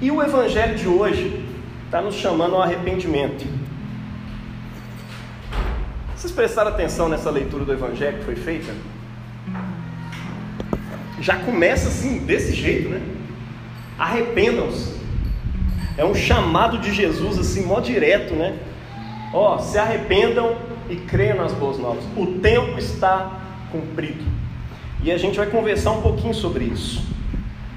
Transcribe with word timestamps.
E 0.00 0.10
o 0.10 0.22
Evangelho 0.22 0.76
de 0.76 0.88
hoje 0.88 1.44
está 1.84 2.00
nos 2.00 2.14
chamando 2.14 2.54
ao 2.54 2.62
arrependimento. 2.62 3.44
Vocês 6.16 6.32
prestaram 6.32 6.70
atenção 6.70 7.06
nessa 7.06 7.30
leitura 7.30 7.66
do 7.66 7.72
Evangelho 7.72 8.18
que 8.18 8.24
foi 8.24 8.36
feita? 8.36 8.72
Já 11.20 11.36
começa 11.40 11.88
assim, 11.88 12.20
desse 12.20 12.54
jeito, 12.54 12.88
né? 12.88 13.02
Arrependam-se. 13.98 14.98
É 15.98 16.04
um 16.04 16.14
chamado 16.14 16.78
de 16.78 16.94
Jesus 16.94 17.38
assim, 17.38 17.66
mó 17.66 17.78
direto, 17.80 18.34
né? 18.34 18.58
Ó, 19.34 19.58
se 19.58 19.76
arrependam 19.76 20.56
e 20.88 20.96
creiam 20.96 21.36
nas 21.36 21.52
boas 21.52 21.78
novas. 21.78 22.04
O 22.16 22.38
tempo 22.38 22.78
está 22.78 23.38
cumprido. 23.70 24.24
E 25.02 25.12
a 25.12 25.18
gente 25.18 25.36
vai 25.36 25.46
conversar 25.46 25.90
um 25.90 26.00
pouquinho 26.00 26.32
sobre 26.32 26.64
isso. 26.64 27.09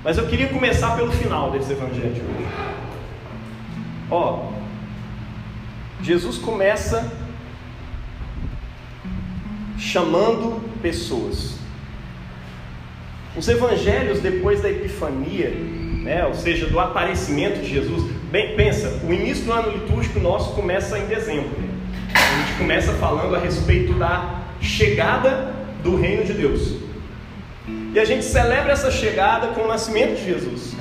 Mas 0.03 0.17
eu 0.17 0.27
queria 0.27 0.49
começar 0.49 0.98
pelo 0.98 1.12
final 1.12 1.49
desse 1.52 1.71
evangelho 1.71 2.13
de 2.13 2.20
hoje. 2.20 2.48
Ó, 4.12 4.52
Jesus 6.02 6.38
começa 6.38 7.09
chamando 9.77 10.62
pessoas. 10.81 11.57
Os 13.38 13.48
evangelhos 13.48 14.20
depois 14.20 14.62
da 14.62 14.70
Epifania, 14.70 15.49
né, 15.49 16.26
ou 16.26 16.34
seja, 16.34 16.67
do 16.67 16.79
aparecimento 16.79 17.62
de 17.62 17.70
Jesus, 17.70 18.12
bem, 18.29 18.57
pensa, 18.57 18.99
o 19.07 19.13
início 19.13 19.45
do 19.45 19.54
ano 19.54 19.71
litúrgico 19.71 20.20
nosso 20.20 20.54
começa 20.54 20.99
em 20.99 21.05
dezembro. 21.05 21.55
A 22.13 22.45
gente 22.45 22.57
começa 22.57 22.91
falando 22.93 23.35
a 23.35 23.40
respeito 23.40 23.93
da 23.93 24.41
chegada 24.59 25.54
do 25.81 25.95
reino 25.95 26.26
de 26.26 26.34
Deus. 26.34 26.83
E 27.94 28.00
a 28.00 28.06
gente 28.06 28.26
celebra 28.26 28.74
essa 28.74 28.90
chegada 28.90 29.48
com 29.50 29.62
o 29.62 29.68
nascimento 29.68 30.16
de 30.16 30.26
Jesus. 30.26 30.76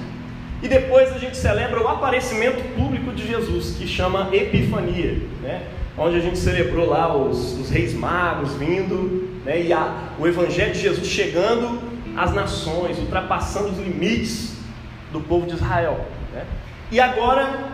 E 0.63 0.69
depois 0.69 1.13
a 1.13 1.19
gente 1.19 1.37
celebra 1.37 1.83
o 1.83 1.89
aparecimento 1.89 2.63
público 2.75 3.13
de 3.13 3.27
Jesus, 3.27 3.75
que 3.77 3.87
chama 3.87 4.31
Epifania, 4.33 5.21
né? 5.43 5.63
onde 5.99 6.17
a 6.17 6.21
gente 6.21 6.39
celebrou 6.39 6.89
lá 6.89 7.15
os, 7.15 7.59
os 7.61 7.69
reis 7.69 7.93
magos 7.93 8.55
vindo, 8.55 9.43
né? 9.45 9.61
e 9.61 9.73
a, 9.75 9.95
o 10.19 10.27
Evangelho 10.27 10.73
de 10.73 10.81
Jesus 10.81 11.07
chegando 11.07 11.81
às 12.17 12.33
nações, 12.33 12.99
ultrapassando 12.99 13.69
os 13.69 13.79
limites 13.79 14.57
do 15.13 15.21
povo 15.21 15.47
de 15.47 15.55
Israel. 15.55 16.07
Né? 16.33 16.47
E 16.91 16.99
agora 16.99 17.73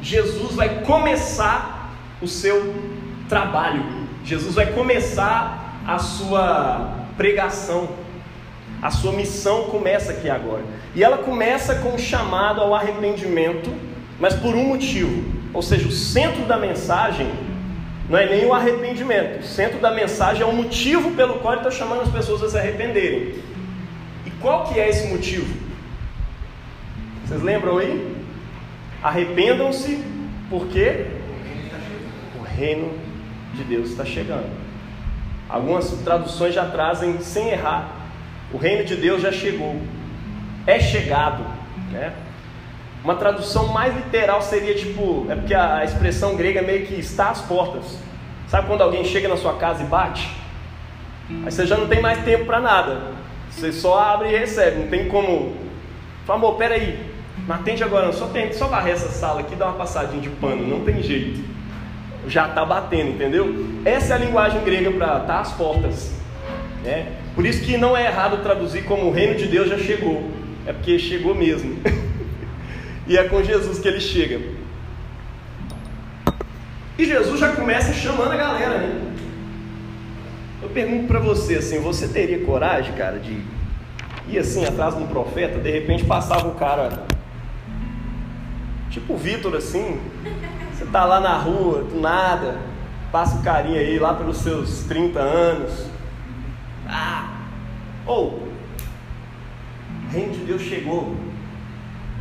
Jesus 0.00 0.54
vai 0.54 0.80
começar 0.82 1.92
o 2.22 2.26
seu 2.26 2.74
trabalho, 3.28 3.84
Jesus 4.24 4.54
vai 4.54 4.72
começar 4.72 5.82
a 5.86 5.98
sua 5.98 6.94
pregação 7.18 8.03
a 8.84 8.90
sua 8.90 9.12
missão 9.12 9.64
começa 9.70 10.12
aqui 10.12 10.28
agora. 10.28 10.62
E 10.94 11.02
ela 11.02 11.16
começa 11.16 11.76
com 11.76 11.94
um 11.94 11.98
chamado 11.98 12.60
ao 12.60 12.74
arrependimento, 12.74 13.74
mas 14.20 14.34
por 14.34 14.54
um 14.54 14.62
motivo. 14.62 15.24
Ou 15.54 15.62
seja, 15.62 15.88
o 15.88 15.90
centro 15.90 16.44
da 16.44 16.58
mensagem 16.58 17.32
não 18.10 18.18
é 18.18 18.28
nem 18.28 18.44
o 18.44 18.52
arrependimento. 18.52 19.40
O 19.40 19.42
centro 19.42 19.80
da 19.80 19.90
mensagem 19.90 20.42
é 20.42 20.44
o 20.44 20.52
motivo 20.52 21.12
pelo 21.12 21.38
qual 21.38 21.54
ele 21.54 21.62
está 21.66 21.70
chamando 21.70 22.02
as 22.02 22.10
pessoas 22.10 22.42
a 22.42 22.50
se 22.50 22.58
arrependerem. 22.58 23.36
E 24.26 24.30
qual 24.42 24.64
que 24.64 24.78
é 24.78 24.90
esse 24.90 25.06
motivo? 25.08 25.56
Vocês 27.24 27.40
lembram 27.40 27.78
aí? 27.78 28.14
Arrependam-se 29.02 30.04
porque 30.50 31.06
o 32.38 32.42
reino 32.42 32.92
de 33.54 33.64
Deus 33.64 33.88
está 33.88 34.04
chegando. 34.04 34.50
Algumas 35.48 35.88
traduções 36.04 36.52
já 36.52 36.66
trazem 36.66 37.18
sem 37.20 37.48
errar 37.48 37.93
o 38.54 38.56
reino 38.56 38.84
de 38.84 38.94
Deus 38.94 39.20
já 39.20 39.32
chegou, 39.32 39.74
é 40.64 40.78
chegado, 40.78 41.44
né? 41.90 42.12
Uma 43.02 43.16
tradução 43.16 43.66
mais 43.66 43.94
literal 43.96 44.40
seria 44.40 44.76
tipo, 44.76 45.26
é 45.28 45.34
porque 45.34 45.52
a 45.52 45.84
expressão 45.84 46.36
grega 46.36 46.62
meio 46.62 46.86
que 46.86 46.94
está 46.94 47.30
às 47.30 47.40
portas. 47.40 47.98
Sabe 48.46 48.68
quando 48.68 48.82
alguém 48.82 49.04
chega 49.04 49.26
na 49.28 49.36
sua 49.36 49.54
casa 49.54 49.82
e 49.82 49.86
bate? 49.86 50.30
Aí 51.28 51.50
você 51.50 51.66
já 51.66 51.76
não 51.76 51.88
tem 51.88 52.00
mais 52.00 52.24
tempo 52.24 52.44
para 52.44 52.60
nada. 52.60 53.02
Você 53.50 53.72
só 53.72 53.98
abre 53.98 54.28
e 54.28 54.38
recebe, 54.38 54.82
não 54.82 54.88
tem 54.88 55.08
como. 55.08 55.56
Fala, 56.24 56.38
amor, 56.38 56.54
peraí, 56.54 56.98
não 57.48 57.56
atende 57.56 57.82
agora, 57.82 58.06
não. 58.06 58.12
Só, 58.12 58.28
tem, 58.28 58.52
só 58.52 58.68
varrer 58.68 58.94
essa 58.94 59.08
sala 59.08 59.40
aqui 59.40 59.54
e 59.54 59.56
dar 59.56 59.66
uma 59.66 59.78
passadinha 59.78 60.22
de 60.22 60.30
pano, 60.30 60.64
não 60.64 60.84
tem 60.84 61.02
jeito. 61.02 61.42
Já 62.28 62.48
está 62.48 62.64
batendo, 62.64 63.10
entendeu? 63.10 63.52
Essa 63.84 64.14
é 64.14 64.16
a 64.16 64.20
linguagem 64.20 64.62
grega 64.62 64.92
para 64.92 65.06
estar 65.06 65.26
tá 65.26 65.40
às 65.40 65.52
portas. 65.52 66.23
Né? 66.84 67.16
Por 67.34 67.46
isso 67.46 67.64
que 67.64 67.78
não 67.78 67.96
é 67.96 68.06
errado 68.06 68.42
traduzir 68.42 68.84
como 68.84 69.06
o 69.06 69.10
reino 69.10 69.34
de 69.36 69.46
Deus 69.46 69.70
já 69.70 69.78
chegou, 69.78 70.30
é 70.66 70.72
porque 70.72 70.98
chegou 70.98 71.34
mesmo. 71.34 71.78
e 73.08 73.16
é 73.16 73.24
com 73.24 73.42
Jesus 73.42 73.78
que 73.78 73.88
ele 73.88 74.00
chega. 74.00 74.38
E 76.98 77.06
Jesus 77.06 77.40
já 77.40 77.52
começa 77.52 77.92
chamando 77.94 78.32
a 78.32 78.36
galera, 78.36 78.78
né? 78.78 79.12
Eu 80.62 80.68
pergunto 80.68 81.08
para 81.08 81.18
você 81.18 81.56
assim, 81.56 81.80
você 81.80 82.06
teria 82.06 82.44
coragem, 82.44 82.94
cara, 82.94 83.18
de 83.18 83.42
ir 84.28 84.38
assim 84.38 84.64
atrás 84.64 84.94
de 84.94 85.02
um 85.02 85.06
profeta, 85.06 85.58
de 85.58 85.70
repente 85.70 86.04
passava 86.04 86.46
um 86.46 86.54
cara 86.54 87.04
tipo 88.90 89.14
o 89.14 89.16
Vitor 89.16 89.56
assim, 89.56 90.00
você 90.72 90.84
tá 90.86 91.04
lá 91.04 91.18
na 91.18 91.36
rua, 91.36 91.82
do 91.82 92.00
nada, 92.00 92.58
passa 93.10 93.38
o 93.38 93.42
carinha 93.42 93.80
aí 93.80 93.98
lá 93.98 94.14
pelos 94.14 94.38
seus 94.38 94.84
30 94.84 95.18
anos! 95.18 95.94
Ou, 98.06 98.42
o 100.06 100.12
reino 100.12 100.32
de 100.32 100.44
Deus 100.44 100.62
chegou. 100.62 101.14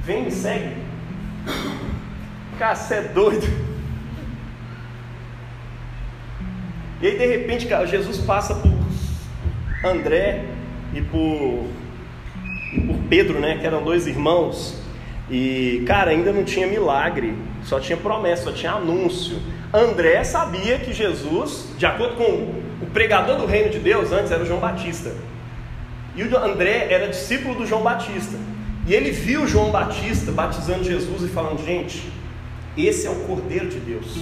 Vem, 0.03 0.23
me 0.23 0.31
segue. 0.31 0.75
Cara, 2.57 2.75
você 2.75 2.95
é 2.95 3.01
doido. 3.01 3.45
E 7.01 7.07
aí, 7.07 7.17
de 7.17 7.25
repente, 7.25 7.65
cara, 7.65 7.85
Jesus 7.85 8.17
passa 8.19 8.55
por 8.55 8.71
André 9.83 10.45
e 10.93 11.01
por, 11.01 11.67
e 12.73 12.81
por 12.81 12.95
Pedro, 13.09 13.39
né? 13.39 13.57
Que 13.57 13.67
eram 13.67 13.83
dois 13.83 14.07
irmãos. 14.07 14.81
E, 15.29 15.83
cara, 15.85 16.11
ainda 16.11 16.31
não 16.31 16.43
tinha 16.43 16.67
milagre, 16.67 17.35
só 17.63 17.79
tinha 17.79 17.97
promessa, 17.97 18.43
só 18.43 18.51
tinha 18.51 18.73
anúncio. 18.73 19.37
André 19.73 20.23
sabia 20.23 20.77
que 20.77 20.93
Jesus, 20.93 21.69
de 21.77 21.85
acordo 21.85 22.15
com 22.15 22.23
o 22.23 22.89
pregador 22.93 23.37
do 23.37 23.45
reino 23.45 23.69
de 23.69 23.79
Deus 23.79 24.11
antes 24.11 24.31
era 24.31 24.43
o 24.43 24.45
João 24.45 24.59
Batista. 24.59 25.13
E 26.15 26.23
o 26.23 26.37
André 26.37 26.87
era 26.89 27.07
discípulo 27.07 27.55
do 27.55 27.65
João 27.65 27.81
Batista. 27.81 28.37
E 28.85 28.93
ele 28.93 29.11
viu 29.11 29.47
João 29.47 29.71
Batista 29.71 30.31
batizando 30.31 30.83
Jesus 30.83 31.23
e 31.23 31.27
falando: 31.27 31.65
gente, 31.65 32.11
esse 32.77 33.07
é 33.07 33.09
o 33.09 33.15
Cordeiro 33.27 33.67
de 33.67 33.79
Deus. 33.79 34.17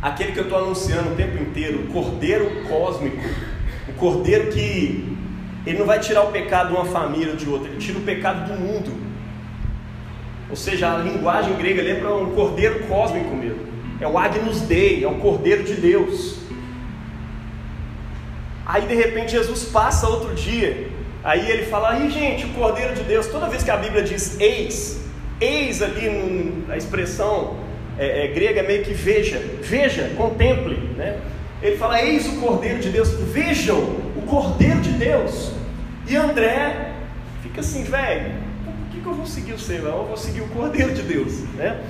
Aquele 0.00 0.32
que 0.32 0.38
eu 0.38 0.44
estou 0.44 0.58
anunciando 0.58 1.12
o 1.12 1.16
tempo 1.16 1.42
inteiro, 1.42 1.80
o 1.80 1.86
Cordeiro 1.92 2.64
cósmico. 2.68 3.22
O 3.88 3.92
Cordeiro 3.94 4.50
que 4.50 5.14
ele 5.66 5.78
não 5.78 5.86
vai 5.86 5.98
tirar 5.98 6.22
o 6.22 6.32
pecado 6.32 6.68
de 6.68 6.74
uma 6.74 6.84
família 6.84 7.30
ou 7.30 7.36
de 7.36 7.48
outra, 7.48 7.68
ele 7.68 7.78
tira 7.78 7.98
o 7.98 8.02
pecado 8.02 8.52
do 8.52 8.60
mundo. 8.60 8.92
Ou 10.50 10.56
seja, 10.56 10.94
a 10.94 10.98
linguagem 10.98 11.56
grega 11.56 11.94
para 11.96 12.14
um 12.14 12.34
cordeiro 12.34 12.80
cósmico 12.86 13.34
mesmo. 13.34 13.64
É 14.00 14.06
o 14.06 14.18
Agnus 14.18 14.60
Dei, 14.62 15.02
é 15.02 15.08
o 15.08 15.14
Cordeiro 15.14 15.64
de 15.64 15.74
Deus. 15.74 16.43
Aí 18.66 18.86
de 18.86 18.94
repente 18.94 19.32
Jesus 19.32 19.64
passa 19.64 20.08
outro 20.08 20.34
dia, 20.34 20.88
aí 21.22 21.50
ele 21.50 21.66
fala: 21.66 21.90
aí 21.90 22.10
gente, 22.10 22.46
o 22.46 22.48
Cordeiro 22.50 22.94
de 22.94 23.02
Deus, 23.02 23.26
toda 23.26 23.48
vez 23.48 23.62
que 23.62 23.70
a 23.70 23.76
Bíblia 23.76 24.02
diz 24.02 24.40
eis, 24.40 25.00
eis 25.40 25.82
ali 25.82 26.64
na 26.66 26.76
expressão 26.76 27.56
é, 27.98 28.24
é, 28.24 28.28
grega 28.28 28.60
é 28.60 28.62
meio 28.62 28.82
que 28.82 28.92
veja, 28.92 29.38
veja, 29.60 30.10
contemple, 30.16 30.76
né? 30.96 31.18
Ele 31.62 31.76
fala: 31.76 32.02
eis 32.02 32.26
o 32.26 32.40
Cordeiro 32.40 32.80
de 32.80 32.88
Deus, 32.88 33.10
vejam 33.32 33.78
o 34.16 34.22
Cordeiro 34.26 34.80
de 34.80 34.90
Deus. 34.92 35.52
E 36.06 36.16
André 36.16 36.92
fica 37.42 37.60
assim, 37.60 37.84
velho, 37.84 38.32
por 38.64 38.74
que, 38.90 39.00
que 39.00 39.06
eu 39.06 39.14
vou 39.14 39.26
seguir 39.26 39.52
o 39.52 39.58
Senhor? 39.58 39.86
Eu 39.86 40.04
vou 40.06 40.16
seguir 40.16 40.40
o 40.40 40.48
Cordeiro 40.48 40.92
de 40.92 41.02
Deus, 41.02 41.40
né? 41.54 41.80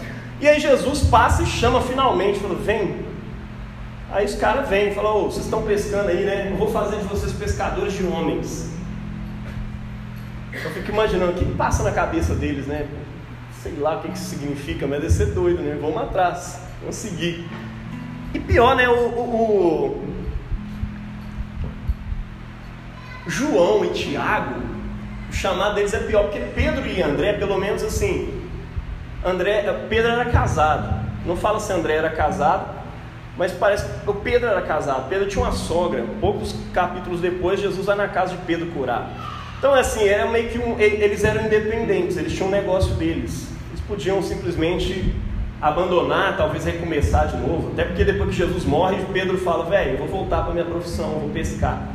E 0.40 0.48
aí 0.48 0.60
Jesus 0.60 1.02
passa 1.04 1.42
e 1.42 1.46
chama 1.46 1.80
finalmente, 1.80 2.40
falou: 2.40 2.58
vem, 2.58 3.03
Aí 4.10 4.24
os 4.24 4.34
caras 4.36 4.68
vêm 4.68 4.90
e 4.90 4.94
falam, 4.94 5.16
oh, 5.16 5.30
vocês 5.30 5.44
estão 5.44 5.62
pescando 5.62 6.08
aí, 6.08 6.24
né? 6.24 6.50
Eu 6.50 6.56
vou 6.56 6.70
fazer 6.70 6.98
de 6.98 7.04
vocês 7.04 7.32
pescadores 7.32 7.94
de 7.94 8.04
homens. 8.04 8.70
Eu 10.52 10.70
fico 10.70 10.90
imaginando 10.90 11.32
o 11.32 11.34
que 11.34 11.44
passa 11.54 11.82
na 11.82 11.90
cabeça 11.90 12.34
deles, 12.34 12.66
né? 12.66 12.86
Sei 13.62 13.74
lá 13.76 13.96
o 13.96 14.02
que 14.02 14.08
isso 14.08 14.26
significa, 14.26 14.86
mas 14.86 15.00
deve 15.00 15.12
ser 15.12 15.26
doido, 15.26 15.62
né? 15.62 15.76
Vamos 15.80 15.96
atrás, 16.00 16.60
vamos 16.80 16.94
seguir. 16.94 17.48
E 18.32 18.38
pior, 18.38 18.76
né? 18.76 18.88
O, 18.88 18.92
o, 18.92 20.14
o 23.26 23.30
João 23.30 23.84
e 23.84 23.88
Tiago, 23.88 24.60
o 25.30 25.32
chamado 25.32 25.74
deles 25.74 25.94
é 25.94 26.00
pior, 26.00 26.24
porque 26.24 26.40
Pedro 26.54 26.86
e 26.86 27.02
André, 27.02 27.32
pelo 27.34 27.58
menos 27.58 27.82
assim, 27.82 28.42
André, 29.24 29.62
Pedro 29.88 30.12
era 30.12 30.26
casado. 30.26 31.02
Não 31.24 31.36
fala 31.36 31.58
se 31.58 31.72
André 31.72 31.94
era 31.94 32.10
casado, 32.10 32.73
mas 33.36 33.52
parece 33.52 33.84
que 33.86 34.10
o 34.10 34.14
Pedro 34.14 34.48
era 34.48 34.62
casado, 34.62 35.08
Pedro 35.08 35.28
tinha 35.28 35.44
uma 35.44 35.52
sogra. 35.52 36.04
Poucos 36.20 36.54
capítulos 36.72 37.20
depois, 37.20 37.60
Jesus 37.60 37.86
vai 37.86 37.96
na 37.96 38.08
casa 38.08 38.36
de 38.36 38.42
Pedro 38.44 38.66
curar. 38.66 39.10
Então, 39.58 39.74
assim, 39.74 40.04
era 40.04 40.30
meio 40.30 40.50
que 40.50 40.58
um, 40.58 40.78
eles 40.78 41.24
eram 41.24 41.46
independentes, 41.46 42.16
eles 42.16 42.32
tinham 42.32 42.48
um 42.48 42.52
negócio 42.52 42.94
deles. 42.94 43.48
Eles 43.70 43.80
podiam 43.88 44.22
simplesmente 44.22 45.14
abandonar, 45.60 46.36
talvez 46.36 46.64
recomeçar 46.64 47.28
de 47.28 47.38
novo. 47.38 47.70
Até 47.72 47.84
porque 47.84 48.04
depois 48.04 48.30
que 48.30 48.36
Jesus 48.36 48.64
morre, 48.64 48.98
Pedro 49.12 49.38
fala: 49.38 49.64
velho, 49.64 49.92
eu 49.92 49.98
vou 49.98 50.08
voltar 50.08 50.42
para 50.42 50.52
minha 50.52 50.64
profissão, 50.64 51.12
eu 51.14 51.20
vou 51.20 51.30
pescar. 51.30 51.88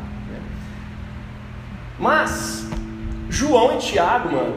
Mas, 1.99 2.67
João 3.29 3.75
e 3.75 3.77
Tiago, 3.77 4.31
mano, 4.31 4.55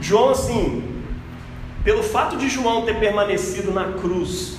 João, 0.00 0.30
assim, 0.30 0.82
pelo 1.84 2.02
fato 2.02 2.36
de 2.36 2.48
João 2.48 2.82
ter 2.82 2.96
permanecido 2.96 3.72
na 3.72 3.92
cruz, 3.92 4.55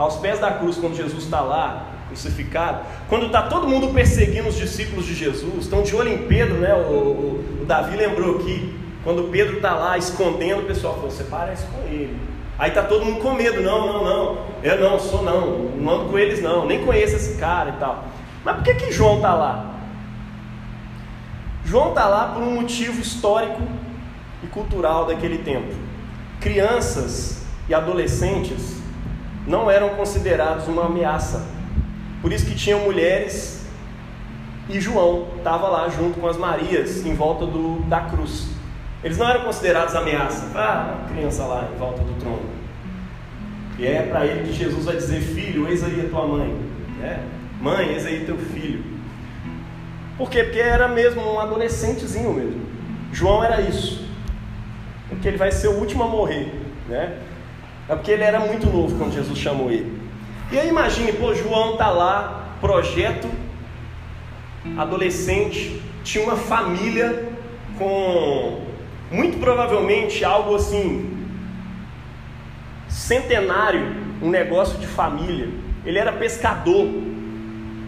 aos 0.00 0.16
pés 0.16 0.38
da 0.38 0.50
cruz, 0.52 0.78
quando 0.78 0.96
Jesus 0.96 1.24
está 1.24 1.42
lá, 1.42 1.84
crucificado, 2.08 2.80
quando 3.06 3.26
está 3.26 3.42
todo 3.42 3.68
mundo 3.68 3.92
perseguindo 3.92 4.48
os 4.48 4.56
discípulos 4.56 5.04
de 5.04 5.14
Jesus, 5.14 5.64
estão 5.64 5.82
de 5.82 5.94
olho 5.94 6.08
em 6.08 6.26
Pedro, 6.26 6.54
né? 6.54 6.74
O, 6.74 6.78
o, 6.78 7.58
o 7.62 7.64
Davi 7.66 7.98
lembrou 7.98 8.36
aqui, 8.38 8.74
quando 9.04 9.30
Pedro 9.30 9.56
está 9.56 9.74
lá 9.74 9.98
escondendo, 9.98 10.62
o 10.62 10.64
pessoal 10.64 10.94
falou: 10.94 11.10
Você 11.10 11.24
parece 11.24 11.66
com 11.66 11.82
ele. 11.82 12.16
Aí 12.58 12.70
está 12.70 12.82
todo 12.82 13.04
mundo 13.04 13.20
com 13.20 13.34
medo: 13.34 13.60
Não, 13.60 13.86
não, 13.92 14.04
não, 14.04 14.38
eu 14.62 14.80
não 14.80 14.98
sou, 14.98 15.22
não, 15.22 15.58
não 15.76 15.92
ando 15.92 16.10
com 16.10 16.18
eles, 16.18 16.40
não, 16.40 16.66
nem 16.66 16.82
conheço 16.82 17.16
esse 17.16 17.36
cara 17.36 17.68
e 17.68 17.72
tal. 17.74 18.04
Mas 18.42 18.56
por 18.56 18.64
que, 18.64 18.74
que 18.76 18.92
João 18.92 19.16
está 19.16 19.34
lá? 19.34 19.74
João 21.62 21.90
está 21.90 22.06
lá 22.06 22.28
por 22.28 22.42
um 22.42 22.54
motivo 22.54 23.02
histórico 23.02 23.60
e 24.42 24.46
cultural 24.46 25.04
daquele 25.04 25.38
tempo. 25.38 25.74
Crianças 26.40 27.44
e 27.68 27.74
adolescentes 27.74 28.79
não 29.50 29.68
eram 29.68 29.90
considerados 29.90 30.68
uma 30.68 30.86
ameaça. 30.86 31.44
Por 32.22 32.32
isso 32.32 32.46
que 32.46 32.54
tinham 32.54 32.80
mulheres 32.80 33.66
e 34.68 34.80
João 34.80 35.26
estava 35.36 35.68
lá 35.68 35.88
junto 35.88 36.20
com 36.20 36.28
as 36.28 36.36
Marias 36.36 37.04
em 37.04 37.14
volta 37.14 37.44
do, 37.44 37.80
da 37.88 38.02
cruz. 38.02 38.46
Eles 39.02 39.18
não 39.18 39.28
eram 39.28 39.42
considerados 39.42 39.96
ameaça. 39.96 40.46
Ah, 40.54 41.04
criança 41.12 41.44
lá 41.44 41.68
em 41.74 41.76
volta 41.76 42.00
do 42.02 42.12
trono. 42.20 42.48
E 43.76 43.86
é 43.86 44.02
para 44.02 44.24
ele 44.24 44.46
que 44.46 44.52
Jesus 44.52 44.84
vai 44.84 44.94
dizer: 44.94 45.20
Filho, 45.20 45.66
eis 45.68 45.82
aí 45.82 46.00
a 46.06 46.08
tua 46.08 46.26
mãe. 46.26 46.56
É, 47.02 47.18
mãe, 47.60 47.88
eis 47.88 48.06
aí 48.06 48.24
teu 48.24 48.38
filho. 48.38 48.84
Por 50.16 50.30
quê? 50.30 50.44
Porque 50.44 50.60
era 50.60 50.86
mesmo 50.86 51.22
um 51.22 51.40
adolescentezinho 51.40 52.32
mesmo. 52.34 52.60
João 53.12 53.42
era 53.42 53.60
isso. 53.62 54.06
Porque 55.08 55.26
ele 55.26 55.38
vai 55.38 55.50
ser 55.50 55.68
o 55.68 55.78
último 55.78 56.04
a 56.04 56.06
morrer. 56.06 56.52
Né? 56.88 57.18
É 57.90 57.96
porque 57.96 58.12
ele 58.12 58.22
era 58.22 58.38
muito 58.38 58.68
novo 58.68 58.96
quando 58.96 59.12
Jesus 59.12 59.36
chamou 59.36 59.68
ele. 59.68 60.00
E 60.52 60.56
aí 60.56 60.68
imagine, 60.68 61.12
pô, 61.12 61.34
João 61.34 61.76
tá 61.76 61.90
lá, 61.90 62.54
projeto, 62.60 63.28
adolescente, 64.78 65.82
tinha 66.04 66.22
uma 66.22 66.36
família 66.36 67.28
com 67.76 68.60
muito 69.10 69.40
provavelmente 69.40 70.24
algo 70.24 70.54
assim 70.54 71.18
centenário, 72.88 73.92
um 74.22 74.30
negócio 74.30 74.78
de 74.78 74.86
família. 74.86 75.48
Ele 75.84 75.98
era 75.98 76.12
pescador. 76.12 76.88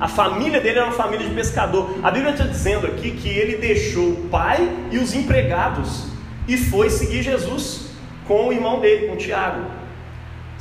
A 0.01 0.09
família 0.09 0.61
dele 0.61 0.81
era 0.81 0.87
uma 0.87 0.97
família 0.97 1.29
de 1.29 1.33
pescador. 1.33 1.97
A 2.03 2.11
Bíblia 2.11 2.33
está 2.33 2.45
dizendo 2.45 2.89
aqui 2.89 3.13
que 3.13 3.29
ele 3.29 3.57
deixou 3.57 4.15
o 4.15 4.29
pai 4.29 4.69
e 4.91 4.99
os 4.99 5.15
empregados 5.15 6.09
e 6.49 6.57
foi 6.57 6.91
seguir 6.91 7.23
Jesus 7.23 7.93
com 8.27 8.49
o 8.49 8.53
irmão 8.53 8.81
dele, 8.81 9.07
com 9.07 9.17
Tiago. 9.17 9.82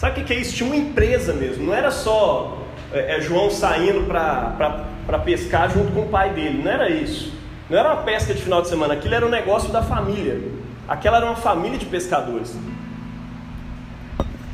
Sabe 0.02 0.20
o 0.20 0.26
que 0.26 0.34
é 0.34 0.38
isso? 0.38 0.56
Tinha 0.56 0.68
uma 0.68 0.76
empresa 0.76 1.32
mesmo, 1.32 1.64
não 1.64 1.76
era 1.76 1.92
só 1.92 2.58
é, 2.92 3.18
é, 3.18 3.22
João 3.22 3.52
saindo 3.52 4.08
para 4.08 5.20
pescar 5.20 5.70
junto 5.70 5.92
com 5.92 6.02
o 6.02 6.08
pai 6.08 6.34
dele, 6.34 6.64
não 6.64 6.72
era 6.72 6.90
isso. 6.90 7.32
Não 7.70 7.78
era 7.78 7.94
uma 7.94 8.02
pesca 8.02 8.34
de 8.34 8.42
final 8.42 8.64
de 8.64 8.68
semana, 8.68 8.96
aquilo 8.96 9.14
era 9.14 9.24
um 9.24 9.30
negócio 9.30 9.72
da 9.72 9.84
família. 9.84 10.42
Aquela 10.88 11.18
era 11.18 11.28
uma 11.28 11.36
família 11.36 11.78
de 11.78 11.86
pescadores. 11.86 12.58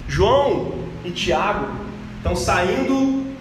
João 0.05 0.73
e 1.05 1.11
Tiago 1.11 1.69
estão 2.17 2.35
saindo 2.35 3.33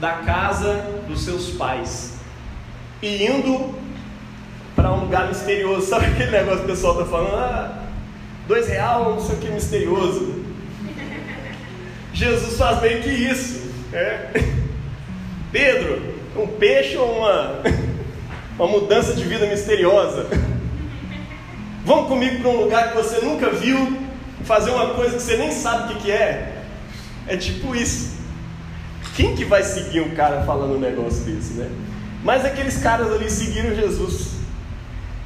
da 0.00 0.14
casa 0.14 0.84
dos 1.06 1.22
seus 1.22 1.50
pais 1.50 2.18
e 3.00 3.24
indo 3.24 3.72
para 4.74 4.92
um 4.92 5.02
lugar 5.02 5.28
misterioso. 5.28 5.86
Sabe 5.86 6.06
aquele 6.06 6.32
negócio 6.32 6.58
que 6.58 6.64
o 6.64 6.74
pessoal 6.74 6.94
está 6.94 7.06
falando? 7.06 7.36
Ah, 7.36 7.82
dois 8.48 8.66
real, 8.66 9.12
não 9.12 9.20
sei 9.20 9.36
o 9.36 9.38
que 9.38 9.48
misterioso. 9.48 10.31
Jesus 12.22 12.56
faz 12.56 12.80
meio 12.80 13.02
que 13.02 13.08
isso. 13.08 13.62
É. 13.92 14.30
Pedro, 15.50 16.14
um 16.36 16.46
peixe 16.46 16.96
ou 16.96 17.18
uma, 17.18 17.62
uma 18.56 18.68
mudança 18.68 19.14
de 19.14 19.24
vida 19.24 19.46
misteriosa? 19.46 20.26
Vamos 21.84 22.06
comigo 22.06 22.40
para 22.40 22.50
um 22.50 22.62
lugar 22.62 22.90
que 22.90 22.96
você 22.96 23.20
nunca 23.24 23.50
viu, 23.50 23.98
fazer 24.44 24.70
uma 24.70 24.94
coisa 24.94 25.16
que 25.16 25.22
você 25.22 25.36
nem 25.36 25.50
sabe 25.50 25.92
o 25.92 25.96
que, 25.96 26.02
que 26.04 26.10
é? 26.12 26.62
É 27.26 27.36
tipo 27.36 27.74
isso. 27.74 28.12
Quem 29.16 29.34
que 29.34 29.44
vai 29.44 29.64
seguir 29.64 30.00
um 30.00 30.14
cara 30.14 30.44
falando 30.44 30.76
um 30.76 30.80
negócio 30.80 31.24
desse, 31.24 31.54
né? 31.54 31.68
Mas 32.22 32.44
aqueles 32.44 32.78
caras 32.78 33.12
ali 33.12 33.28
seguiram 33.28 33.74
Jesus. 33.74 34.36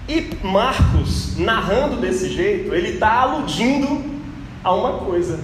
E 0.08 0.30
Marcos, 0.42 1.36
narrando 1.36 1.96
desse 2.00 2.30
jeito, 2.30 2.74
ele 2.74 2.94
está 2.94 3.12
aludindo 3.20 4.02
a 4.64 4.74
uma 4.74 4.94
coisa. 5.00 5.38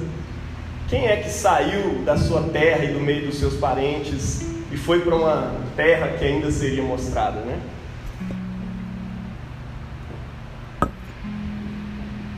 Quem 0.93 1.07
é 1.07 1.17
que 1.17 1.31
saiu 1.31 2.05
da 2.05 2.19
sua 2.19 2.43
terra 2.51 2.85
e 2.85 2.93
do 2.93 3.01
meio 3.01 3.25
dos 3.25 3.39
seus 3.39 3.55
parentes 3.55 4.43
e 4.71 4.77
foi 4.77 5.01
para 5.01 5.17
uma 5.17 5.55
terra 5.75 6.19
que 6.19 6.23
ainda 6.23 6.51
seria 6.51 6.83
mostrada, 6.83 7.41
né? 7.41 7.59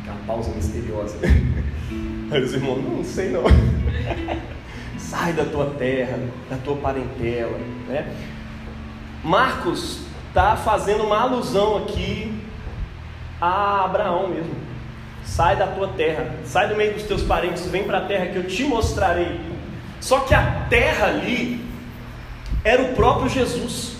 Aquela 0.03 0.19
pausa 0.25 0.53
misteriosa. 0.55 1.19
Aí 2.31 2.45
os 2.45 2.55
irmãos, 2.55 2.81
não 2.81 3.03
sei 3.03 3.31
não. 3.31 3.43
sai 4.99 5.33
da 5.33 5.47
tua 5.47 5.71
terra, 5.71 6.17
da 6.49 6.57
tua 6.59 6.77
parentela. 6.77 7.59
Né? 7.89 8.09
Marcos 9.25 10.03
está 10.29 10.57
fazendo 10.57 11.03
uma 11.03 11.23
alusão 11.23 11.79
aqui 11.79 12.41
a 13.41 13.85
Abraão 13.85 14.29
mesmo. 14.29 14.64
Sai 15.25 15.57
da 15.57 15.67
tua 15.67 15.89
terra, 15.89 16.31
sai 16.45 16.69
do 16.69 16.77
meio 16.77 16.95
dos 16.95 17.05
teus 17.05 17.23
parentes, 17.23 17.67
vem 17.67 17.85
para 17.85 17.99
a 17.99 18.05
terra 18.07 18.27
que 18.27 18.37
eu 18.37 18.47
te 18.47 18.65
mostrarei. 18.65 19.41
Só 20.01 20.21
que 20.21 20.35
a 20.35 20.67
terra 20.69 21.07
ali 21.07 21.65
era 22.63 22.83
o 22.83 22.95
próprio 22.95 23.29
Jesus. 23.29 23.97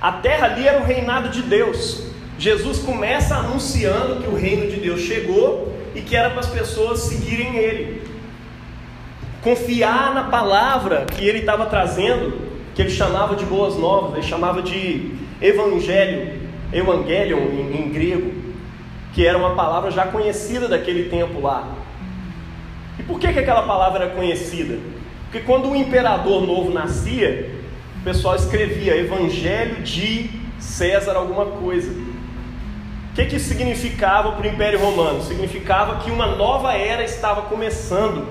A 0.00 0.12
terra 0.12 0.46
ali 0.46 0.66
era 0.66 0.80
o 0.80 0.84
reinado 0.84 1.28
de 1.28 1.42
Deus. 1.42 2.02
Jesus 2.38 2.78
começa 2.78 3.34
anunciando 3.36 4.22
que 4.22 4.28
o 4.28 4.34
reino 4.34 4.70
de 4.70 4.76
Deus 4.76 5.00
chegou 5.00 5.74
e 5.94 6.00
que 6.00 6.14
era 6.14 6.30
para 6.30 6.40
as 6.40 6.46
pessoas 6.46 7.00
seguirem 7.00 7.56
ele 7.56 8.08
confiar 9.42 10.14
na 10.14 10.24
palavra 10.24 11.06
que 11.06 11.24
ele 11.26 11.38
estava 11.38 11.66
trazendo, 11.66 12.38
que 12.74 12.82
ele 12.82 12.90
chamava 12.90 13.34
de 13.34 13.44
boas 13.44 13.76
novas, 13.76 14.14
ele 14.14 14.22
chamava 14.22 14.62
de 14.62 15.12
evangelho, 15.40 16.40
evangelion 16.72 17.38
em, 17.38 17.82
em 17.82 17.88
grego, 17.90 18.32
que 19.12 19.26
era 19.26 19.36
uma 19.36 19.54
palavra 19.54 19.90
já 19.90 20.06
conhecida 20.06 20.68
daquele 20.68 21.08
tempo 21.08 21.40
lá. 21.40 21.68
E 22.98 23.02
por 23.02 23.18
que, 23.18 23.32
que 23.32 23.38
aquela 23.38 23.62
palavra 23.62 24.04
era 24.04 24.14
conhecida? 24.14 24.78
Porque 25.24 25.40
quando 25.40 25.70
o 25.70 25.76
imperador 25.76 26.46
novo 26.46 26.72
nascia, 26.72 27.50
o 28.00 28.04
pessoal 28.04 28.34
escrevia 28.34 28.96
Evangelho 28.96 29.82
de 29.82 30.30
César 30.58 31.16
alguma 31.16 31.46
coisa. 31.46 31.90
O 31.90 33.14
que, 33.14 33.24
que 33.26 33.36
isso 33.36 33.48
significava 33.48 34.32
para 34.32 34.46
o 34.46 34.50
Império 34.50 34.78
Romano? 34.78 35.22
Significava 35.22 35.96
que 35.96 36.10
uma 36.10 36.26
nova 36.26 36.72
era 36.74 37.04
estava 37.04 37.42
começando 37.42 38.26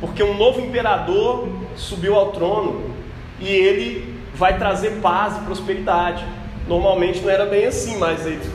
porque 0.00 0.22
um 0.22 0.34
novo 0.36 0.60
imperador 0.60 1.48
subiu 1.76 2.14
ao 2.14 2.32
trono 2.32 2.90
e 3.38 3.46
ele 3.46 4.18
vai 4.34 4.56
trazer 4.58 5.00
paz 5.02 5.36
e 5.36 5.40
prosperidade. 5.40 6.24
Normalmente 6.66 7.20
não 7.20 7.28
era 7.28 7.44
bem 7.44 7.66
assim, 7.66 7.98
mas 7.98 8.26
eles 8.26 8.50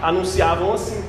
anunciavam 0.00 0.72
assim. 0.72 1.04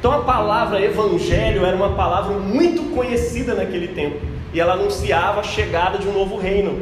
Então 0.00 0.10
a 0.10 0.22
palavra 0.24 0.84
evangelho 0.84 1.64
era 1.64 1.76
uma 1.76 1.90
palavra 1.90 2.36
muito 2.36 2.92
conhecida 2.92 3.54
naquele 3.54 3.88
tempo 3.88 4.18
e 4.52 4.58
ela 4.58 4.72
anunciava 4.72 5.40
a 5.40 5.44
chegada 5.44 5.98
de 5.98 6.08
um 6.08 6.12
novo 6.12 6.36
reino. 6.36 6.80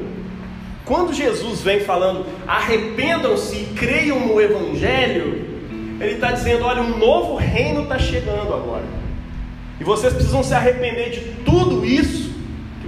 Quando 0.86 1.12
Jesus 1.12 1.60
vem 1.60 1.80
falando 1.80 2.24
arrependam-se 2.46 3.56
e 3.56 3.64
creiam 3.76 4.20
no 4.20 4.40
evangelho, 4.40 5.44
ele 6.00 6.14
está 6.14 6.32
dizendo: 6.32 6.64
olha, 6.64 6.80
um 6.80 6.96
novo 6.96 7.36
reino 7.36 7.82
está 7.82 7.98
chegando 7.98 8.54
agora. 8.54 8.84
E 9.78 9.84
vocês 9.84 10.14
precisam 10.14 10.42
se 10.42 10.54
arrepender 10.54 11.10
de 11.10 11.20
tudo 11.44 11.84
isso 11.84 12.28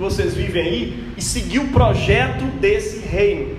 vocês 0.00 0.34
vivem 0.34 0.62
aí 0.62 1.12
e 1.16 1.22
seguir 1.22 1.58
o 1.58 1.68
projeto 1.68 2.44
desse 2.58 3.06
reino. 3.06 3.56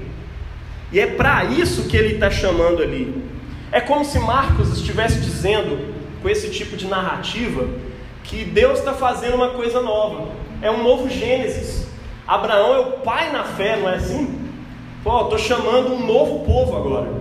E 0.92 1.00
é 1.00 1.06
para 1.06 1.46
isso 1.46 1.84
que 1.84 1.96
ele 1.96 2.16
está 2.16 2.30
chamando 2.30 2.82
ali. 2.82 3.24
É 3.72 3.80
como 3.80 4.04
se 4.04 4.20
Marcos 4.20 4.76
estivesse 4.76 5.22
dizendo, 5.22 5.91
com 6.22 6.30
esse 6.30 6.50
tipo 6.50 6.78
de 6.78 6.88
narrativa, 6.88 7.68
que 8.24 8.46
Deus 8.46 8.80
está 8.80 8.94
fazendo 8.94 9.36
uma 9.36 9.50
coisa 9.50 9.82
nova. 9.82 10.30
É 10.62 10.70
um 10.70 10.84
novo 10.84 11.10
Gênesis. 11.10 11.88
Abraão 12.28 12.74
é 12.76 12.80
o 12.80 12.92
pai 13.00 13.32
na 13.32 13.44
fé, 13.44 13.78
não 13.78 13.90
é 13.90 13.96
assim? 13.96 14.40
Pô, 15.04 15.22
estou 15.24 15.38
chamando 15.38 15.94
um 15.94 16.06
novo 16.06 16.46
povo 16.46 16.78
agora. 16.78 17.12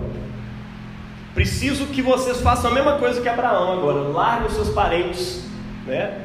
Preciso 1.33 1.87
que 1.87 2.01
vocês 2.01 2.41
façam 2.41 2.71
a 2.71 2.73
mesma 2.73 2.97
coisa 2.97 3.21
que 3.21 3.27
Abraão 3.27 3.73
agora. 3.73 4.09
Larguem 4.09 4.47
os 4.47 4.53
seus 4.53 4.69
parentes, 4.69 5.43
né? 5.87 6.21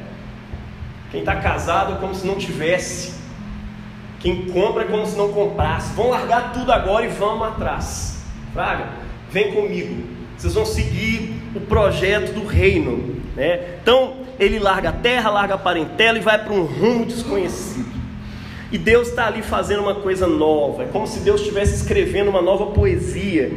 Quem 1.11 1.21
está 1.21 1.37
casado 1.37 1.93
é 1.93 1.95
como 1.97 2.13
se 2.13 2.27
não 2.27 2.35
tivesse. 2.35 3.15
Quem 4.19 4.47
compra 4.47 4.83
é 4.83 4.87
como 4.87 5.05
se 5.05 5.17
não 5.17 5.31
comprasse. 5.31 5.93
Vão 5.93 6.09
largar 6.09 6.51
tudo 6.53 6.71
agora 6.71 7.05
e 7.05 7.07
vamos 7.07 7.47
atrás. 7.47 8.23
Fraga, 8.53 8.89
vem 9.31 9.53
comigo. 9.53 10.03
Vocês 10.37 10.53
vão 10.53 10.65
seguir 10.65 11.36
o 11.57 11.61
projeto 11.61 12.33
do 12.33 12.45
reino. 12.45 13.15
Né? 13.35 13.77
Então, 13.81 14.15
ele 14.39 14.59
larga 14.59 14.89
a 14.89 14.93
terra, 14.93 15.29
larga 15.29 15.55
a 15.55 15.57
parentela 15.57 16.17
e 16.17 16.21
vai 16.21 16.43
para 16.43 16.53
um 16.53 16.63
rumo 16.63 17.05
desconhecido. 17.05 17.97
E 18.71 18.77
Deus 18.77 19.09
está 19.09 19.27
ali 19.27 19.41
fazendo 19.41 19.81
uma 19.81 19.95
coisa 19.95 20.27
nova. 20.27 20.83
É 20.83 20.87
como 20.87 21.07
se 21.07 21.19
Deus 21.19 21.41
estivesse 21.41 21.75
escrevendo 21.75 22.29
uma 22.29 22.41
nova 22.41 22.67
poesia. 22.67 23.51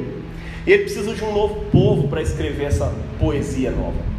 E 0.66 0.73
ele 0.73 0.85
precisa 0.85 1.14
de 1.14 1.25
um 1.25 1.33
novo 1.33 1.64
povo 1.71 2.09
para 2.09 2.23
escrever 2.23 2.64
essa 2.64 2.92
poesia 3.19 3.71
nova. 3.71 4.11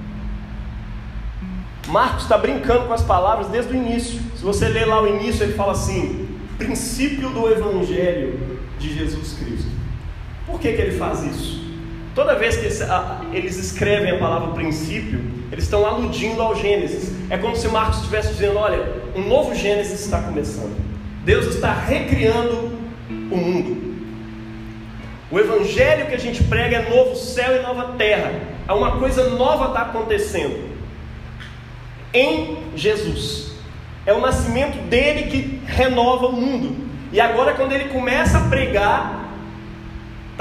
Marcos 1.87 2.23
está 2.23 2.37
brincando 2.37 2.87
com 2.87 2.93
as 2.93 3.01
palavras 3.01 3.47
desde 3.47 3.73
o 3.73 3.75
início. 3.75 4.19
Se 4.35 4.43
você 4.43 4.67
ler 4.67 4.85
lá 4.85 5.01
o 5.01 5.07
início, 5.07 5.43
ele 5.43 5.53
fala 5.53 5.71
assim: 5.71 6.27
princípio 6.57 7.29
do 7.29 7.49
Evangelho 7.49 8.39
de 8.77 8.93
Jesus 8.93 9.33
Cristo. 9.33 9.71
Por 10.45 10.59
que, 10.59 10.73
que 10.73 10.81
ele 10.81 10.97
faz 10.97 11.23
isso? 11.23 11.60
Toda 12.13 12.35
vez 12.35 12.57
que 12.57 12.67
eles 13.35 13.57
escrevem 13.57 14.11
a 14.11 14.19
palavra 14.19 14.53
princípio, 14.53 15.21
eles 15.51 15.63
estão 15.63 15.85
aludindo 15.85 16.41
ao 16.41 16.55
Gênesis. 16.55 17.11
É 17.29 17.37
como 17.37 17.55
se 17.55 17.67
Marcos 17.69 17.97
estivesse 17.97 18.29
dizendo: 18.29 18.57
olha, 18.57 18.83
um 19.15 19.27
novo 19.27 19.55
Gênesis 19.55 20.01
está 20.01 20.21
começando. 20.21 20.75
Deus 21.23 21.45
está 21.47 21.71
recriando 21.71 22.71
o 23.09 23.37
mundo. 23.37 23.91
O 25.31 25.39
evangelho 25.39 26.07
que 26.07 26.15
a 26.15 26.19
gente 26.19 26.43
prega 26.43 26.77
é 26.77 26.89
novo 26.89 27.15
céu 27.15 27.55
e 27.55 27.61
nova 27.61 27.93
terra. 27.97 28.33
É 28.67 28.73
uma 28.73 28.97
coisa 28.97 29.29
nova 29.29 29.67
está 29.67 29.81
acontecendo 29.83 30.69
em 32.13 32.57
Jesus. 32.75 33.51
É 34.05 34.11
o 34.11 34.19
nascimento 34.19 34.77
dele 34.89 35.29
que 35.29 35.61
renova 35.65 36.27
o 36.27 36.33
mundo. 36.33 36.75
E 37.13 37.21
agora, 37.21 37.53
quando 37.53 37.71
ele 37.71 37.85
começa 37.85 38.37
a 38.37 38.49
pregar, 38.49 39.20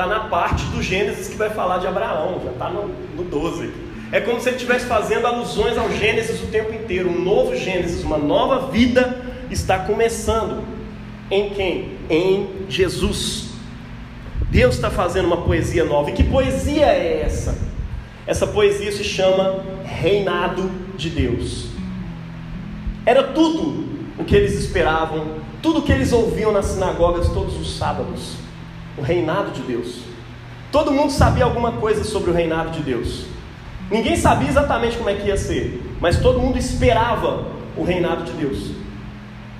está 0.00 0.06
na 0.06 0.20
parte 0.20 0.64
do 0.66 0.82
Gênesis 0.82 1.28
que 1.28 1.36
vai 1.36 1.50
falar 1.50 1.76
de 1.76 1.86
Abraão, 1.86 2.40
já 2.42 2.52
está 2.52 2.70
no, 2.70 2.88
no 3.14 3.22
12. 3.22 3.70
É 4.10 4.18
como 4.18 4.40
se 4.40 4.48
ele 4.48 4.56
estivesse 4.56 4.86
fazendo 4.86 5.26
alusões 5.26 5.76
ao 5.76 5.90
Gênesis 5.92 6.42
o 6.42 6.46
tempo 6.46 6.72
inteiro. 6.72 7.10
Um 7.10 7.20
novo 7.20 7.54
Gênesis, 7.54 8.02
uma 8.02 8.16
nova 8.16 8.70
vida 8.70 9.20
está 9.50 9.80
começando. 9.80 10.64
Em 11.30 11.50
quem? 11.50 11.98
Em 12.08 12.48
Jesus. 12.68 13.50
Deus 14.50 14.76
está 14.76 14.90
fazendo 14.90 15.26
uma 15.26 15.42
poesia 15.42 15.84
nova. 15.84 16.10
E 16.10 16.14
que 16.14 16.24
poesia 16.24 16.86
é 16.86 17.22
essa? 17.22 17.58
Essa 18.26 18.46
poesia 18.46 18.90
se 18.90 19.04
chama 19.04 19.60
Reinado 19.84 20.70
de 20.96 21.10
Deus. 21.10 21.66
Era 23.04 23.22
tudo 23.22 23.84
o 24.18 24.24
que 24.24 24.34
eles 24.34 24.54
esperavam, 24.54 25.26
tudo 25.60 25.80
o 25.80 25.82
que 25.82 25.92
eles 25.92 26.10
ouviam 26.10 26.52
nas 26.52 26.66
sinagogas 26.66 27.28
todos 27.28 27.60
os 27.60 27.76
sábados. 27.76 28.39
O 29.00 29.02
reinado 29.02 29.50
de 29.52 29.62
Deus. 29.62 30.02
Todo 30.70 30.92
mundo 30.92 31.10
sabia 31.10 31.44
alguma 31.44 31.72
coisa 31.72 32.04
sobre 32.04 32.30
o 32.30 32.34
reinado 32.34 32.70
de 32.70 32.82
Deus. 32.82 33.24
Ninguém 33.90 34.14
sabia 34.14 34.48
exatamente 34.48 34.96
como 34.96 35.10
é 35.10 35.14
que 35.14 35.26
ia 35.26 35.36
ser, 35.36 35.82
mas 36.00 36.20
todo 36.20 36.38
mundo 36.38 36.58
esperava 36.58 37.46
o 37.76 37.82
reinado 37.82 38.24
de 38.24 38.32
Deus. 38.32 38.70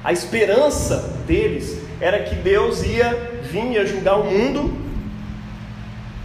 A 0.04 0.12
esperança 0.12 1.18
deles 1.26 1.80
era 2.00 2.20
que 2.20 2.36
Deus 2.36 2.84
ia 2.84 3.40
vir 3.42 3.78
a 3.78 3.84
julgar 3.84 4.20
o 4.20 4.24
mundo 4.24 4.80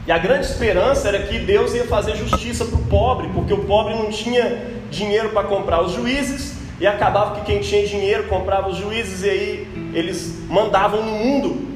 e 0.08 0.12
a 0.12 0.20
grande 0.20 0.46
esperança 0.46 1.08
era 1.08 1.24
que 1.24 1.40
Deus 1.40 1.74
ia 1.74 1.86
fazer 1.86 2.16
justiça 2.16 2.64
para 2.64 2.76
o 2.76 2.84
pobre, 2.84 3.28
porque 3.34 3.52
o 3.52 3.64
pobre 3.64 3.96
não 3.96 4.12
tinha 4.12 4.64
dinheiro 4.92 5.30
para 5.30 5.48
comprar 5.48 5.82
os 5.82 5.94
juízes, 5.94 6.58
e 6.80 6.86
acabava 6.86 7.40
que 7.40 7.46
quem 7.46 7.60
tinha 7.60 7.88
dinheiro 7.88 8.26
comprava 8.26 8.70
os 8.70 8.78
juízes, 8.78 9.24
e 9.24 9.30
aí 9.30 9.92
eles 9.96 10.44
mandavam 10.48 11.04
no 11.04 11.12
mundo 11.12 11.75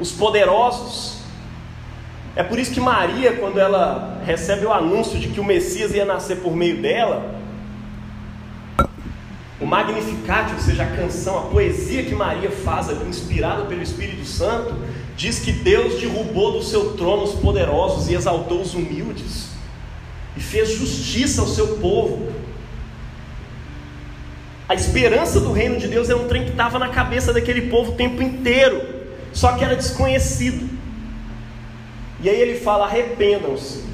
os 0.00 0.12
poderosos. 0.12 1.18
É 2.34 2.42
por 2.42 2.58
isso 2.58 2.70
que 2.70 2.80
Maria, 2.80 3.34
quando 3.36 3.58
ela 3.58 4.20
recebe 4.24 4.66
o 4.66 4.72
anúncio 4.72 5.18
de 5.18 5.28
que 5.28 5.40
o 5.40 5.44
Messias 5.44 5.94
ia 5.94 6.04
nascer 6.04 6.38
por 6.38 6.54
meio 6.54 6.82
dela, 6.82 7.34
o 9.58 9.64
Magnificat, 9.64 10.52
ou 10.52 10.60
seja, 10.60 10.82
a 10.82 10.86
canção, 10.86 11.38
a 11.38 11.42
poesia 11.42 12.04
que 12.04 12.14
Maria 12.14 12.50
faz, 12.50 12.88
inspirada 13.08 13.64
pelo 13.64 13.82
Espírito 13.82 14.24
Santo, 14.26 14.74
diz 15.16 15.38
que 15.38 15.50
Deus 15.50 15.98
derrubou 15.98 16.52
do 16.52 16.62
seu 16.62 16.92
trono 16.92 17.22
os 17.22 17.32
poderosos 17.32 18.10
e 18.10 18.14
exaltou 18.14 18.60
os 18.60 18.74
humildes, 18.74 19.48
e 20.36 20.40
fez 20.40 20.72
justiça 20.72 21.40
ao 21.40 21.46
seu 21.46 21.78
povo. 21.78 22.30
A 24.68 24.74
esperança 24.74 25.40
do 25.40 25.52
reino 25.52 25.78
de 25.78 25.88
Deus 25.88 26.10
é 26.10 26.14
um 26.14 26.28
trem 26.28 26.44
que 26.44 26.50
estava 26.50 26.78
na 26.78 26.90
cabeça 26.90 27.32
daquele 27.32 27.70
povo 27.70 27.92
o 27.92 27.94
tempo 27.94 28.22
inteiro, 28.22 28.95
só 29.36 29.52
que 29.52 29.62
era 29.62 29.76
desconhecido. 29.76 30.66
E 32.22 32.28
aí 32.28 32.40
ele 32.40 32.58
fala: 32.58 32.86
arrependam-se, 32.86 33.84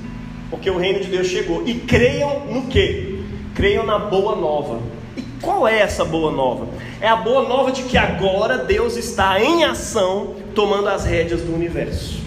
porque 0.49 0.71
o 0.71 0.79
reino 0.79 1.01
de 1.01 1.09
Deus 1.09 1.27
chegou, 1.27 1.67
e 1.67 1.75
creiam 1.81 2.47
no 2.47 2.69
que? 2.69 3.25
Creiam 3.53 3.85
na 3.85 3.99
boa 3.99 4.37
nova. 4.37 4.81
E 5.17 5.23
qual 5.43 5.67
é 5.67 5.81
essa 5.81 6.05
boa 6.05 6.31
nova? 6.31 6.69
É 7.01 7.09
a 7.09 7.17
boa 7.17 7.49
nova 7.49 7.73
de 7.73 7.83
que 7.83 7.99
agora 7.99 8.59
Deus 8.59 8.97
está 8.97 9.43
em 9.43 9.65
ação 9.65 10.37
tomando 10.55 10.89
as 10.89 11.05
rédeas 11.05 11.43
do 11.43 11.53
universo. 11.53 12.21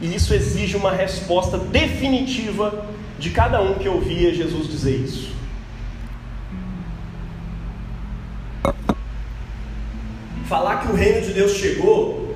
E 0.00 0.14
isso 0.14 0.32
exige 0.32 0.76
uma 0.76 0.92
resposta 0.92 1.58
definitiva 1.58 2.86
de 3.18 3.30
cada 3.30 3.60
um 3.60 3.74
que 3.74 3.88
ouvia 3.88 4.32
Jesus 4.32 4.68
dizer 4.68 4.94
isso. 4.94 5.29
Falar 10.50 10.78
que 10.78 10.90
o 10.90 10.96
reino 10.96 11.20
de 11.20 11.32
Deus 11.32 11.52
chegou 11.52 12.34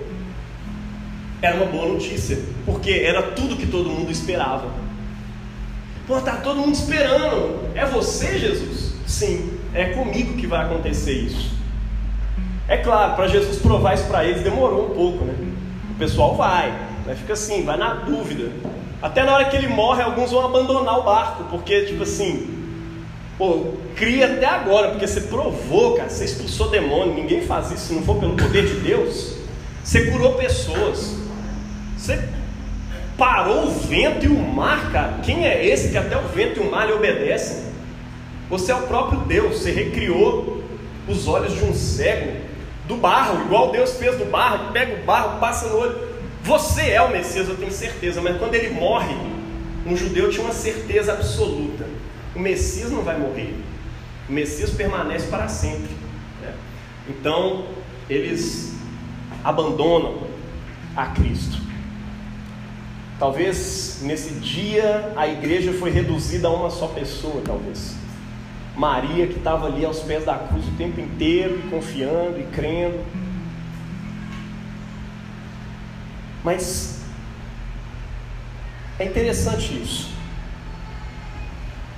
era 1.42 1.56
uma 1.56 1.66
boa 1.66 1.88
notícia, 1.88 2.38
porque 2.64 2.92
era 2.92 3.20
tudo 3.20 3.56
que 3.56 3.66
todo 3.66 3.90
mundo 3.90 4.08
esperava. 4.12 4.68
Pô, 6.06 6.20
tá 6.20 6.36
todo 6.36 6.60
mundo 6.60 6.76
esperando. 6.76 7.58
É 7.74 7.84
você, 7.84 8.38
Jesus? 8.38 8.94
Sim, 9.04 9.58
é 9.74 9.86
comigo 9.86 10.34
que 10.34 10.46
vai 10.46 10.64
acontecer 10.64 11.12
isso. 11.12 11.56
É 12.68 12.76
claro, 12.76 13.16
para 13.16 13.26
Jesus 13.26 13.58
provar 13.58 13.94
isso 13.94 14.06
para 14.06 14.24
eles 14.24 14.44
demorou 14.44 14.92
um 14.92 14.94
pouco, 14.94 15.24
né? 15.24 15.34
O 15.90 15.94
pessoal 15.98 16.36
vai, 16.36 16.70
né? 17.04 17.16
fica 17.16 17.32
assim, 17.32 17.64
vai 17.64 17.76
na 17.76 17.94
dúvida. 17.94 18.52
Até 19.02 19.24
na 19.24 19.34
hora 19.34 19.46
que 19.46 19.56
ele 19.56 19.66
morre, 19.66 20.02
alguns 20.02 20.30
vão 20.30 20.44
abandonar 20.44 21.00
o 21.00 21.02
barco, 21.02 21.46
porque, 21.50 21.86
tipo 21.86 22.04
assim, 22.04 22.63
pô, 23.38 23.74
cria 23.96 24.34
até 24.34 24.46
agora, 24.46 24.90
porque 24.90 25.06
você 25.06 25.22
provou, 25.22 25.96
cara, 25.96 26.08
você 26.08 26.24
expulsou 26.24 26.70
demônio, 26.70 27.14
ninguém 27.14 27.42
faz 27.42 27.70
isso 27.70 27.86
se 27.86 27.94
não 27.94 28.02
for 28.02 28.18
pelo 28.18 28.36
poder 28.36 28.66
de 28.66 28.80
Deus. 28.80 29.34
Você 29.82 30.10
curou 30.10 30.34
pessoas, 30.34 31.16
você 31.96 32.28
parou 33.18 33.66
o 33.66 33.70
vento 33.70 34.24
e 34.24 34.28
o 34.28 34.38
mar, 34.38 34.90
cara. 34.90 35.18
Quem 35.22 35.46
é 35.46 35.66
esse 35.66 35.90
que 35.90 35.96
até 35.96 36.16
o 36.16 36.28
vento 36.28 36.60
e 36.60 36.66
o 36.66 36.70
mar 36.70 36.86
lhe 36.86 36.92
obedecem? 36.92 37.64
Você 38.50 38.72
é 38.72 38.74
o 38.74 38.82
próprio 38.82 39.20
Deus, 39.20 39.58
você 39.58 39.70
recriou 39.70 40.62
os 41.08 41.26
olhos 41.28 41.54
de 41.54 41.64
um 41.64 41.74
cego 41.74 42.32
do 42.86 42.96
barro, 42.96 43.44
igual 43.44 43.72
Deus 43.72 43.94
fez 43.94 44.16
do 44.16 44.26
barro, 44.26 44.72
pega 44.72 45.00
o 45.00 45.04
barro, 45.04 45.40
passa 45.40 45.68
no 45.68 45.78
olho. 45.78 46.14
Você 46.42 46.90
é 46.90 47.00
o 47.00 47.10
Messias, 47.10 47.48
eu 47.48 47.56
tenho 47.56 47.72
certeza, 47.72 48.20
mas 48.20 48.36
quando 48.36 48.54
ele 48.54 48.70
morre, 48.74 49.14
um 49.86 49.96
judeu 49.96 50.30
tinha 50.30 50.44
uma 50.44 50.52
certeza 50.52 51.12
absoluta: 51.12 51.86
o 52.34 52.38
Messias 52.38 52.90
não 52.90 53.02
vai 53.02 53.18
morrer, 53.18 53.54
o 54.28 54.32
Messias 54.32 54.70
permanece 54.70 55.28
para 55.28 55.48
sempre. 55.48 55.90
Né? 56.40 56.54
Então, 57.08 57.66
eles 58.08 58.74
abandonam 59.42 60.26
a 60.96 61.06
Cristo. 61.06 61.58
Talvez 63.18 64.00
nesse 64.02 64.34
dia 64.34 65.12
a 65.16 65.26
igreja 65.28 65.72
foi 65.72 65.90
reduzida 65.90 66.48
a 66.48 66.50
uma 66.50 66.70
só 66.70 66.88
pessoa, 66.88 67.42
talvez. 67.44 67.94
Maria 68.76 69.26
que 69.28 69.38
estava 69.38 69.66
ali 69.66 69.84
aos 69.84 70.00
pés 70.00 70.24
da 70.24 70.36
cruz 70.36 70.66
o 70.66 70.72
tempo 70.72 71.00
inteiro, 71.00 71.62
confiando 71.70 72.40
e 72.40 72.44
crendo. 72.52 72.98
Mas 76.42 77.00
é 78.98 79.04
interessante 79.04 79.80
isso. 79.80 80.13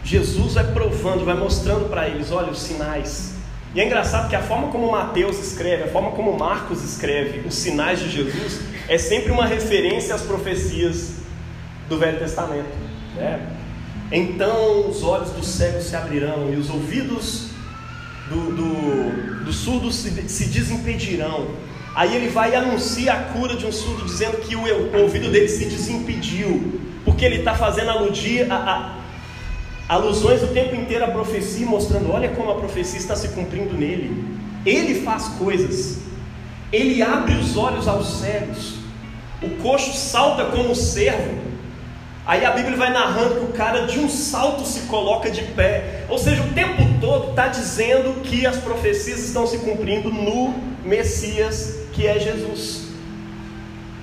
Jesus 0.07 0.55
vai 0.55 0.73
provando, 0.73 1.25
vai 1.25 1.35
mostrando 1.35 1.89
para 1.89 2.09
eles, 2.09 2.31
olha, 2.31 2.53
os 2.53 2.61
sinais. 2.61 3.35
E 3.75 3.81
é 3.81 3.85
engraçado 3.85 4.29
que 4.31 4.37
a 4.37 4.41
forma 4.41 4.69
como 4.69 4.89
Mateus 4.89 5.37
escreve, 5.39 5.83
a 5.83 5.89
forma 5.89 6.13
como 6.13 6.39
Marcos 6.39 6.85
escreve 6.85 7.47
os 7.47 7.57
sinais 7.57 7.99
de 7.99 8.09
Jesus, 8.11 8.61
é 8.89 8.97
sempre 8.99 9.33
uma 9.33 9.45
referência 9.45 10.15
às 10.15 10.23
profecias 10.23 11.17
do 11.89 11.99
Velho 11.99 12.21
Testamento. 12.21 12.71
Né? 13.17 13.49
Então 14.13 14.89
os 14.89 15.03
olhos 15.03 15.31
dos 15.31 15.49
cegos 15.49 15.87
se 15.87 15.97
abrirão 15.97 16.53
e 16.53 16.57
os 16.57 16.71
ouvidos 16.71 17.49
do, 18.31 18.53
do, 18.55 19.45
do 19.45 19.53
surdo 19.53 19.91
se, 19.91 20.29
se 20.29 20.47
desimpedirão. 20.47 21.49
Aí 21.97 22.15
ele 22.15 22.29
vai 22.29 22.53
e 22.53 22.55
anuncia 22.55 23.13
a 23.13 23.23
cura 23.25 23.57
de 23.57 23.67
um 23.67 23.73
surdo, 23.73 24.05
dizendo 24.05 24.37
que 24.37 24.55
o 24.55 25.03
ouvido 25.03 25.33
dele 25.33 25.49
se 25.49 25.65
desimpediu, 25.65 26.81
porque 27.05 27.25
ele 27.25 27.39
está 27.39 27.57
fazendo 27.57 27.91
aludir 27.91 28.51
a, 28.53 28.57
a, 28.57 28.96
alusões 29.89 30.43
o 30.43 30.49
tempo 30.49 30.75
inteiro 30.75 31.05
à 31.05 31.09
profecia, 31.09 31.67
mostrando: 31.67 32.13
olha 32.13 32.29
como 32.31 32.51
a 32.51 32.57
profecia 32.57 32.99
está 32.99 33.17
se 33.17 33.29
cumprindo 33.29 33.75
nele. 33.75 34.25
Ele 34.65 35.03
faz 35.03 35.29
coisas, 35.39 35.99
ele 36.73 37.03
abre 37.03 37.35
os 37.35 37.57
olhos 37.57 37.87
aos 37.87 38.19
cegos, 38.19 38.75
o 39.43 39.51
coxo 39.63 39.93
salta 39.97 40.47
como 40.47 40.71
um 40.71 40.75
servo. 40.75 41.47
Aí 42.27 42.45
a 42.45 42.51
Bíblia 42.51 42.77
vai 42.77 42.93
narrando 42.93 43.37
que 43.37 43.45
o 43.45 43.53
cara 43.53 43.87
de 43.87 44.01
um 44.01 44.09
salto 44.09 44.65
se 44.65 44.81
coloca 44.89 45.31
de 45.31 45.43
pé. 45.43 46.05
Ou 46.09 46.19
seja, 46.19 46.43
o 46.43 46.53
tempo 46.53 46.83
todo 47.01 47.31
está 47.31 47.47
dizendo 47.47 48.21
que 48.23 48.45
as 48.45 48.57
profecias 48.57 49.21
estão 49.21 49.47
se 49.47 49.59
cumprindo 49.59 50.11
no 50.11 50.53
Messias 50.85 51.87
que 51.93 52.07
é 52.07 52.19
Jesus. 52.19 52.89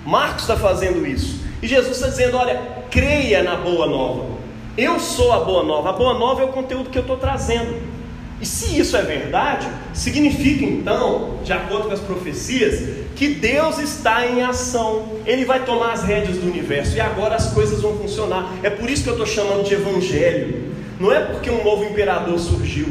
Marcos 0.05 0.43
está 0.43 0.55
fazendo 0.55 1.05
isso. 1.05 1.43
E 1.61 1.67
Jesus 1.67 1.97
está 1.97 2.07
dizendo: 2.07 2.37
olha, 2.37 2.61
creia 2.89 3.43
na 3.43 3.55
boa 3.55 3.87
nova. 3.87 4.32
Eu 4.77 4.99
sou 4.99 5.31
a 5.31 5.39
boa 5.39 5.63
nova. 5.63 5.89
A 5.89 5.93
boa 5.93 6.15
nova 6.15 6.41
é 6.41 6.45
o 6.45 6.47
conteúdo 6.47 6.89
que 6.89 6.97
eu 6.97 7.03
estou 7.03 7.17
trazendo. 7.17 7.93
E 8.41 8.45
se 8.45 8.77
isso 8.77 8.97
é 8.97 9.03
verdade, 9.03 9.67
significa 9.93 10.65
então, 10.65 11.37
de 11.43 11.53
acordo 11.53 11.87
com 11.87 11.93
as 11.93 11.99
profecias, 11.99 13.05
que 13.15 13.35
Deus 13.35 13.77
está 13.77 14.25
em 14.25 14.41
ação. 14.41 15.13
Ele 15.25 15.45
vai 15.45 15.63
tomar 15.63 15.93
as 15.93 16.03
rédeas 16.03 16.37
do 16.37 16.47
universo 16.47 16.97
e 16.97 16.99
agora 16.99 17.35
as 17.35 17.53
coisas 17.53 17.81
vão 17.81 17.97
funcionar. 17.97 18.51
É 18.63 18.69
por 18.69 18.89
isso 18.89 19.03
que 19.03 19.09
eu 19.09 19.13
estou 19.13 19.27
chamando 19.27 19.63
de 19.63 19.75
evangelho. 19.75 20.73
Não 20.99 21.11
é 21.11 21.19
porque 21.19 21.49
um 21.49 21.63
novo 21.63 21.85
imperador 21.85 22.37
surgiu, 22.39 22.87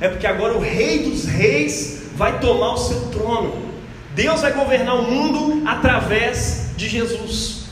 é 0.00 0.08
porque 0.08 0.26
agora 0.26 0.54
o 0.54 0.60
Rei 0.60 1.10
dos 1.10 1.24
Reis 1.26 2.04
vai 2.16 2.40
tomar 2.40 2.74
o 2.74 2.78
seu 2.78 3.00
trono. 3.10 3.52
Deus 4.14 4.40
vai 4.40 4.52
governar 4.52 4.96
o 4.96 5.10
mundo 5.10 5.68
através 5.68 6.72
de 6.76 6.88
Jesus. 6.88 7.64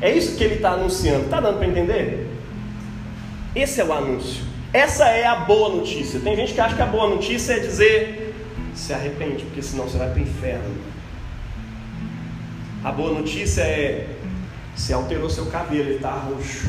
É 0.00 0.10
isso 0.10 0.36
que 0.36 0.44
ele 0.44 0.54
está 0.54 0.72
anunciando. 0.72 1.24
Está 1.24 1.40
dando 1.40 1.58
para 1.58 1.66
entender? 1.66 2.37
Esse 3.58 3.80
é 3.80 3.84
o 3.84 3.92
anúncio. 3.92 4.44
Essa 4.72 5.08
é 5.08 5.26
a 5.26 5.34
boa 5.34 5.74
notícia. 5.74 6.20
Tem 6.20 6.36
gente 6.36 6.54
que 6.54 6.60
acha 6.60 6.76
que 6.76 6.82
a 6.82 6.86
boa 6.86 7.08
notícia 7.08 7.54
é 7.54 7.58
dizer 7.58 8.34
se 8.72 8.92
arrepende, 8.92 9.44
porque 9.46 9.60
senão 9.60 9.88
você 9.88 9.98
vai 9.98 10.10
para 10.10 10.20
o 10.20 10.22
inferno. 10.22 10.76
A 12.84 12.92
boa 12.92 13.12
notícia 13.12 13.62
é 13.62 14.06
se 14.76 14.92
alterou 14.92 15.28
seu 15.28 15.46
cabelo, 15.46 15.88
ele 15.88 15.96
está 15.96 16.12
roxo. 16.12 16.68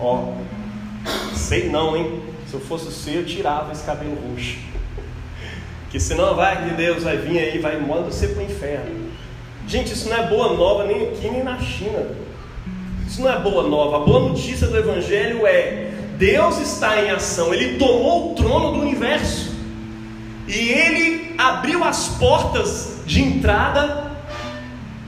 Ó, 0.00 0.32
sei 1.34 1.68
não, 1.68 1.94
hein? 1.94 2.22
Se 2.48 2.54
eu 2.54 2.60
fosse 2.60 2.86
você, 2.86 3.18
eu 3.18 3.26
tirava 3.26 3.70
esse 3.72 3.84
cabelo 3.84 4.16
roxo. 4.30 4.56
Que 5.90 6.00
senão 6.00 6.34
vai 6.34 6.70
que 6.70 6.74
Deus 6.74 7.02
vai 7.02 7.18
vir 7.18 7.38
aí, 7.38 7.58
vai 7.58 7.78
manda 7.78 8.04
você 8.04 8.28
para 8.28 8.42
o 8.42 8.46
inferno. 8.46 9.10
Gente, 9.68 9.92
isso 9.92 10.08
não 10.08 10.16
é 10.16 10.26
boa 10.26 10.54
nova 10.54 10.86
nem 10.86 11.08
aqui 11.08 11.28
nem 11.28 11.44
na 11.44 11.60
China. 11.60 12.06
Isso 13.06 13.20
não 13.20 13.30
é 13.30 13.38
boa 13.38 13.68
nova. 13.68 13.98
A 13.98 14.00
boa 14.00 14.20
notícia 14.30 14.66
do 14.66 14.78
Evangelho 14.78 15.46
é 15.46 15.89
Deus 16.20 16.58
está 16.58 17.02
em 17.02 17.10
ação. 17.10 17.54
Ele 17.54 17.78
tomou 17.78 18.32
o 18.32 18.34
trono 18.34 18.72
do 18.72 18.80
universo 18.80 19.54
e 20.46 20.68
ele 20.68 21.34
abriu 21.38 21.82
as 21.82 22.08
portas 22.08 22.98
de 23.06 23.22
entrada 23.22 24.10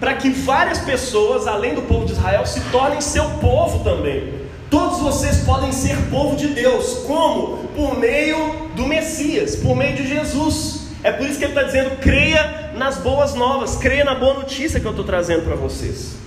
para 0.00 0.14
que 0.14 0.30
várias 0.30 0.78
pessoas, 0.78 1.46
além 1.46 1.74
do 1.74 1.82
povo 1.82 2.06
de 2.06 2.12
Israel, 2.12 2.46
se 2.46 2.62
tornem 2.72 3.02
seu 3.02 3.28
povo 3.42 3.84
também. 3.84 4.40
Todos 4.70 5.00
vocês 5.00 5.42
podem 5.44 5.70
ser 5.70 5.94
povo 6.10 6.34
de 6.34 6.48
Deus. 6.48 7.04
Como? 7.06 7.68
Por 7.76 7.98
meio 7.98 8.70
do 8.74 8.86
Messias, 8.86 9.54
por 9.54 9.76
meio 9.76 9.94
de 9.94 10.08
Jesus. 10.08 10.86
É 11.02 11.12
por 11.12 11.26
isso 11.26 11.38
que 11.38 11.44
ele 11.44 11.52
está 11.52 11.64
dizendo: 11.64 12.00
creia 12.00 12.72
nas 12.74 12.96
boas 12.96 13.34
novas, 13.34 13.76
creia 13.76 14.02
na 14.02 14.14
boa 14.14 14.32
notícia 14.32 14.80
que 14.80 14.86
eu 14.86 14.92
estou 14.92 15.04
trazendo 15.04 15.42
para 15.42 15.56
vocês. 15.56 16.21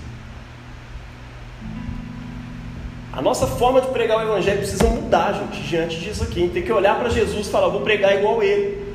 A 3.15 3.21
nossa 3.21 3.47
forma 3.47 3.79
de 3.79 3.87
pregar 3.87 4.17
o 4.17 4.21
Evangelho 4.21 4.57
precisa 4.57 4.89
mudar, 4.89 5.31
gente, 5.31 5.63
diante 5.63 5.99
disso 6.01 6.23
aqui. 6.23 6.39
A 6.39 6.43
gente 6.43 6.53
tem 6.53 6.63
que 6.63 6.71
olhar 6.71 6.99
para 6.99 7.09
Jesus 7.09 7.47
e 7.47 7.49
falar: 7.49 7.69
vou 7.69 7.79
pregar 7.79 8.13
igual 8.13 8.43
ele. 8.43 8.93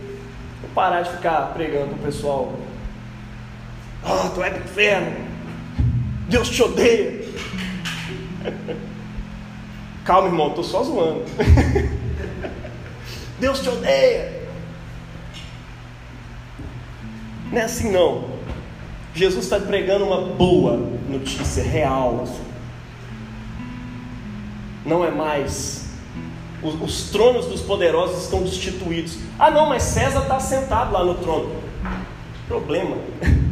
Vou 0.61 0.71
parar 0.75 1.01
de 1.01 1.11
ficar 1.11 1.55
pregando 1.55 1.95
para 1.95 1.97
o 1.97 2.03
pessoal: 2.03 2.53
oh, 4.05 4.29
tu 4.35 4.43
é 4.43 4.51
do 4.51 4.59
inferno, 4.59 5.17
Deus 6.29 6.51
te 6.51 6.63
odeia. 6.63 7.25
Calma, 10.05 10.29
irmão, 10.29 10.49
estou 10.49 10.65
só 10.65 10.83
zoando. 10.83 11.25
Deus 13.41 13.61
te 13.61 13.71
odeia. 13.71 14.39
Não 17.51 17.59
é 17.59 17.63
assim 17.63 17.91
não. 17.91 18.29
Jesus 19.15 19.45
está 19.45 19.59
pregando 19.59 20.05
uma 20.05 20.21
boa 20.21 20.77
notícia 21.09 21.63
real. 21.63 22.27
Não 24.85 25.05
é 25.05 25.11
mais. 25.11 25.89
Os, 26.63 26.81
os, 26.81 27.11
tronos 27.11 27.47
dos 27.47 27.63
poderosos 27.63 28.25
estão 28.25 28.43
destituídos. 28.43 29.17
Ah, 29.39 29.51
não, 29.51 29.69
mas 29.69 29.83
César 29.83 30.23
está 30.23 30.39
sentado 30.39 30.93
lá 30.93 31.05
no 31.05 31.15
trono. 31.15 31.51
Problema. 32.47 32.97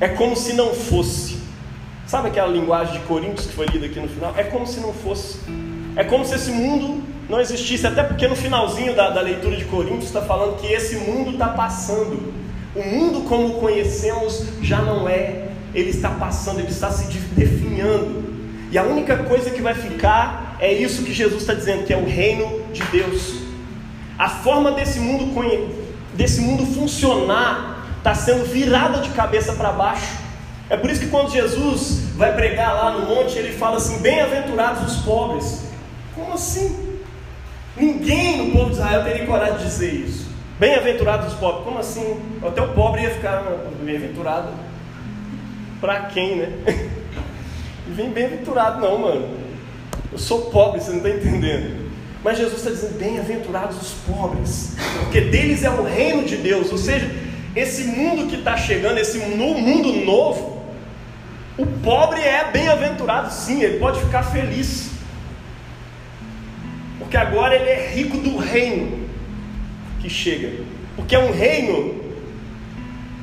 É 0.00 0.08
como 0.08 0.34
se 0.34 0.52
não 0.54 0.74
fosse. 0.74 1.38
Sabe 2.08 2.26
aquela 2.26 2.48
linguagem 2.48 2.94
de 2.94 3.06
Coríntios 3.06 3.46
que 3.46 3.52
foi 3.52 3.66
lida 3.66 3.86
aqui 3.86 4.00
no 4.00 4.08
final? 4.08 4.34
É 4.36 4.42
como 4.42 4.66
se 4.66 4.80
não 4.80 4.92
fosse. 4.92 5.38
É 5.94 6.02
como 6.02 6.24
se 6.24 6.34
esse 6.34 6.50
mundo 6.50 7.00
não 7.28 7.40
existisse, 7.40 7.86
até 7.86 8.02
porque 8.02 8.26
no 8.26 8.34
finalzinho 8.34 8.96
da, 8.96 9.10
da 9.10 9.20
leitura 9.20 9.56
de 9.56 9.64
Coríntios 9.66 10.06
está 10.06 10.20
falando 10.20 10.60
que 10.60 10.66
esse 10.66 10.96
mundo 10.96 11.30
está 11.30 11.50
passando. 11.50 12.32
O 12.74 12.82
mundo 12.82 13.28
como 13.28 13.46
o 13.46 13.60
conhecemos 13.60 14.44
já 14.60 14.82
não 14.82 15.08
é, 15.08 15.48
ele 15.72 15.90
está 15.90 16.10
passando, 16.10 16.58
ele 16.58 16.70
está 16.70 16.90
se 16.90 17.04
definhando. 17.36 18.31
E 18.72 18.78
a 18.78 18.82
única 18.82 19.18
coisa 19.18 19.50
que 19.50 19.60
vai 19.60 19.74
ficar 19.74 20.56
é 20.58 20.72
isso 20.72 21.02
que 21.02 21.12
Jesus 21.12 21.42
está 21.42 21.52
dizendo, 21.52 21.84
que 21.84 21.92
é 21.92 21.96
o 21.96 22.06
reino 22.06 22.64
de 22.72 22.82
Deus. 22.84 23.42
A 24.18 24.30
forma 24.30 24.72
desse 24.72 24.98
mundo, 24.98 25.30
desse 26.14 26.40
mundo 26.40 26.64
funcionar 26.64 27.86
está 27.98 28.14
sendo 28.14 28.46
virada 28.46 29.02
de 29.02 29.10
cabeça 29.10 29.52
para 29.52 29.72
baixo. 29.72 30.16
É 30.70 30.76
por 30.78 30.88
isso 30.88 31.00
que 31.00 31.08
quando 31.08 31.30
Jesus 31.30 32.12
vai 32.16 32.34
pregar 32.34 32.72
lá 32.72 32.92
no 32.92 33.14
monte, 33.14 33.36
ele 33.36 33.52
fala 33.52 33.76
assim: 33.76 33.98
Bem-aventurados 33.98 34.90
os 34.90 35.02
pobres. 35.02 35.64
Como 36.14 36.32
assim? 36.32 36.98
Ninguém 37.76 38.38
no 38.38 38.52
povo 38.52 38.70
de 38.70 38.76
Israel 38.76 39.04
teria 39.04 39.26
coragem 39.26 39.58
de 39.58 39.64
dizer 39.64 39.92
isso. 39.92 40.30
Bem-aventurados 40.58 41.34
os 41.34 41.38
pobres. 41.38 41.64
Como 41.64 41.78
assim? 41.78 42.18
Até 42.42 42.62
o 42.62 42.68
pobre 42.68 43.02
ia 43.02 43.10
ficar 43.10 43.44
bem-aventurado. 43.82 44.48
Para 45.78 46.06
quem, 46.06 46.36
né? 46.36 46.52
E 47.86 47.90
vem 47.90 48.10
bem-aventurado, 48.10 48.80
não, 48.80 48.98
mano. 48.98 49.28
Eu 50.10 50.18
sou 50.18 50.50
pobre, 50.50 50.80
você 50.80 50.90
não 50.90 50.98
está 50.98 51.10
entendendo. 51.10 51.90
Mas 52.22 52.38
Jesus 52.38 52.58
está 52.58 52.70
dizendo: 52.70 52.98
bem-aventurados 52.98 53.80
os 53.80 53.92
pobres, 54.06 54.76
porque 55.00 55.20
deles 55.20 55.64
é 55.64 55.70
o 55.70 55.82
reino 55.82 56.24
de 56.24 56.36
Deus. 56.36 56.70
Ou 56.70 56.78
seja, 56.78 57.10
esse 57.54 57.84
mundo 57.84 58.28
que 58.28 58.36
está 58.36 58.56
chegando, 58.56 58.98
esse 58.98 59.18
mundo 59.18 59.92
novo, 60.04 60.62
o 61.58 61.66
pobre 61.66 62.20
é 62.20 62.50
bem-aventurado, 62.50 63.32
sim, 63.32 63.62
ele 63.62 63.78
pode 63.78 64.00
ficar 64.00 64.22
feliz, 64.22 64.90
porque 66.98 67.16
agora 67.16 67.54
ele 67.54 67.68
é 67.68 67.92
rico 67.92 68.16
do 68.16 68.38
reino 68.38 69.06
que 70.00 70.08
chega, 70.08 70.64
porque 70.96 71.14
é 71.14 71.18
um 71.18 71.32
reino 71.32 72.00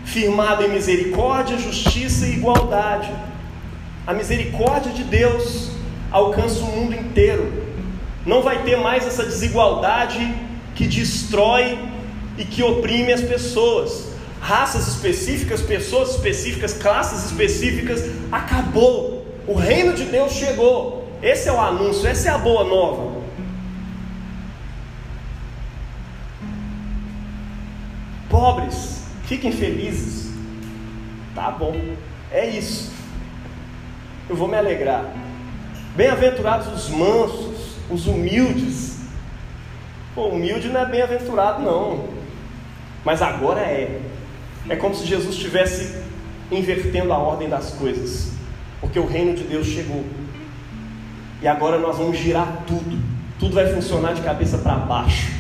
firmado 0.06 0.64
em 0.64 0.70
misericórdia, 0.70 1.58
justiça 1.58 2.28
e 2.28 2.34
igualdade. 2.34 3.10
A 4.10 4.14
misericórdia 4.16 4.92
de 4.92 5.04
Deus 5.04 5.70
alcança 6.10 6.62
o 6.62 6.66
mundo 6.66 6.96
inteiro. 6.96 7.54
Não 8.26 8.42
vai 8.42 8.64
ter 8.64 8.76
mais 8.76 9.06
essa 9.06 9.24
desigualdade 9.24 10.36
que 10.74 10.88
destrói 10.88 11.78
e 12.36 12.44
que 12.44 12.64
oprime 12.64 13.14
as 13.14 13.22
pessoas 13.22 14.08
raças 14.42 14.88
específicas, 14.88 15.62
pessoas 15.62 16.16
específicas, 16.16 16.74
classes 16.74 17.26
específicas, 17.26 18.04
acabou. 18.32 19.28
O 19.46 19.54
reino 19.54 19.94
de 19.94 20.06
Deus 20.06 20.34
chegou. 20.34 21.08
Esse 21.22 21.48
é 21.48 21.52
o 21.52 21.60
anúncio, 21.60 22.08
essa 22.08 22.30
é 22.30 22.32
a 22.32 22.38
boa 22.40 22.64
nova. 22.64 23.22
Pobres, 28.28 29.04
fiquem 29.28 29.52
felizes. 29.52 30.32
Tá 31.36 31.52
bom, 31.52 31.80
é 32.32 32.50
isso. 32.50 32.98
Eu 34.30 34.36
vou 34.36 34.48
me 34.48 34.56
alegrar. 34.56 35.12
Bem-aventurados 35.96 36.68
os 36.68 36.88
mansos, 36.90 37.78
os 37.90 38.06
humildes. 38.06 39.00
Pô, 40.14 40.28
humilde 40.28 40.70
não 40.70 40.82
é 40.82 40.86
bem-aventurado, 40.86 41.64
não. 41.64 42.10
Mas 43.04 43.24
agora 43.24 43.62
é. 43.62 44.00
É 44.70 44.76
como 44.76 44.94
se 44.94 45.04
Jesus 45.06 45.34
estivesse 45.36 45.96
invertendo 46.52 47.12
a 47.12 47.18
ordem 47.18 47.50
das 47.50 47.72
coisas, 47.72 48.32
porque 48.80 49.00
o 49.00 49.08
reino 49.08 49.34
de 49.34 49.44
Deus 49.44 49.66
chegou. 49.66 50.06
E 51.42 51.48
agora 51.48 51.80
nós 51.80 51.98
vamos 51.98 52.18
girar 52.18 52.64
tudo, 52.68 53.00
tudo 53.40 53.56
vai 53.56 53.74
funcionar 53.74 54.14
de 54.14 54.22
cabeça 54.22 54.60
para 54.60 54.76
baixo. 54.76 55.32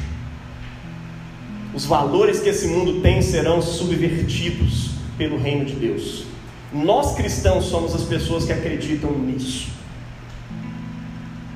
os 1.73 1.86
valores 1.86 2.39
que 2.39 2.49
esse 2.49 2.67
mundo 2.67 3.02
tem 3.02 3.21
serão 3.21 3.62
subvertidos 3.62 4.91
pelo 5.17 5.38
reino 5.38 5.65
de 5.65 5.73
Deus. 5.73 6.25
Nós 6.72 7.16
cristãos 7.16 7.66
somos 7.66 7.96
as 7.96 8.04
pessoas 8.04 8.46
que 8.46 8.54
acreditam 8.54 9.12
nisso. 9.12 9.70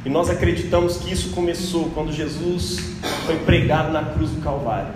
E 0.05 0.09
nós 0.09 0.29
acreditamos 0.29 0.97
que 0.97 1.13
isso 1.13 1.29
começou 1.29 1.91
quando 1.93 2.11
Jesus 2.11 2.79
foi 3.25 3.37
pregado 3.39 3.91
na 3.91 4.03
cruz 4.03 4.31
do 4.31 4.41
Calvário. 4.41 4.93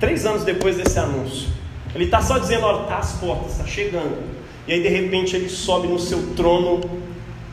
Três 0.00 0.26
anos 0.26 0.42
depois 0.42 0.76
desse 0.76 0.98
anúncio. 0.98 1.48
Ele 1.94 2.04
está 2.04 2.20
só 2.20 2.38
dizendo: 2.38 2.64
olha, 2.64 2.82
está 2.82 2.98
às 2.98 3.12
portas, 3.12 3.52
está 3.52 3.66
chegando. 3.66 4.18
E 4.66 4.72
aí 4.72 4.82
de 4.82 4.88
repente 4.88 5.36
ele 5.36 5.48
sobe 5.48 5.86
no 5.86 5.98
seu 5.98 6.34
trono 6.34 6.80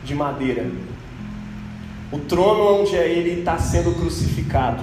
de 0.04 0.14
madeira. 0.14 0.66
O 2.10 2.18
trono 2.18 2.80
onde 2.80 2.94
ele 2.94 3.40
está 3.40 3.58
sendo 3.58 3.94
crucificado. 3.94 4.82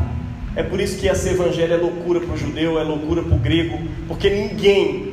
É 0.55 0.61
por 0.61 0.79
isso 0.79 0.99
que 0.99 1.07
esse 1.07 1.29
evangelho 1.29 1.73
é 1.73 1.77
loucura 1.77 2.19
para 2.19 2.33
o 2.33 2.37
judeu, 2.37 2.79
é 2.79 2.83
loucura 2.83 3.23
para 3.23 3.35
o 3.35 3.39
grego, 3.39 3.79
porque 4.07 4.29
ninguém, 4.29 5.12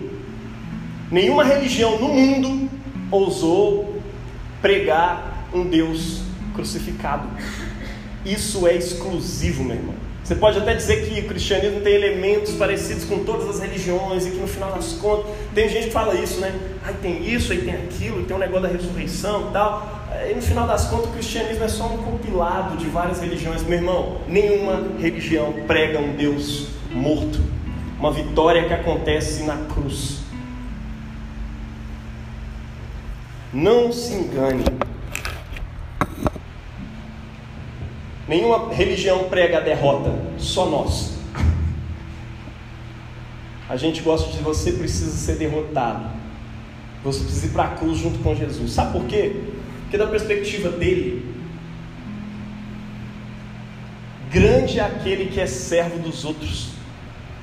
nenhuma 1.11 1.45
religião 1.45 1.99
no 1.99 2.09
mundo 2.09 2.71
ousou 3.11 4.01
pregar 4.61 5.47
um 5.53 5.67
Deus 5.67 6.23
crucificado. 6.55 7.29
Isso 8.25 8.67
é 8.67 8.77
exclusivo, 8.77 9.65
meu 9.65 9.77
irmão. 9.77 9.95
Você 10.23 10.37
pode 10.37 10.59
até 10.59 10.75
dizer 10.75 11.09
que 11.09 11.21
o 11.21 11.25
cristianismo 11.25 11.81
tem 11.81 11.95
elementos 11.95 12.53
parecidos 12.53 13.05
com 13.05 13.25
todas 13.25 13.49
as 13.49 13.59
religiões 13.59 14.27
e 14.27 14.31
que 14.31 14.37
no 14.37 14.47
final 14.47 14.71
das 14.71 14.93
contas, 14.93 15.33
tem 15.53 15.69
gente 15.69 15.87
que 15.87 15.91
fala 15.91 16.15
isso, 16.15 16.39
né? 16.39 16.55
Aí 16.85 16.95
tem 17.03 17.27
isso, 17.27 17.51
aí 17.51 17.63
tem 17.63 17.75
aquilo, 17.75 18.23
tem 18.25 18.37
um 18.37 18.39
negócio 18.39 18.63
da 18.63 18.69
ressurreição 18.69 19.49
e 19.49 19.53
tal. 19.53 20.09
E 20.31 20.35
no 20.35 20.41
final 20.41 20.69
das 20.69 20.85
contas, 20.85 21.07
o 21.07 21.13
cristianismo 21.15 21.65
é 21.65 21.69
só 21.69 21.87
um 21.87 21.97
compilado 21.99 22.77
de 22.77 22.87
várias 22.87 23.21
religiões. 23.21 23.65
Meu 23.65 23.79
irmão, 23.79 24.19
nenhuma 24.29 24.87
religião 25.01 25.53
prega 25.67 25.99
um 25.99 26.15
Deus 26.15 26.69
morto, 26.93 27.41
uma 27.99 28.13
vitória 28.13 28.65
que 28.67 28.73
acontece 28.73 29.43
na 29.43 29.57
cruz. 29.57 30.20
Não 33.53 33.93
se 33.93 34.15
engane. 34.15 34.65
Nenhuma 38.29 38.73
religião 38.73 39.25
prega 39.25 39.59
a 39.59 39.61
derrota, 39.61 40.17
só 40.39 40.67
nós. 40.67 41.15
A 43.69 43.77
gente 43.77 44.03
gosta 44.03 44.31
de 44.31 44.41
você 44.43 44.73
precisa 44.73 45.11
ser 45.11 45.37
derrotado. 45.37 46.09
Você 47.03 47.25
precisa 47.25 47.47
ir 47.47 47.51
para 47.51 47.65
a 47.65 47.75
cruz 47.75 47.99
junto 47.99 48.21
com 48.21 48.37
Jesus. 48.37 48.73
Sabe 48.73 48.93
por 48.93 49.07
quê? 49.09 49.35
Porque 49.83 49.99
da 49.99 50.07
perspectiva 50.07 50.69
dele, 50.69 51.25
grande 54.31 54.79
é 54.79 54.85
aquele 54.85 55.27
que 55.27 55.41
é 55.41 55.47
servo 55.47 55.99
dos 55.99 56.25
outros. 56.25 56.69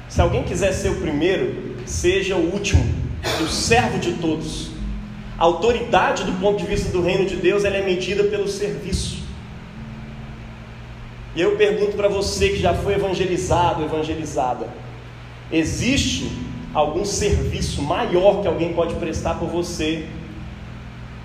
Se 0.08 0.22
alguém 0.22 0.44
quiser 0.44 0.72
ser 0.72 0.90
o 0.90 1.02
primeiro, 1.02 1.76
seja 1.86 2.38
o 2.38 2.54
último, 2.54 2.84
o 3.42 3.48
servo 3.48 4.00
de 4.00 4.14
todos. 4.14 4.77
A 5.38 5.44
autoridade 5.44 6.24
do 6.24 6.34
ponto 6.40 6.58
de 6.58 6.66
vista 6.66 6.90
do 6.90 7.02
reino 7.02 7.26
de 7.26 7.36
Deus, 7.36 7.64
ela 7.64 7.78
é 7.78 7.86
medida 7.86 8.24
pelo 8.24 8.48
serviço. 8.48 9.18
E 11.36 11.42
eu 11.42 11.56
pergunto 11.56 11.96
para 11.96 12.08
você 12.08 12.50
que 12.50 12.58
já 12.58 12.74
foi 12.74 12.96
evangelizado, 12.96 13.84
evangelizada: 13.84 14.68
existe 15.52 16.32
algum 16.74 17.06
serviço 17.06 17.84
maior 17.84 18.42
que 18.42 18.48
alguém 18.48 18.74
pode 18.74 18.96
prestar 18.96 19.36
por 19.36 19.48
você 19.48 20.08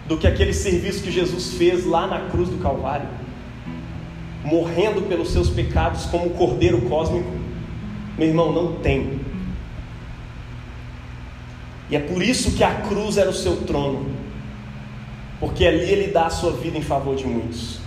do 0.07 0.19
que 0.19 0.27
aquele 0.27 0.53
serviço 0.53 1.03
que 1.03 1.11
Jesus 1.11 1.55
fez 1.55 1.87
lá 1.87 2.07
na 2.07 2.29
cruz 2.29 2.51
do 2.51 2.59
Calvário, 2.59 3.09
morrendo 4.45 5.01
pelos 5.03 5.31
seus 5.31 5.49
pecados 5.49 6.05
como 6.07 6.27
o 6.27 6.31
cordeiro 6.31 6.83
cósmico? 6.83 7.31
Meu 8.19 8.29
irmão, 8.29 8.53
não 8.53 8.75
tem. 8.75 9.22
E 11.93 11.97
é 11.97 12.01
por 12.01 12.23
isso 12.23 12.53
que 12.53 12.65
a 12.65 12.73
cruz 12.77 13.19
era 13.19 13.29
o 13.29 13.35
seu 13.35 13.55
trono, 13.67 14.07
porque 15.39 15.67
ali 15.67 15.91
ele 15.91 16.11
dá 16.11 16.25
a 16.25 16.31
sua 16.31 16.53
vida 16.53 16.79
em 16.79 16.83
favor 16.83 17.15
de 17.15 17.27
muitos. 17.27 17.81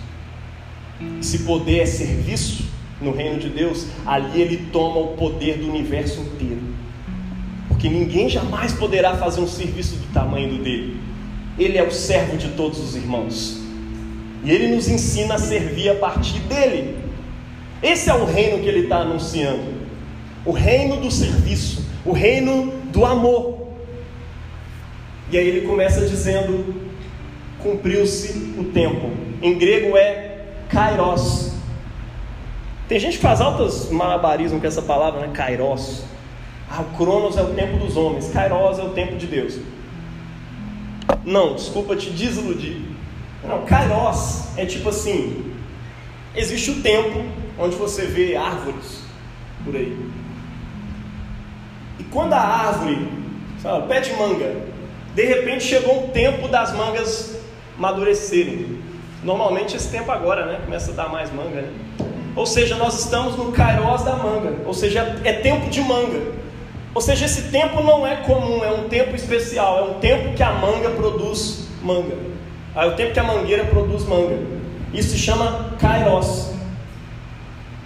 Se 1.20 1.40
poder 1.40 1.80
é 1.80 1.86
serviço 1.86 2.66
no 3.00 3.10
reino 3.10 3.40
de 3.40 3.48
Deus, 3.48 3.88
ali 4.06 4.40
ele 4.40 4.68
toma 4.72 5.00
o 5.00 5.16
poder 5.16 5.58
do 5.58 5.68
universo 5.68 6.20
inteiro. 6.20 6.62
Porque 7.66 7.88
ninguém 7.88 8.28
jamais 8.28 8.72
poderá 8.72 9.16
fazer 9.16 9.40
um 9.40 9.48
serviço 9.48 9.96
do 9.96 10.12
tamanho 10.12 10.50
do 10.50 10.62
dele. 10.62 11.00
Ele 11.58 11.76
é 11.76 11.82
o 11.82 11.90
servo 11.90 12.36
de 12.36 12.50
todos 12.50 12.78
os 12.78 12.94
irmãos. 12.94 13.60
E 14.44 14.52
ele 14.52 14.68
nos 14.68 14.88
ensina 14.88 15.34
a 15.34 15.38
servir 15.38 15.88
a 15.88 15.96
partir 15.96 16.38
dele. 16.42 16.96
Esse 17.82 18.08
é 18.08 18.14
o 18.14 18.24
reino 18.24 18.62
que 18.62 18.68
ele 18.68 18.84
está 18.84 18.98
anunciando. 18.98 19.64
O 20.44 20.52
reino 20.52 20.98
do 20.98 21.10
serviço, 21.10 21.84
o 22.04 22.12
reino 22.12 22.72
do 22.92 23.04
amor. 23.04 23.65
E 25.30 25.36
aí 25.36 25.46
ele 25.46 25.66
começa 25.66 26.06
dizendo: 26.06 26.74
cumpriu-se 27.58 28.54
o 28.58 28.64
tempo. 28.64 29.10
Em 29.42 29.58
grego 29.58 29.96
é 29.96 30.44
Kairos. 30.68 31.52
Tem 32.88 32.98
gente 33.00 33.16
que 33.16 33.22
faz 33.22 33.40
altas 33.40 33.90
malabarismo 33.90 34.60
com 34.60 34.66
essa 34.66 34.82
palavra, 34.82 35.20
né? 35.20 35.30
Kairos. 35.32 36.04
Ah, 36.70 36.82
o 36.82 36.96
Cronos 36.96 37.36
é 37.36 37.42
o 37.42 37.54
tempo 37.54 37.76
dos 37.78 37.96
homens, 37.96 38.30
Kairos 38.32 38.78
é 38.78 38.82
o 38.82 38.90
tempo 38.90 39.16
de 39.16 39.26
Deus. 39.26 39.58
Não, 41.24 41.54
desculpa 41.54 41.96
te 41.96 42.10
desiludir. 42.10 42.80
Não, 43.46 43.64
Kairos 43.64 44.56
é 44.56 44.64
tipo 44.64 44.88
assim: 44.88 45.52
existe 46.34 46.70
o 46.70 46.82
tempo 46.82 47.24
onde 47.58 47.74
você 47.76 48.06
vê 48.06 48.36
árvores 48.36 49.02
por 49.64 49.74
aí. 49.74 49.96
E 51.98 52.04
quando 52.04 52.34
a 52.34 52.40
árvore, 52.40 53.08
sabe, 53.60 53.88
pé 53.88 54.00
de 54.00 54.12
manga, 54.14 54.54
de 55.16 55.24
repente 55.24 55.64
chegou 55.64 56.04
o 56.04 56.08
tempo 56.08 56.46
das 56.46 56.74
mangas 56.74 57.38
amadurecerem. 57.78 58.82
Normalmente 59.24 59.74
esse 59.74 59.88
tempo 59.88 60.12
agora, 60.12 60.44
né? 60.44 60.60
Começa 60.62 60.92
a 60.92 60.94
dar 60.94 61.08
mais 61.08 61.32
manga, 61.32 61.62
né? 61.62 61.70
Ou 62.36 62.44
seja, 62.44 62.76
nós 62.76 63.00
estamos 63.00 63.34
no 63.34 63.50
Kairos 63.50 64.02
da 64.02 64.14
manga, 64.14 64.58
ou 64.66 64.74
seja, 64.74 65.18
é 65.24 65.32
tempo 65.32 65.70
de 65.70 65.80
manga. 65.80 66.20
Ou 66.94 67.00
seja, 67.00 67.24
esse 67.24 67.44
tempo 67.50 67.82
não 67.82 68.06
é 68.06 68.16
comum, 68.16 68.62
é 68.62 68.70
um 68.70 68.90
tempo 68.90 69.16
especial, 69.16 69.78
é 69.78 69.82
um 69.90 70.00
tempo 70.00 70.34
que 70.34 70.42
a 70.42 70.52
manga 70.52 70.90
produz 70.90 71.66
manga. 71.82 72.14
É 72.74 72.84
o 72.84 72.94
tempo 72.94 73.14
que 73.14 73.20
a 73.20 73.24
mangueira 73.24 73.64
produz 73.64 74.04
manga. 74.04 74.38
Isso 74.92 75.12
se 75.12 75.18
chama 75.18 75.76
Kairos. 75.78 76.50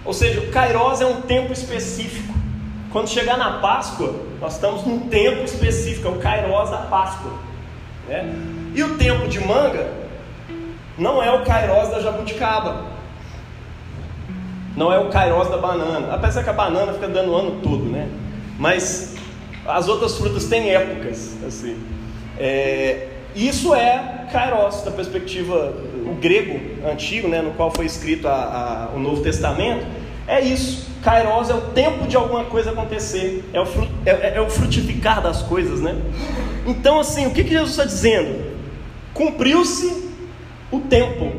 Ou 0.03 0.13
seja, 0.13 0.41
o 0.41 0.51
Kairos 0.51 0.99
é 0.99 1.05
um 1.05 1.21
tempo 1.21 1.53
específico. 1.53 2.40
Quando 2.91 3.07
chegar 3.07 3.37
na 3.37 3.59
Páscoa, 3.59 4.13
nós 4.39 4.55
estamos 4.55 4.85
num 4.85 5.07
tempo 5.07 5.43
específico, 5.43 6.07
é 6.07 6.11
o 6.11 6.19
Kairos 6.19 6.69
da 6.69 6.79
Páscoa. 6.79 7.31
Né? 8.07 8.33
E 8.75 8.83
o 8.83 8.97
tempo 8.97 9.27
de 9.27 9.39
manga 9.39 9.87
não 10.97 11.23
é 11.23 11.31
o 11.31 11.43
Kairos 11.43 11.89
da 11.89 12.01
jabuticaba. 12.01 12.85
Não 14.75 14.91
é 14.91 14.99
o 14.99 15.09
Kairos 15.09 15.49
da 15.49 15.57
banana. 15.57 16.13
Apesar 16.13 16.43
que 16.43 16.49
a 16.49 16.53
banana 16.53 16.93
fica 16.93 17.07
dando 17.07 17.31
o 17.31 17.35
ano 17.35 17.61
todo, 17.61 17.85
né? 17.85 18.09
Mas 18.57 19.15
as 19.65 19.87
outras 19.87 20.17
frutas 20.17 20.45
têm 20.45 20.71
épocas, 20.71 21.37
assim. 21.45 21.77
É, 22.37 23.07
isso 23.35 23.73
é 23.73 24.27
Kairos, 24.31 24.81
da 24.83 24.91
perspectiva 24.91 25.73
o 26.05 26.15
grego 26.15 26.59
antigo, 26.89 27.27
né, 27.27 27.41
no 27.41 27.51
qual 27.51 27.71
foi 27.71 27.85
escrito 27.85 28.27
a, 28.27 28.89
a, 28.91 28.95
o 28.95 28.99
Novo 28.99 29.21
Testamento. 29.21 29.85
É 30.27 30.39
isso. 30.41 30.89
Kairos 31.01 31.49
é 31.49 31.55
o 31.55 31.61
tempo 31.61 32.07
de 32.07 32.15
alguma 32.15 32.45
coisa 32.45 32.71
acontecer, 32.71 33.43
é 33.53 33.59
o, 33.59 33.65
é, 34.05 34.09
é, 34.09 34.33
é 34.35 34.41
o 34.41 34.49
frutificar 34.49 35.21
das 35.21 35.41
coisas, 35.41 35.81
né? 35.81 35.99
Então, 36.65 36.99
assim, 36.99 37.25
o 37.25 37.31
que, 37.31 37.43
que 37.43 37.49
Jesus 37.49 37.71
está 37.71 37.85
dizendo? 37.85 38.51
Cumpriu-se 39.13 40.09
o 40.71 40.79
tempo. 40.79 41.33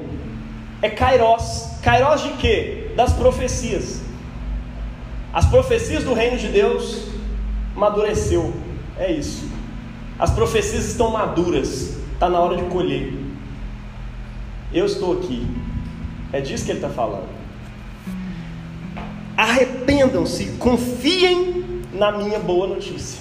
É 0.83 0.90
Kairos. 0.90 1.68
Kairos 1.83 2.23
de 2.23 2.31
quê? 2.33 2.90
Das 2.97 3.12
profecias. 3.12 4.03
As 5.33 5.47
profecias 5.47 6.05
do 6.05 6.12
reino 6.12 6.37
de 6.37 6.49
Deus 6.49 7.07
madureceu. 7.75 8.53
É 8.99 9.11
isso. 9.11 9.49
As 10.18 10.31
profecias 10.31 10.85
estão 10.85 11.11
maduras. 11.11 11.97
Está 12.12 12.29
na 12.29 12.38
hora 12.40 12.57
de 12.57 12.64
colher. 12.64 13.12
Eu 14.73 14.87
estou 14.87 15.18
aqui. 15.18 15.47
É 16.33 16.40
disso 16.40 16.64
que 16.64 16.73
ele 16.73 16.79
está 16.79 16.90
falando. 16.90 17.42
Arrependam-se, 19.37 20.57
confiem 20.59 21.83
na 21.92 22.12
minha 22.12 22.38
boa 22.38 22.66
notícia. 22.66 23.21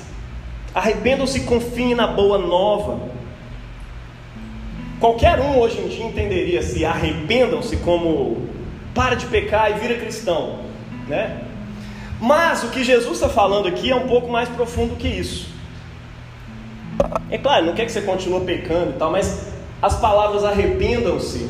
Arrependam-se, 0.74 1.42
confiem 1.42 1.96
na 1.96 2.08
boa 2.08 2.38
nova. 2.38 3.00
Qualquer 5.00 5.40
um 5.40 5.58
hoje 5.60 5.80
em 5.80 5.88
dia 5.88 6.06
entenderia 6.06 6.62
se 6.62 6.86
arrependam-se 6.86 7.78
como 7.78 8.48
para 8.94 9.16
de 9.16 9.26
pecar 9.26 9.72
e 9.72 9.80
vira 9.80 9.96
cristão, 9.96 10.60
né? 11.08 11.42
Mas 12.20 12.64
o 12.64 12.70
que 12.70 12.84
Jesus 12.84 13.14
está 13.14 13.28
falando 13.28 13.68
aqui 13.68 13.90
é 13.90 13.96
um 13.96 14.08
pouco 14.08 14.30
mais 14.30 14.48
profundo 14.50 14.96
que 14.96 15.08
isso. 15.08 15.50
É 17.32 17.38
claro, 17.38 17.66
não 17.66 17.74
quer 17.74 17.86
que 17.86 17.92
você 17.92 18.02
continue 18.02 18.46
pecando 18.46 18.92
e 18.92 18.94
tal, 18.94 19.12
mas 19.12 19.48
as 19.82 20.00
palavras 20.00 20.44
arrependam-se 20.44 21.50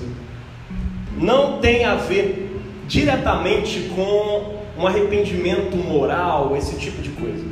não 1.18 1.60
tem 1.60 1.84
a 1.84 1.96
ver 1.96 2.51
diretamente 2.92 3.90
com 3.96 4.54
um 4.78 4.86
arrependimento 4.86 5.78
moral, 5.78 6.58
esse 6.58 6.76
tipo 6.76 7.02
de 7.02 7.10
coisa. 7.12 7.46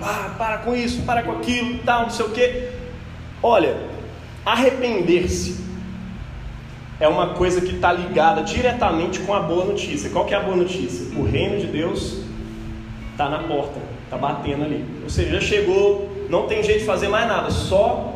Ah, 0.00 0.32
para 0.38 0.58
com 0.58 0.76
isso, 0.76 1.02
para 1.02 1.24
com 1.24 1.32
aquilo, 1.32 1.80
tal, 1.84 2.02
não 2.02 2.10
sei 2.10 2.26
o 2.26 2.30
quê. 2.30 2.68
Olha, 3.42 3.76
arrepender-se 4.46 5.58
é 7.00 7.08
uma 7.08 7.30
coisa 7.30 7.60
que 7.60 7.74
está 7.74 7.92
ligada 7.92 8.42
diretamente 8.42 9.18
com 9.20 9.34
a 9.34 9.40
boa 9.40 9.64
notícia. 9.64 10.08
Qual 10.08 10.24
que 10.24 10.34
é 10.34 10.36
a 10.36 10.40
boa 10.40 10.56
notícia? 10.56 11.18
O 11.18 11.24
reino 11.24 11.58
de 11.58 11.66
Deus 11.66 12.18
está 13.10 13.28
na 13.28 13.38
porta, 13.40 13.80
está 14.04 14.16
batendo 14.16 14.62
ali. 14.62 14.84
Ou 15.02 15.10
seja, 15.10 15.32
já 15.32 15.40
chegou, 15.40 16.08
não 16.28 16.46
tem 16.46 16.62
jeito 16.62 16.80
de 16.80 16.86
fazer 16.86 17.08
mais 17.08 17.26
nada, 17.26 17.50
só 17.50 18.14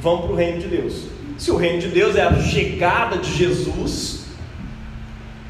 vão 0.00 0.22
para 0.22 0.32
o 0.32 0.34
reino 0.34 0.58
de 0.58 0.66
Deus. 0.66 1.04
Se 1.38 1.52
o 1.52 1.56
reino 1.56 1.78
de 1.78 1.88
Deus 1.88 2.16
é 2.16 2.22
a 2.22 2.34
chegada 2.40 3.18
de 3.18 3.32
Jesus, 3.32 4.21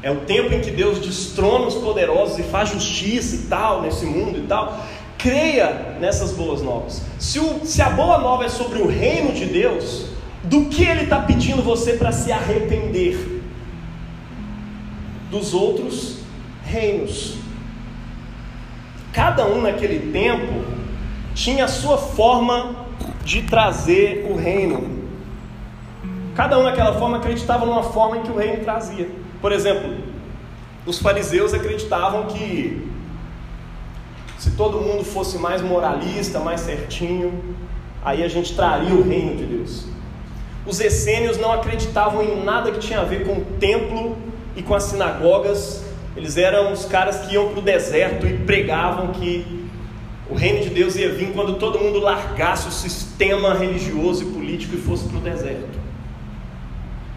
é 0.03 0.11
o 0.11 0.17
tempo 0.17 0.53
em 0.53 0.59
que 0.59 0.69
Deus 0.69 0.99
destrona 0.99 1.65
os 1.65 1.75
poderosos 1.75 2.37
e 2.37 2.43
faz 2.43 2.69
justiça 2.69 3.35
e 3.35 3.39
tal 3.47 3.81
nesse 3.81 4.05
mundo 4.05 4.37
e 4.37 4.41
tal. 4.41 4.77
Creia 5.17 5.95
nessas 6.01 6.33
boas 6.33 6.61
novas. 6.61 7.01
Se, 7.17 7.39
o, 7.39 7.65
se 7.65 7.81
a 7.81 7.89
boa 7.89 8.17
nova 8.17 8.43
é 8.43 8.49
sobre 8.49 8.81
o 8.81 8.87
reino 8.87 9.31
de 9.31 9.45
Deus, 9.45 10.07
do 10.43 10.65
que 10.65 10.83
ele 10.83 11.03
está 11.03 11.19
pedindo 11.19 11.63
você 11.63 11.93
para 11.93 12.11
se 12.11 12.33
arrepender? 12.33 13.41
Dos 15.31 15.53
outros 15.53 16.17
reinos. 16.65 17.35
Cada 19.13 19.45
um 19.45 19.61
naquele 19.61 20.11
tempo 20.11 20.65
tinha 21.33 21.63
a 21.63 21.69
sua 21.69 21.97
forma 21.97 22.75
de 23.23 23.43
trazer 23.43 24.27
o 24.29 24.35
reino. 24.35 25.01
Cada 26.35 26.59
um 26.59 26.63
naquela 26.63 26.99
forma 26.99 27.17
acreditava 27.17 27.65
numa 27.65 27.83
forma 27.83 28.17
em 28.17 28.23
que 28.23 28.31
o 28.31 28.35
reino 28.35 28.61
trazia. 28.65 29.22
Por 29.43 29.51
exemplo, 29.51 29.93
os 30.85 30.99
fariseus 30.99 31.53
acreditavam 31.53 32.27
que 32.27 32.89
se 34.37 34.51
todo 34.51 34.79
mundo 34.79 35.03
fosse 35.03 35.37
mais 35.37 35.61
moralista, 35.61 36.39
mais 36.39 36.61
certinho, 36.61 37.43
aí 38.01 38.23
a 38.23 38.29
gente 38.29 38.55
traria 38.55 38.95
o 38.95 39.03
reino 39.03 39.35
de 39.35 39.43
Deus. 39.43 39.85
Os 40.65 40.79
essênios 40.79 41.37
não 41.37 41.51
acreditavam 41.51 42.23
em 42.23 42.41
nada 42.41 42.71
que 42.71 42.79
tinha 42.79 43.01
a 43.01 43.03
ver 43.03 43.25
com 43.25 43.33
o 43.33 43.45
templo 43.59 44.15
e 44.55 44.63
com 44.63 44.73
as 44.73 44.83
sinagogas. 44.83 45.83
Eles 46.15 46.37
eram 46.37 46.71
os 46.71 46.85
caras 46.85 47.27
que 47.27 47.33
iam 47.33 47.49
para 47.49 47.59
o 47.59 47.61
deserto 47.61 48.25
e 48.25 48.37
pregavam 48.37 49.09
que 49.09 49.67
o 50.29 50.35
reino 50.35 50.63
de 50.63 50.69
Deus 50.69 50.95
ia 50.95 51.13
vir 51.13 51.33
quando 51.33 51.55
todo 51.55 51.77
mundo 51.79 51.99
largasse 51.99 52.69
o 52.69 52.71
sistema 52.71 53.53
religioso 53.53 54.23
e 54.23 54.25
político 54.27 54.75
e 54.75 54.77
fosse 54.77 55.03
para 55.03 55.17
o 55.17 55.21
deserto. 55.21 55.82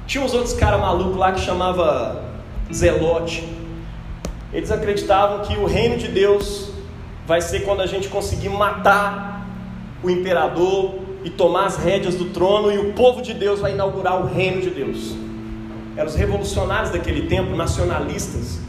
Tinha 0.07 0.23
uns 0.23 0.33
outros 0.35 0.53
caras 0.53 0.81
malucos 0.81 1.17
lá 1.17 1.33
que 1.33 1.41
chamava 1.41 2.25
Zelote. 2.73 3.47
Eles 4.53 4.71
acreditavam 4.71 5.45
que 5.45 5.57
o 5.59 5.67
reino 5.67 5.97
de 5.97 6.09
Deus 6.09 6.71
vai 7.27 7.41
ser 7.41 7.65
quando 7.65 7.81
a 7.81 7.87
gente 7.87 8.09
conseguir 8.09 8.49
matar 8.49 9.45
o 10.03 10.09
imperador 10.09 10.95
e 11.25 11.31
tomar 11.31 11.67
as 11.67 11.77
rédeas 11.77 12.15
do 12.15 12.27
trono 12.27 12.71
e 12.73 12.79
o 12.79 12.93
povo 12.93 13.21
de 13.21 13.35
Deus 13.35 13.59
vai 13.59 13.73
inaugurar 13.73 14.23
o 14.23 14.27
reino 14.27 14.63
de 14.63 14.71
Deus. 14.71 15.17
Eram 15.97 16.09
os 16.09 16.15
revolucionários 16.15 16.91
daquele 16.91 17.27
tempo, 17.27 17.57
nacionalistas. 17.57 18.61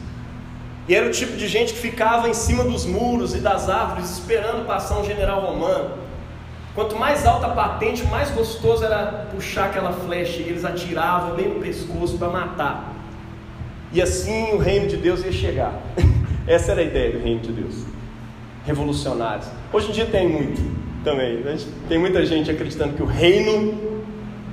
E 0.88 0.94
era 0.94 1.06
o 1.06 1.10
tipo 1.10 1.36
de 1.36 1.46
gente 1.46 1.74
que 1.74 1.78
ficava 1.78 2.28
em 2.28 2.34
cima 2.34 2.64
dos 2.64 2.84
muros 2.84 3.34
e 3.34 3.38
das 3.38 3.68
árvores 3.68 4.10
esperando 4.10 4.66
passar 4.66 4.98
um 4.98 5.04
general 5.04 5.42
romano. 5.42 6.07
Quanto 6.78 6.94
mais 6.94 7.26
alta 7.26 7.48
a 7.48 7.50
patente, 7.50 8.06
mais 8.06 8.30
gostoso 8.30 8.84
era 8.84 9.26
puxar 9.34 9.64
aquela 9.64 9.92
flecha 9.92 10.40
e 10.40 10.48
eles 10.48 10.64
atiravam 10.64 11.34
bem 11.34 11.48
no 11.48 11.56
pescoço 11.56 12.16
para 12.16 12.28
matar. 12.28 12.94
E 13.92 14.00
assim 14.00 14.52
o 14.52 14.58
reino 14.58 14.86
de 14.86 14.96
Deus 14.96 15.24
ia 15.24 15.32
chegar. 15.32 15.72
Essa 16.46 16.70
era 16.70 16.82
a 16.82 16.84
ideia 16.84 17.10
do 17.10 17.18
reino 17.18 17.40
de 17.40 17.50
Deus. 17.50 17.84
Revolucionários. 18.64 19.48
Hoje 19.72 19.88
em 19.88 19.90
dia 19.90 20.06
tem 20.06 20.28
muito 20.28 20.62
também. 21.02 21.42
Tem 21.88 21.98
muita 21.98 22.24
gente 22.24 22.48
acreditando 22.48 22.94
que 22.94 23.02
o 23.02 23.06
reino. 23.06 23.76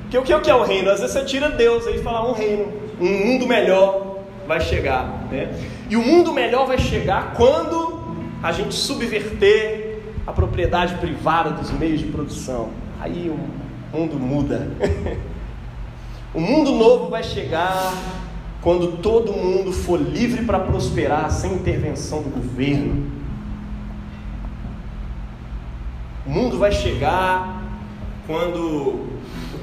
Que 0.10 0.18
o 0.18 0.24
que 0.24 0.50
é 0.50 0.56
o 0.56 0.64
reino? 0.64 0.90
Às 0.90 1.02
vezes 1.02 1.14
você 1.14 1.26
tira 1.26 1.52
Deus 1.52 1.86
aí 1.86 1.98
e 1.98 2.02
fala 2.02 2.28
um 2.28 2.34
reino, 2.34 2.74
um 3.00 3.06
mundo 3.06 3.46
melhor 3.46 4.18
vai 4.48 4.60
chegar. 4.60 5.28
Né? 5.30 5.54
E 5.88 5.96
o 5.96 6.02
mundo 6.02 6.34
melhor 6.34 6.66
vai 6.66 6.80
chegar 6.80 7.36
quando 7.36 8.00
a 8.42 8.52
gente 8.52 8.74
subverter 8.74 9.85
a 10.26 10.32
propriedade 10.32 10.96
privada 10.96 11.52
dos 11.52 11.72
meios 11.72 12.00
de 12.00 12.08
produção. 12.08 12.70
Aí 13.00 13.30
o 13.30 13.98
mundo 13.98 14.20
muda. 14.20 14.68
o 16.34 16.40
mundo 16.40 16.72
novo 16.72 17.10
vai 17.10 17.24
chegar 17.24 17.94
quando 18.62 18.98
todo 18.98 19.32
mundo 19.32 19.72
for 19.72 20.00
livre 20.00 20.44
para 20.44 20.60
prosperar 20.60 21.30
sem 21.30 21.54
intervenção 21.54 22.24
do 22.24 22.30
governo 22.30 23.16
O 26.26 26.30
mundo 26.30 26.58
vai 26.58 26.72
chegar 26.72 27.64
quando 28.26 28.58
o 28.58 29.10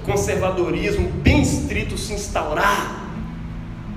conservadorismo 0.04 1.08
bem 1.08 1.42
estrito 1.42 1.98
se 1.98 2.12
instaurar. 2.12 3.02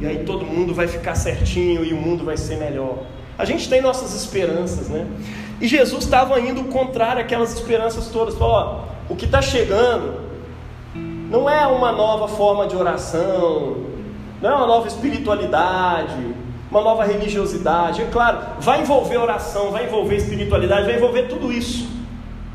E 0.01 0.07
aí 0.07 0.23
todo 0.25 0.43
mundo 0.43 0.73
vai 0.73 0.87
ficar 0.87 1.13
certinho 1.13 1.85
e 1.85 1.93
o 1.93 1.95
mundo 1.95 2.25
vai 2.25 2.35
ser 2.35 2.57
melhor. 2.57 3.05
A 3.37 3.45
gente 3.45 3.69
tem 3.69 3.81
nossas 3.81 4.15
esperanças, 4.15 4.87
né? 4.89 5.05
E 5.59 5.67
Jesus 5.67 6.03
estava 6.03 6.39
indo 6.39 6.63
contrário 6.65 7.21
àquelas 7.21 7.53
esperanças 7.53 8.07
todas. 8.07 8.35
Falou: 8.35 8.55
ó, 8.55 8.79
o 9.09 9.15
que 9.15 9.25
está 9.25 9.41
chegando 9.41 10.19
não 11.29 11.49
é 11.49 11.65
uma 11.65 11.91
nova 11.91 12.27
forma 12.27 12.67
de 12.67 12.75
oração, 12.75 13.77
não 14.41 14.49
é 14.51 14.55
uma 14.55 14.67
nova 14.67 14.87
espiritualidade, 14.87 16.35
uma 16.69 16.81
nova 16.81 17.05
religiosidade. 17.05 18.01
É 18.01 18.05
claro, 18.05 18.39
vai 18.59 18.81
envolver 18.81 19.17
oração, 19.17 19.71
vai 19.71 19.85
envolver 19.85 20.15
espiritualidade, 20.15 20.85
vai 20.85 20.95
envolver 20.95 21.23
tudo 21.23 21.51
isso. 21.51 21.89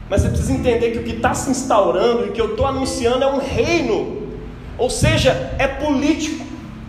Mas 0.08 0.22
você 0.22 0.28
precisa 0.28 0.52
entender 0.52 0.90
que 0.90 0.98
o 0.98 1.04
que 1.04 1.12
está 1.12 1.32
se 1.34 1.50
instaurando 1.50 2.26
e 2.26 2.30
que 2.30 2.40
eu 2.40 2.50
estou 2.50 2.66
anunciando 2.66 3.22
é 3.22 3.26
um 3.28 3.38
reino, 3.38 4.28
ou 4.76 4.90
seja, 4.90 5.54
é 5.58 5.68
político. 5.68 6.44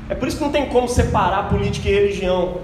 É 0.10 0.16
por 0.16 0.28
isso 0.28 0.38
que 0.38 0.44
não 0.44 0.52
tem 0.52 0.66
como 0.66 0.90
separar 0.90 1.48
política 1.48 1.88
e 1.88 1.94
religião. 1.94 2.58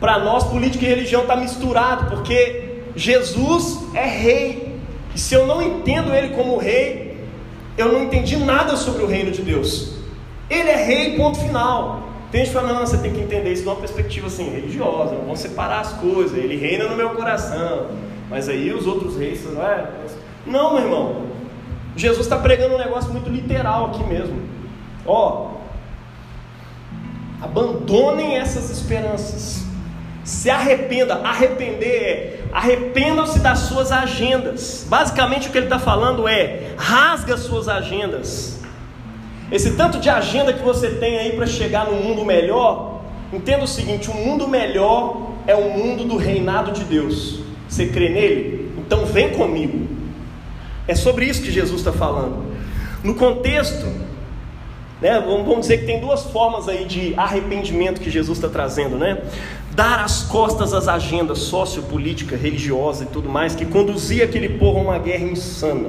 Para 0.00 0.18
nós, 0.18 0.44
política 0.44 0.84
e 0.84 0.88
religião 0.88 1.22
está 1.22 1.36
misturado, 1.36 2.06
porque 2.10 2.71
Jesus 2.94 3.78
é 3.94 4.06
rei. 4.06 4.80
E 5.14 5.18
se 5.18 5.34
eu 5.34 5.46
não 5.46 5.60
entendo 5.60 6.12
ele 6.12 6.34
como 6.34 6.56
rei, 6.56 7.18
eu 7.76 7.92
não 7.92 8.02
entendi 8.02 8.36
nada 8.36 8.76
sobre 8.76 9.02
o 9.02 9.06
reino 9.06 9.30
de 9.30 9.42
Deus. 9.42 9.94
Ele 10.48 10.68
é 10.68 10.84
rei, 10.84 11.16
ponto 11.16 11.38
final. 11.38 12.08
Tem 12.30 12.44
gente 12.44 12.54
falando, 12.54 12.74
não, 12.74 12.86
você 12.86 12.96
tem 12.96 13.12
que 13.12 13.20
entender 13.20 13.52
isso 13.52 13.62
de 13.62 13.68
uma 13.68 13.76
perspectiva 13.76 14.26
assim, 14.26 14.48
religiosa, 14.48 15.14
não 15.14 15.26
vão 15.26 15.36
separar 15.36 15.80
as 15.80 15.92
coisas, 15.92 16.36
ele 16.36 16.56
reina 16.56 16.88
no 16.88 16.96
meu 16.96 17.10
coração. 17.10 17.88
Mas 18.30 18.48
aí 18.48 18.72
os 18.72 18.86
outros 18.86 19.18
reis, 19.18 19.44
não 19.52 19.62
é? 19.62 19.86
Não, 20.46 20.74
meu 20.74 20.84
irmão. 20.84 21.26
Jesus 21.94 22.20
está 22.20 22.38
pregando 22.38 22.74
um 22.74 22.78
negócio 22.78 23.12
muito 23.12 23.28
literal 23.28 23.86
aqui 23.86 24.02
mesmo. 24.04 24.40
Ó, 25.04 25.50
abandonem 27.42 28.36
essas 28.36 28.70
esperanças. 28.70 29.66
Se 30.24 30.48
arrependa. 30.48 31.16
Arrepender 31.16 32.40
é 32.41 32.41
arrependam-se 32.52 33.38
das 33.38 33.60
suas 33.60 33.90
agendas. 33.90 34.86
Basicamente 34.88 35.48
o 35.48 35.50
que 35.50 35.58
ele 35.58 35.66
está 35.66 35.78
falando 35.78 36.28
é 36.28 36.74
rasga 36.76 37.36
suas 37.36 37.68
agendas. 37.68 38.60
Esse 39.50 39.72
tanto 39.72 39.98
de 39.98 40.08
agenda 40.08 40.52
que 40.52 40.62
você 40.62 40.90
tem 40.90 41.18
aí 41.18 41.32
para 41.32 41.46
chegar 41.46 41.86
no 41.86 41.94
mundo 41.94 42.24
melhor, 42.24 43.00
entenda 43.32 43.64
o 43.64 43.68
seguinte: 43.68 44.10
o 44.10 44.14
mundo 44.14 44.46
melhor 44.46 45.32
é 45.46 45.54
o 45.54 45.70
mundo 45.70 46.04
do 46.04 46.16
reinado 46.16 46.72
de 46.72 46.84
Deus. 46.84 47.40
Você 47.68 47.86
crê 47.86 48.08
nele? 48.08 48.72
Então 48.78 49.06
vem 49.06 49.30
comigo. 49.30 49.88
É 50.86 50.94
sobre 50.94 51.24
isso 51.24 51.42
que 51.42 51.50
Jesus 51.50 51.80
está 51.80 51.92
falando. 51.92 52.52
No 53.02 53.14
contexto, 53.14 53.86
né, 55.00 55.20
vamos 55.20 55.60
dizer 55.60 55.78
que 55.78 55.86
tem 55.86 56.00
duas 56.00 56.24
formas 56.24 56.68
aí 56.68 56.84
de 56.84 57.14
arrependimento 57.16 58.00
que 58.00 58.10
Jesus 58.10 58.38
está 58.38 58.48
trazendo, 58.48 58.96
né? 58.96 59.22
Dar 59.74 60.00
as 60.00 60.22
costas 60.24 60.74
às 60.74 60.86
agendas 60.86 61.38
sociopolítica, 61.38 62.36
religiosa 62.36 63.04
e 63.04 63.06
tudo 63.06 63.28
mais 63.28 63.54
que 63.54 63.64
conduzia 63.64 64.24
aquele 64.24 64.58
povo 64.58 64.78
a 64.78 64.82
uma 64.82 64.98
guerra 64.98 65.24
insana. 65.24 65.88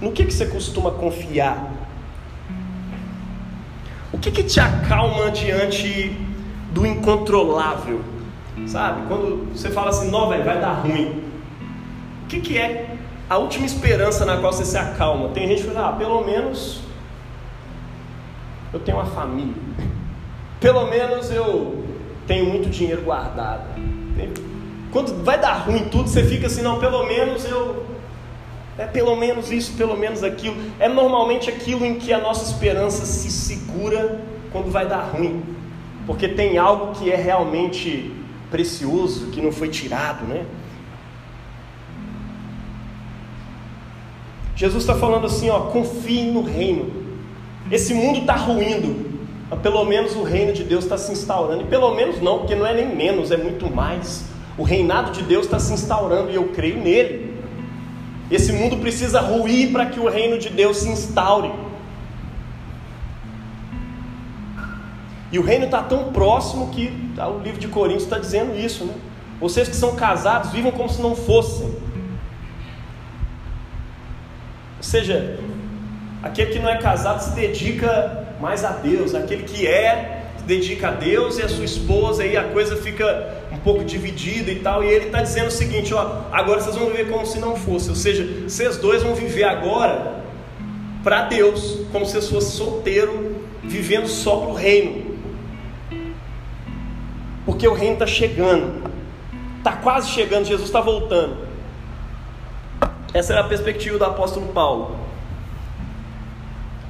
No 0.00 0.12
que, 0.12 0.26
que 0.26 0.32
você 0.32 0.44
costuma 0.44 0.90
confiar? 0.90 1.72
O 4.12 4.18
que, 4.18 4.30
que 4.30 4.42
te 4.42 4.60
acalma 4.60 5.30
diante 5.30 6.14
do 6.72 6.86
incontrolável? 6.86 8.02
Sabe? 8.66 9.06
Quando 9.08 9.48
você 9.54 9.70
fala 9.70 9.88
assim, 9.88 10.10
não, 10.10 10.28
velho, 10.28 10.44
vai 10.44 10.60
dar 10.60 10.72
ruim. 10.72 11.22
O 12.24 12.26
que, 12.26 12.40
que 12.40 12.58
é 12.58 12.96
a 13.28 13.38
última 13.38 13.64
esperança 13.64 14.26
na 14.26 14.36
qual 14.36 14.52
você 14.52 14.64
se 14.64 14.76
acalma? 14.76 15.30
Tem 15.30 15.48
gente 15.48 15.62
que 15.62 15.70
fala, 15.70 15.88
ah, 15.88 15.92
pelo 15.92 16.24
menos 16.24 16.80
eu 18.72 18.80
tenho 18.80 18.98
uma 18.98 19.06
família. 19.06 19.54
Pelo 20.58 20.86
menos 20.86 21.30
eu 21.30 21.85
tenho 22.26 22.46
muito 22.46 22.68
dinheiro 22.68 23.02
guardado. 23.02 23.64
Quando 24.92 25.22
vai 25.22 25.38
dar 25.38 25.54
ruim 25.54 25.88
tudo, 25.90 26.08
você 26.08 26.24
fica 26.24 26.46
assim, 26.46 26.62
não, 26.62 26.78
pelo 26.78 27.04
menos 27.06 27.44
eu. 27.44 27.84
É 28.78 28.84
pelo 28.84 29.16
menos 29.16 29.50
isso, 29.50 29.72
pelo 29.74 29.96
menos 29.96 30.22
aquilo. 30.22 30.56
É 30.78 30.88
normalmente 30.88 31.48
aquilo 31.48 31.84
em 31.84 31.94
que 31.94 32.12
a 32.12 32.18
nossa 32.20 32.44
esperança 32.44 33.06
se 33.06 33.30
segura 33.30 34.20
quando 34.52 34.70
vai 34.70 34.86
dar 34.86 35.00
ruim. 35.00 35.42
Porque 36.06 36.28
tem 36.28 36.58
algo 36.58 36.94
que 36.94 37.10
é 37.10 37.16
realmente 37.16 38.12
precioso 38.50 39.26
que 39.26 39.40
não 39.40 39.50
foi 39.50 39.68
tirado, 39.68 40.24
né? 40.24 40.44
Jesus 44.54 44.84
está 44.84 44.94
falando 44.94 45.26
assim, 45.26 45.50
ó, 45.50 45.60
confie 45.60 46.30
no 46.30 46.42
reino. 46.42 46.90
Esse 47.70 47.92
mundo 47.92 48.20
está 48.20 48.34
ruindo, 48.34 49.15
pelo 49.54 49.84
menos 49.84 50.16
o 50.16 50.24
reino 50.24 50.52
de 50.52 50.64
Deus 50.64 50.82
está 50.82 50.98
se 50.98 51.12
instaurando. 51.12 51.62
E 51.62 51.66
pelo 51.66 51.94
menos 51.94 52.20
não, 52.20 52.38
porque 52.38 52.54
não 52.54 52.66
é 52.66 52.74
nem 52.74 52.96
menos, 52.96 53.30
é 53.30 53.36
muito 53.36 53.72
mais. 53.72 54.24
O 54.58 54.64
reinado 54.64 55.12
de 55.12 55.22
Deus 55.22 55.44
está 55.44 55.60
se 55.60 55.72
instaurando 55.72 56.30
e 56.30 56.34
eu 56.34 56.48
creio 56.48 56.78
nele. 56.78 57.36
Esse 58.28 58.52
mundo 58.52 58.78
precisa 58.78 59.20
ruir 59.20 59.70
para 59.70 59.86
que 59.86 60.00
o 60.00 60.08
reino 60.08 60.38
de 60.38 60.48
Deus 60.48 60.78
se 60.78 60.88
instaure. 60.88 61.52
E 65.30 65.38
o 65.38 65.42
reino 65.42 65.66
está 65.66 65.82
tão 65.82 66.12
próximo 66.12 66.70
que 66.70 66.90
tá, 67.14 67.28
o 67.28 67.40
livro 67.40 67.60
de 67.60 67.68
Coríntios 67.68 68.04
está 68.04 68.18
dizendo 68.18 68.58
isso, 68.58 68.84
né? 68.84 68.94
Vocês 69.40 69.68
que 69.68 69.76
são 69.76 69.94
casados, 69.94 70.50
vivam 70.50 70.72
como 70.72 70.88
se 70.88 71.00
não 71.00 71.14
fossem. 71.14 71.66
Ou 71.66 71.72
seja, 74.82 75.38
aquele 76.22 76.52
que 76.52 76.58
não 76.58 76.68
é 76.68 76.78
casado 76.78 77.20
se 77.20 77.30
dedica 77.30 78.25
mais 78.40 78.64
a 78.64 78.70
Deus, 78.70 79.14
aquele 79.14 79.44
que 79.44 79.66
é 79.66 80.24
se 80.36 80.44
dedica 80.44 80.88
a 80.88 80.90
Deus 80.92 81.38
e 81.38 81.42
a 81.42 81.48
sua 81.48 81.64
esposa, 81.64 82.22
aí 82.22 82.36
a 82.36 82.44
coisa 82.44 82.76
fica 82.76 83.44
um 83.52 83.58
pouco 83.58 83.84
dividida 83.84 84.50
e 84.50 84.60
tal. 84.60 84.84
E 84.84 84.88
ele 84.88 85.06
está 85.06 85.22
dizendo 85.22 85.48
o 85.48 85.52
seguinte: 85.52 85.92
ó, 85.94 86.22
agora 86.32 86.60
vocês 86.60 86.76
vão 86.76 86.86
viver 86.86 87.08
como 87.08 87.26
se 87.26 87.38
não 87.38 87.56
fosse, 87.56 87.88
ou 87.88 87.96
seja, 87.96 88.26
vocês 88.48 88.76
dois 88.76 89.02
vão 89.02 89.14
viver 89.14 89.44
agora 89.44 90.16
para 91.02 91.22
Deus, 91.22 91.80
como 91.92 92.04
se 92.04 92.12
vocês 92.12 92.28
fossem 92.28 92.50
solteiro, 92.50 93.36
vivendo 93.62 94.08
só 94.08 94.36
para 94.36 94.50
o 94.50 94.54
reino 94.54 95.06
porque 97.46 97.66
o 97.68 97.72
reino 97.72 97.94
está 97.94 98.06
chegando, 98.08 98.90
está 99.58 99.72
quase 99.72 100.10
chegando, 100.10 100.44
Jesus 100.44 100.68
está 100.68 100.80
voltando. 100.80 101.46
Essa 103.14 103.32
era 103.32 103.42
a 103.42 103.48
perspectiva 103.48 103.96
do 103.96 104.04
apóstolo 104.04 104.48
Paulo. 104.48 104.96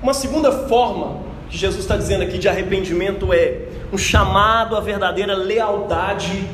Uma 0.03 0.15
segunda 0.15 0.51
forma 0.67 1.21
que 1.49 1.57
Jesus 1.57 1.83
está 1.83 1.97
dizendo 1.97 2.23
aqui 2.23 2.39
de 2.39 2.49
arrependimento 2.49 3.33
é 3.33 3.69
um 3.93 3.99
chamado 3.99 4.77
à 4.77 4.81
verdadeira 4.81 5.35
lealdade 5.35 6.49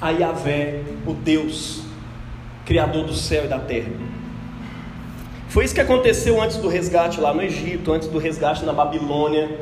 a 0.00 0.10
Yahvé, 0.10 0.82
o 1.06 1.14
Deus, 1.14 1.82
Criador 2.64 3.04
do 3.04 3.14
céu 3.14 3.44
e 3.44 3.48
da 3.48 3.58
terra. 3.58 3.90
Foi 5.48 5.64
isso 5.64 5.74
que 5.74 5.80
aconteceu 5.80 6.40
antes 6.42 6.56
do 6.58 6.68
resgate 6.68 7.20
lá 7.20 7.32
no 7.32 7.40
Egito, 7.40 7.92
antes 7.92 8.08
do 8.08 8.18
resgate 8.18 8.64
na 8.64 8.72
Babilônia. 8.72 9.58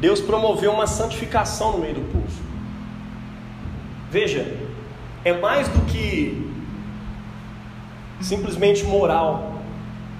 Deus 0.00 0.20
promoveu 0.20 0.72
uma 0.72 0.86
santificação 0.86 1.72
no 1.72 1.78
meio 1.78 1.94
do 1.94 2.12
povo. 2.12 2.42
Veja, 4.10 4.46
é 5.24 5.32
mais 5.32 5.68
do 5.68 5.80
que 5.86 6.50
simplesmente 8.20 8.84
moral. 8.84 9.53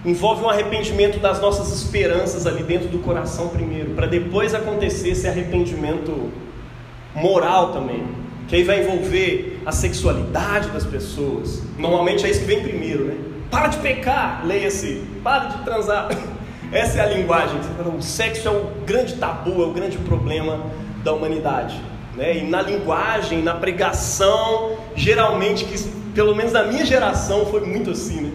Envolve 0.05 0.45
um 0.45 0.51
arrependimento 0.51 1.19
das 1.19 1.41
nossas 1.41 1.73
esperanças 1.73 2.47
ali 2.47 2.63
dentro 2.63 2.89
do 2.89 2.99
coração 2.99 3.49
primeiro, 3.49 3.93
para 3.95 4.07
depois 4.07 4.55
acontecer 4.55 5.11
esse 5.11 5.27
arrependimento 5.27 6.31
moral 7.15 7.73
também, 7.73 8.05
que 8.47 8.57
aí 8.57 8.65
vai 8.65 8.83
envolver 8.83 9.63
a 9.65 9.73
sexualidade 9.73 10.69
das 10.69 10.85
pessoas. 10.85 11.63
Normalmente 11.79 12.27
é 12.27 12.31
isso 12.31 12.41
que 12.41 12.47
vem 12.47 12.63
primeiro, 12.63 13.05
né? 13.05 13.17
Para 13.51 13.69
de 13.69 13.79
pecar, 13.79 14.43
leia-se, 14.45 15.03
para 15.23 15.47
de 15.47 15.65
transar. 15.65 16.11
Essa 16.71 16.99
é 16.99 17.01
a 17.03 17.07
linguagem. 17.07 17.59
O 17.97 18.03
sexo 18.03 18.49
é 18.49 18.51
o 18.51 18.67
grande 18.85 19.15
tabu, 19.15 19.63
é 19.63 19.67
o 19.67 19.73
grande 19.73 19.97
problema 19.99 20.61
da 21.03 21.13
humanidade. 21.13 21.81
Né? 22.17 22.39
E 22.39 22.43
na 22.43 22.61
linguagem, 22.61 23.43
na 23.43 23.55
pregação, 23.55 24.77
geralmente, 24.95 25.65
que 25.65 25.79
pelo 26.15 26.35
menos 26.35 26.53
na 26.53 26.65
minha 26.65 26.85
geração 26.85 27.47
foi 27.47 27.61
muito 27.61 27.91
assim, 27.91 28.21
né? 28.21 28.33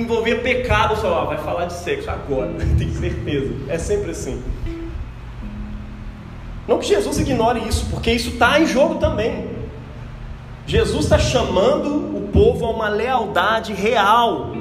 Envolvia 0.00 0.38
pecado, 0.40 0.96
só 1.00 1.20
ah, 1.20 1.24
vai 1.24 1.38
falar 1.38 1.66
de 1.66 1.74
sexo 1.74 2.10
agora, 2.10 2.52
tenho 2.78 2.92
certeza. 2.92 3.54
É 3.68 3.78
sempre 3.78 4.10
assim. 4.10 4.42
Não 6.66 6.78
que 6.78 6.86
Jesus 6.86 7.18
ignore 7.18 7.60
isso, 7.68 7.86
porque 7.90 8.12
isso 8.12 8.30
está 8.30 8.60
em 8.60 8.66
jogo 8.66 8.96
também. 8.96 9.48
Jesus 10.66 11.04
está 11.04 11.18
chamando 11.18 12.16
o 12.16 12.28
povo 12.32 12.64
a 12.64 12.70
uma 12.70 12.88
lealdade 12.88 13.72
real, 13.72 14.52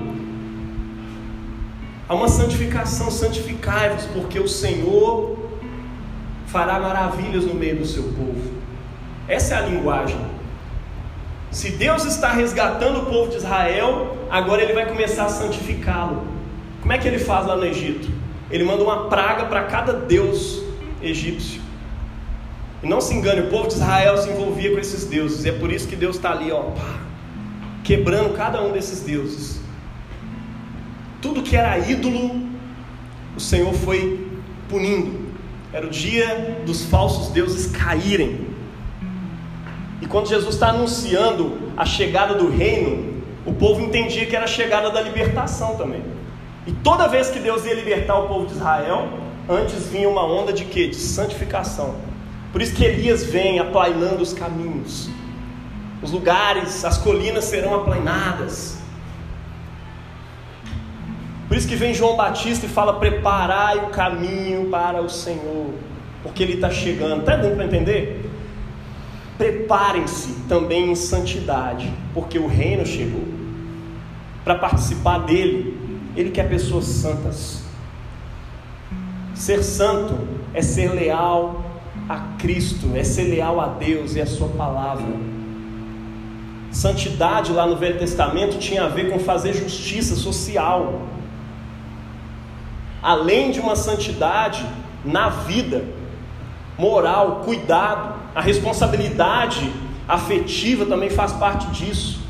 a 2.08 2.16
uma 2.16 2.28
santificação. 2.28 3.12
Santificai-vos, 3.12 4.06
porque 4.06 4.40
o 4.40 4.48
Senhor 4.48 5.38
fará 6.48 6.80
maravilhas 6.80 7.46
no 7.46 7.54
meio 7.54 7.78
do 7.78 7.86
seu 7.86 8.04
povo. 8.04 8.54
Essa 9.28 9.54
é 9.54 9.58
a 9.60 9.62
linguagem. 9.62 10.20
Se 11.52 11.72
Deus 11.72 12.06
está 12.06 12.32
resgatando 12.32 13.00
o 13.00 13.06
povo 13.06 13.32
de 13.32 13.38
Israel, 13.38 14.18
agora 14.30 14.62
ele 14.62 14.74
vai 14.74 14.86
começar 14.86 15.26
a 15.26 15.30
santificá-lo. 15.30 16.24
Como 16.82 16.94
é 16.94 16.98
que 16.98 17.08
ele 17.08 17.18
faz 17.18 17.48
lá 17.48 17.56
no 17.56 17.66
Egito? 17.66 18.08
Ele 18.52 18.64
manda 18.64 18.84
uma 18.84 19.10
praga 19.10 19.46
para 19.46 19.64
cada 19.64 19.94
deus 19.94 20.62
egípcio. 21.02 21.62
E 22.82 22.88
não 22.88 23.02
se 23.02 23.14
engane, 23.14 23.42
o 23.42 23.50
povo 23.50 23.68
de 23.68 23.74
Israel 23.74 24.18
se 24.18 24.30
envolvia 24.30 24.72
com 24.72 24.80
esses 24.80 25.06
deuses. 25.06 25.46
É 25.46 25.52
por 25.52 25.72
isso 25.72 25.88
que 25.88 25.96
Deus 25.96 26.16
está 26.16 26.32
ali, 26.32 26.52
ó, 26.52 26.62
pá, 26.62 27.00
quebrando 27.84 28.36
cada 28.36 28.64
um 28.64 28.72
desses 28.72 29.02
deuses. 29.02 29.60
Tudo 31.22 31.42
que 31.42 31.56
era 31.56 31.78
ídolo, 31.78 32.48
o 33.36 33.40
Senhor 33.40 33.74
foi 33.74 34.30
punindo. 34.70 35.28
Era 35.74 35.86
o 35.86 35.90
dia 35.90 36.62
dos 36.66 36.86
falsos 36.86 37.30
deuses 37.30 37.68
caírem. 37.72 38.49
Quando 40.10 40.28
Jesus 40.28 40.56
está 40.56 40.70
anunciando 40.70 41.72
a 41.78 41.86
chegada 41.86 42.34
do 42.34 42.50
reino, 42.50 43.22
o 43.46 43.54
povo 43.54 43.82
entendia 43.82 44.26
que 44.26 44.36
era 44.36 44.46
a 44.46 44.48
chegada 44.48 44.90
da 44.90 45.00
libertação 45.00 45.76
também. 45.76 46.04
E 46.66 46.72
toda 46.72 47.08
vez 47.08 47.30
que 47.30 47.40
Deus 47.40 47.64
ia 47.66 47.76
libertar 47.76 48.18
o 48.18 48.28
povo 48.28 48.48
de 48.48 48.54
Israel, 48.54 49.08
antes 49.48 49.88
vinha 49.88 50.10
uma 50.10 50.26
onda 50.26 50.52
de 50.52 50.66
quê? 50.66 50.88
De 50.88 50.96
santificação. 50.96 51.96
Por 52.52 52.62
isso 52.62 52.74
que 52.76 52.84
Elias 52.84 53.24
vem 53.24 53.60
aplainando 53.60 54.24
os 54.24 54.34
caminhos. 54.34 55.10
Os 56.02 56.12
lugares, 56.12 56.84
as 56.84 56.98
colinas 56.98 57.46
serão 57.46 57.76
aplainadas. 57.76 58.80
Por 61.48 61.56
isso 61.58 61.68
que 61.68 61.76
vem 61.76 61.94
João 61.94 62.16
Batista 62.16 62.66
e 62.66 62.70
fala: 62.70 62.94
preparai 62.94 63.78
o 63.78 63.90
caminho 63.90 64.70
para 64.70 65.02
o 65.02 65.10
Senhor, 65.10 65.74
porque 66.24 66.42
Ele 66.42 66.54
está 66.54 66.72
chegando. 66.72 67.20
Está 67.22 67.36
dando 67.36 67.56
para 67.56 67.66
entender? 67.66 68.29
Preparem-se 69.40 70.34
também 70.48 70.92
em 70.92 70.96
santidade, 70.96 71.92
porque 72.14 72.38
o 72.38 72.46
reino 72.46 72.86
chegou. 72.86 73.24
Para 74.44 74.54
participar 74.54 75.20
dele, 75.20 75.76
Ele 76.16 76.30
quer 76.30 76.48
pessoas 76.48 76.86
santas. 76.86 77.64
Ser 79.34 79.64
santo 79.64 80.16
é 80.54 80.62
ser 80.62 80.92
leal 80.92 81.66
a 82.08 82.20
Cristo, 82.38 82.92
é 82.94 83.04
ser 83.04 83.24
leal 83.24 83.60
a 83.60 83.68
Deus 83.68 84.16
e 84.16 84.22
a 84.22 84.28
Sua 84.28 84.50
palavra. 84.50 85.08
Santidade 86.72 87.52
lá 87.52 87.66
no 87.66 87.78
Velho 87.78 87.98
Testamento 87.98 88.60
tinha 88.60 88.86
a 88.86 88.90
ver 88.90 89.10
com 89.10 89.18
fazer 89.18 89.54
justiça 89.54 90.16
social 90.16 91.08
além 93.02 93.52
de 93.52 93.60
uma 93.60 93.76
santidade 93.76 94.66
na 95.04 95.30
vida, 95.30 95.86
moral, 96.78 97.42
cuidado, 97.46 98.14
a 98.40 98.42
responsabilidade 98.42 99.70
afetiva 100.08 100.86
também 100.86 101.10
faz 101.10 101.34
parte 101.34 101.68
disso. 101.72 102.22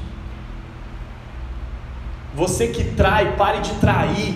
Você 2.33 2.69
que 2.69 2.83
trai, 2.83 3.35
pare 3.35 3.59
de 3.59 3.71
trair. 3.75 4.33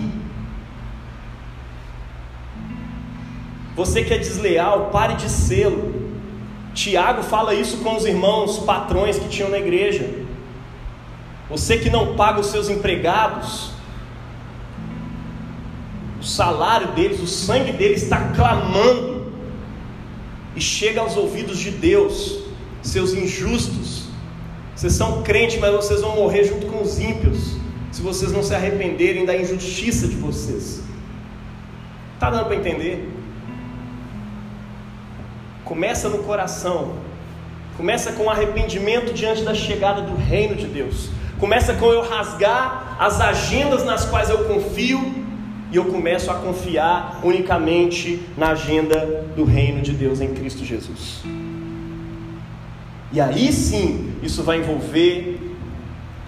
Você 3.75 4.03
que 4.03 4.13
é 4.13 4.19
desleal, 4.19 4.91
pare 4.91 5.15
de 5.15 5.27
sê-lo. 5.27 6.11
Tiago 6.75 7.23
fala 7.23 7.55
isso 7.55 7.77
com 7.77 7.95
os 7.95 8.05
irmãos 8.05 8.59
patrões 8.59 9.17
que 9.17 9.27
tinham 9.27 9.49
na 9.49 9.57
igreja. 9.57 10.07
Você 11.49 11.79
que 11.79 11.89
não 11.89 12.15
paga 12.15 12.39
os 12.39 12.51
seus 12.51 12.69
empregados, 12.69 13.71
o 16.21 16.23
salário 16.23 16.89
deles, 16.89 17.19
o 17.19 17.25
sangue 17.25 17.71
deles 17.71 18.03
está 18.03 18.29
clamando 18.35 19.12
e 20.55 20.61
chega 20.61 21.01
aos 21.01 21.17
ouvidos 21.17 21.59
de 21.59 21.71
Deus, 21.71 22.39
seus 22.81 23.13
injustos. 23.13 24.03
Vocês 24.75 24.93
são 24.93 25.23
crentes, 25.23 25.59
mas 25.59 25.73
vocês 25.73 26.01
vão 26.01 26.15
morrer 26.15 26.43
junto 26.43 26.67
com 26.67 26.81
os 26.81 26.99
ímpios, 26.99 27.55
se 27.91 28.01
vocês 28.01 28.31
não 28.31 28.43
se 28.43 28.53
arrependerem 28.53 29.25
da 29.25 29.35
injustiça 29.35 30.07
de 30.07 30.15
vocês. 30.15 30.83
Está 32.15 32.29
dando 32.29 32.45
para 32.45 32.55
entender? 32.55 33.09
Começa 35.63 36.09
no 36.09 36.19
coração, 36.19 36.93
começa 37.77 38.11
com 38.13 38.29
arrependimento 38.29 39.13
diante 39.13 39.43
da 39.43 39.53
chegada 39.53 40.01
do 40.01 40.15
reino 40.15 40.55
de 40.55 40.67
Deus. 40.67 41.09
Começa 41.39 41.73
com 41.73 41.91
eu 41.91 42.01
rasgar 42.01 42.95
as 42.99 43.19
agendas 43.19 43.83
nas 43.83 44.05
quais 44.05 44.29
eu 44.29 44.45
confio 44.45 45.22
e 45.73 45.75
eu 45.75 45.85
começo 45.85 46.29
a 46.29 46.35
confiar 46.35 47.19
unicamente 47.23 48.21
na 48.37 48.49
agenda 48.49 49.25
do 49.35 49.43
reino 49.43 49.81
de 49.81 49.91
Deus 49.91 50.21
em 50.21 50.31
Cristo 50.31 50.63
Jesus. 50.63 51.23
E 53.11 53.19
aí 53.19 53.51
sim, 53.51 54.13
isso 54.21 54.43
vai 54.43 54.59
envolver 54.59 55.39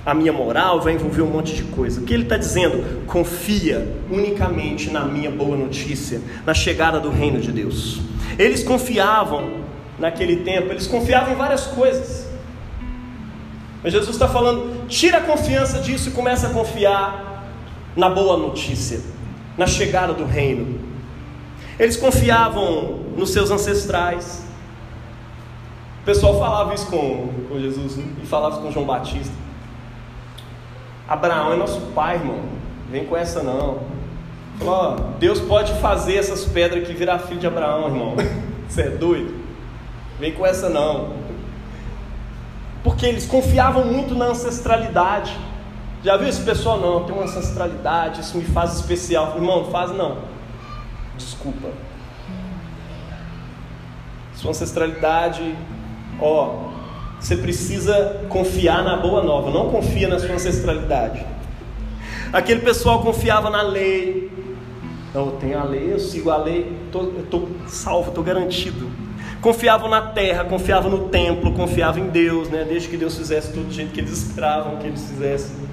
a 0.03 0.15
minha 0.15 0.33
moral, 0.33 0.81
vai 0.81 0.93
envolver 0.93 1.21
um 1.21 1.29
monte 1.29 1.53
de 1.53 1.63
coisa. 1.63 2.01
O 2.01 2.03
que 2.03 2.13
ele 2.13 2.23
está 2.23 2.37
dizendo? 2.37 3.05
Confia 3.05 3.87
unicamente 4.09 4.89
na 4.89 5.05
minha 5.05 5.29
boa 5.29 5.55
notícia, 5.55 6.21
na 6.43 6.55
chegada 6.55 6.99
do 6.99 7.11
reino 7.11 7.39
de 7.39 7.51
Deus. 7.51 8.01
Eles 8.39 8.63
confiavam 8.63 9.61
naquele 9.99 10.37
tempo, 10.37 10.71
eles 10.71 10.87
confiavam 10.87 11.33
em 11.33 11.37
várias 11.37 11.67
coisas. 11.67 12.27
Mas 13.83 13.93
Jesus 13.93 14.15
está 14.15 14.27
falando: 14.27 14.87
tira 14.87 15.19
a 15.19 15.21
confiança 15.21 15.79
disso 15.79 16.09
e 16.09 16.11
começa 16.13 16.47
a 16.47 16.49
confiar 16.49 17.45
na 17.95 18.09
boa 18.09 18.37
notícia, 18.37 18.99
na 19.57 19.67
chegada 19.67 20.13
do 20.13 20.25
reino. 20.25 20.79
Eles 21.79 21.97
confiavam 21.97 22.99
nos 23.15 23.31
seus 23.31 23.51
ancestrais. 23.51 24.43
O 26.01 26.05
pessoal 26.05 26.37
falava 26.39 26.73
isso 26.73 26.87
com, 26.87 27.29
com 27.49 27.59
Jesus 27.59 27.97
né? 27.97 28.05
e 28.23 28.25
falava 28.25 28.55
isso 28.55 28.63
com 28.63 28.71
João 28.71 28.85
Batista. 28.85 29.33
Abraão 31.07 31.53
é 31.53 31.55
nosso 31.55 31.81
pai, 31.93 32.15
irmão. 32.15 32.39
Vem 32.89 33.05
com 33.05 33.17
essa 33.17 33.43
não. 33.43 33.79
Falou, 34.57 34.95
Deus 35.19 35.39
pode 35.39 35.73
fazer 35.79 36.15
essas 36.15 36.45
pedras 36.45 36.83
aqui 36.83 36.93
virar 36.93 37.19
filho 37.19 37.39
de 37.39 37.47
Abraão, 37.47 37.87
irmão. 37.87 38.15
Você 38.67 38.83
é 38.83 38.89
doido? 38.89 39.33
Vem 40.19 40.31
com 40.31 40.45
essa 40.45 40.69
não. 40.69 41.13
Porque 42.83 43.05
eles 43.05 43.25
confiavam 43.25 43.85
muito 43.85 44.15
na 44.15 44.25
ancestralidade. 44.25 45.37
Já 46.05 46.17
viu 46.17 46.27
esse 46.27 46.41
pessoal? 46.41 46.79
Não, 46.79 47.03
tem 47.03 47.15
uma 47.15 47.23
ancestralidade, 47.23 48.21
isso 48.21 48.37
me 48.37 48.45
faz 48.45 48.75
especial. 48.75 49.33
Irmão, 49.35 49.71
faz 49.71 49.89
não. 49.89 50.19
Desculpa. 51.17 51.69
Sua 54.35 54.51
ancestralidade, 54.51 55.55
ó, 56.21 56.69
você 57.19 57.35
precisa 57.35 58.21
confiar 58.29 58.83
na 58.83 58.95
boa 58.95 59.23
nova, 59.23 59.49
não 59.49 59.71
confia 59.71 60.07
na 60.07 60.19
sua 60.19 60.35
ancestralidade. 60.35 61.25
Aquele 62.31 62.59
pessoal 62.59 63.01
confiava 63.01 63.49
na 63.49 63.63
lei. 63.63 64.31
Não, 65.11 65.25
eu 65.25 65.31
tenho 65.37 65.57
a 65.57 65.63
lei, 65.63 65.91
eu 65.91 65.99
sigo 65.99 66.29
a 66.29 66.37
lei, 66.37 66.71
tô, 66.91 66.99
eu 66.99 67.21
estou 67.21 67.49
salvo, 67.65 68.09
estou 68.09 68.23
garantido. 68.23 68.91
Confiavam 69.41 69.89
na 69.89 70.01
terra, 70.01 70.43
confiavam 70.43 70.91
no 70.91 71.09
templo, 71.09 71.51
confiavam 71.53 72.05
em 72.05 72.09
Deus, 72.09 72.47
né? 72.47 72.63
desde 72.63 72.89
que 72.89 72.97
Deus 72.97 73.17
fizesse 73.17 73.51
tudo 73.51 73.69
do 73.69 73.73
jeito 73.73 73.91
que 73.91 74.01
eles 74.01 74.11
esperavam 74.11 74.77
que 74.77 74.85
eles 74.85 75.03
fizessem. 75.03 75.65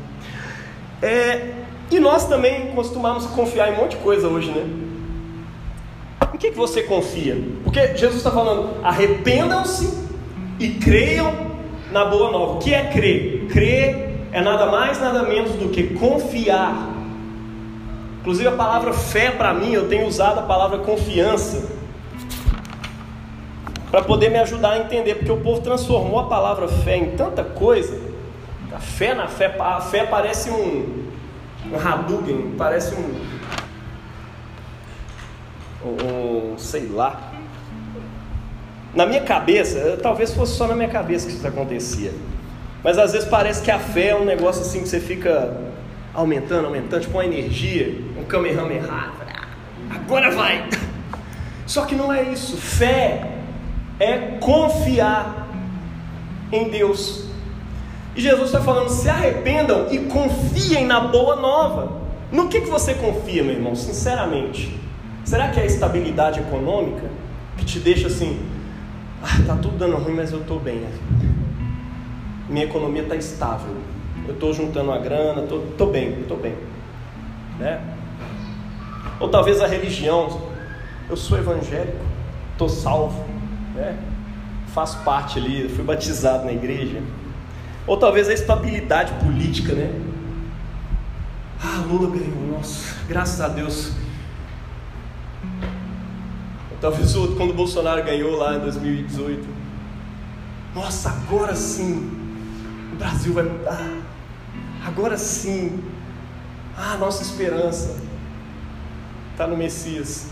É, 1.03 1.51
e 1.91 1.99
nós 1.99 2.27
também 2.29 2.69
costumamos 2.69 3.27
confiar 3.27 3.71
em 3.71 3.75
um 3.75 3.79
monte 3.79 3.97
de 3.97 3.97
coisa 3.97 4.29
hoje, 4.29 4.51
né? 4.51 4.65
Em 6.33 6.39
que, 6.39 6.51
que 6.51 6.57
você 6.57 6.83
confia? 6.83 7.37
Porque 7.65 7.95
Jesus 7.97 8.17
está 8.17 8.31
falando, 8.31 8.83
arrependam-se 8.83 10.09
e 10.59 10.69
creiam 10.71 11.35
na 11.91 12.05
boa 12.05 12.31
nova. 12.31 12.53
O 12.55 12.59
que 12.59 12.73
é 12.73 12.85
crer? 12.85 13.47
Crer 13.49 14.29
é 14.33 14.41
nada 14.41 14.67
mais, 14.67 15.01
nada 15.01 15.25
menos 15.25 15.53
do 15.53 15.69
que 15.69 15.95
confiar. 15.95 16.89
Inclusive 18.21 18.49
a 18.49 18.53
palavra 18.53 18.93
fé 18.93 19.31
para 19.31 19.53
mim, 19.53 19.73
eu 19.73 19.89
tenho 19.89 20.07
usado 20.07 20.39
a 20.39 20.43
palavra 20.43 20.79
confiança 20.79 21.69
para 23.91 24.03
poder 24.03 24.31
me 24.31 24.39
ajudar 24.39 24.71
a 24.71 24.79
entender, 24.79 25.17
porque 25.17 25.31
o 25.31 25.41
povo 25.41 25.61
transformou 25.61 26.19
a 26.21 26.25
palavra 26.25 26.67
fé 26.67 26.97
em 26.97 27.11
tanta 27.17 27.45
coisa. 27.45 28.02
A 28.75 28.79
fé 28.79 29.15
na 29.15 29.29
fé, 29.29 29.55
a 29.59 29.81
fé 29.81 30.07
parece 30.07 30.51
um, 30.51 31.09
um 31.71 31.77
Hadouken, 31.77 32.55
parece 32.57 32.95
um, 32.95 33.15
um, 35.85 36.59
sei 36.59 36.87
lá, 36.87 37.33
na 38.95 39.07
minha 39.07 39.23
cabeça, 39.23 39.99
talvez 40.03 40.33
fosse 40.35 40.57
só 40.57 40.67
na 40.67 40.75
minha 40.75 40.89
cabeça 40.89 41.27
que 41.27 41.33
isso 41.33 41.47
acontecia. 41.47 42.13
Mas 42.85 42.99
às 42.99 43.13
vezes 43.13 43.29
parece 43.29 43.63
que 43.63 43.71
a 43.71 43.79
fé 43.79 44.09
é 44.09 44.17
um 44.17 44.25
negócio 44.25 44.63
assim 44.63 44.83
que 44.83 44.89
você 44.89 45.01
fica 45.01 45.57
aumentando, 46.13 46.67
aumentando, 46.67 47.01
tipo 47.01 47.15
uma 47.15 47.25
energia, 47.25 48.01
um 48.19 48.25
Kamehameha. 48.25 48.83
Agora 49.91 50.31
vai! 50.31 50.69
Só 51.67 51.87
que 51.87 51.95
não 51.95 52.13
é 52.13 52.23
isso. 52.23 52.57
Fé 52.57 53.31
é 53.99 54.37
confiar 54.41 55.49
em 56.51 56.69
Deus. 56.69 57.32
E 58.15 58.21
Jesus 58.21 58.47
está 58.47 58.61
falando: 58.61 58.89
se 58.89 59.09
arrependam 59.09 59.87
e 59.91 59.99
confiem 60.01 60.87
na 60.87 61.01
boa 61.01 61.37
nova. 61.37 62.01
No 62.31 62.49
que, 62.49 62.63
que 62.63 62.71
você 62.71 62.95
confia, 62.95 63.43
meu 63.43 63.55
irmão? 63.55 63.75
Sinceramente. 63.75 64.79
Será 65.25 65.49
que 65.49 65.61
é 65.61 65.63
a 65.63 65.67
estabilidade 65.67 66.41
econômica 66.41 67.09
que 67.57 67.65
te 67.65 67.79
deixa 67.79 68.09
assim, 68.09 68.41
ah, 69.23 69.43
tá 69.47 69.57
tudo 69.57 69.77
dando 69.77 69.97
ruim, 69.97 70.15
mas 70.15 70.33
eu 70.33 70.41
estou 70.41 70.59
bem. 70.59 70.77
Né? 70.77 70.91
Minha 72.49 72.65
economia 72.65 73.03
está 73.03 73.15
estável. 73.15 73.77
Eu 74.27 74.35
estou 74.35 74.53
juntando 74.53 74.91
a 74.93 74.99
grana, 74.99 75.43
estou 75.45 75.91
bem, 75.91 76.21
estou 76.21 76.37
bem. 76.37 76.55
Né? 77.59 77.81
Ou 79.21 79.29
talvez 79.29 79.61
a 79.61 79.67
religião, 79.67 80.43
eu 81.09 81.17
sou 81.17 81.39
evangélico, 81.39 81.99
estou 82.53 82.69
salvo, 82.69 83.25
né? 83.75 83.97
faço 84.69 84.99
parte 85.05 85.39
ali, 85.39 85.69
fui 85.69 85.85
batizado 85.85 86.45
na 86.45 86.53
igreja. 86.53 87.01
Ou 87.87 87.97
talvez 87.97 88.29
a 88.29 88.33
estabilidade 88.33 89.13
política, 89.25 89.73
né? 89.75 90.01
Ah, 91.63 91.85
Lula 91.87 92.11
ganhou, 92.11 92.57
nossa, 92.57 92.97
graças 93.09 93.41
a 93.41 93.49
Deus 93.49 93.93
Talvez 96.83 97.15
outro, 97.15 97.37
quando 97.37 97.51
o 97.51 97.55
Bolsonaro 97.55 98.03
ganhou 98.03 98.37
lá 98.37 98.57
em 98.57 98.59
2018. 98.59 99.49
Nossa, 100.75 101.11
agora 101.11 101.55
sim 101.55 102.11
o 102.93 102.97
Brasil 102.97 103.33
vai 103.33 103.45
mudar. 103.45 103.89
Agora 104.85 105.17
sim. 105.17 105.81
Ah, 106.77 106.97
nossa 106.99 107.23
esperança 107.23 108.01
está 109.31 109.47
no 109.47 109.57
Messias. 109.57 110.31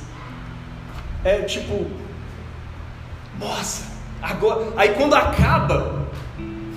É 1.22 1.42
tipo, 1.42 1.86
nossa, 3.38 3.84
agora. 4.20 4.72
Aí 4.76 4.94
quando 4.94 5.14
acaba, 5.14 5.99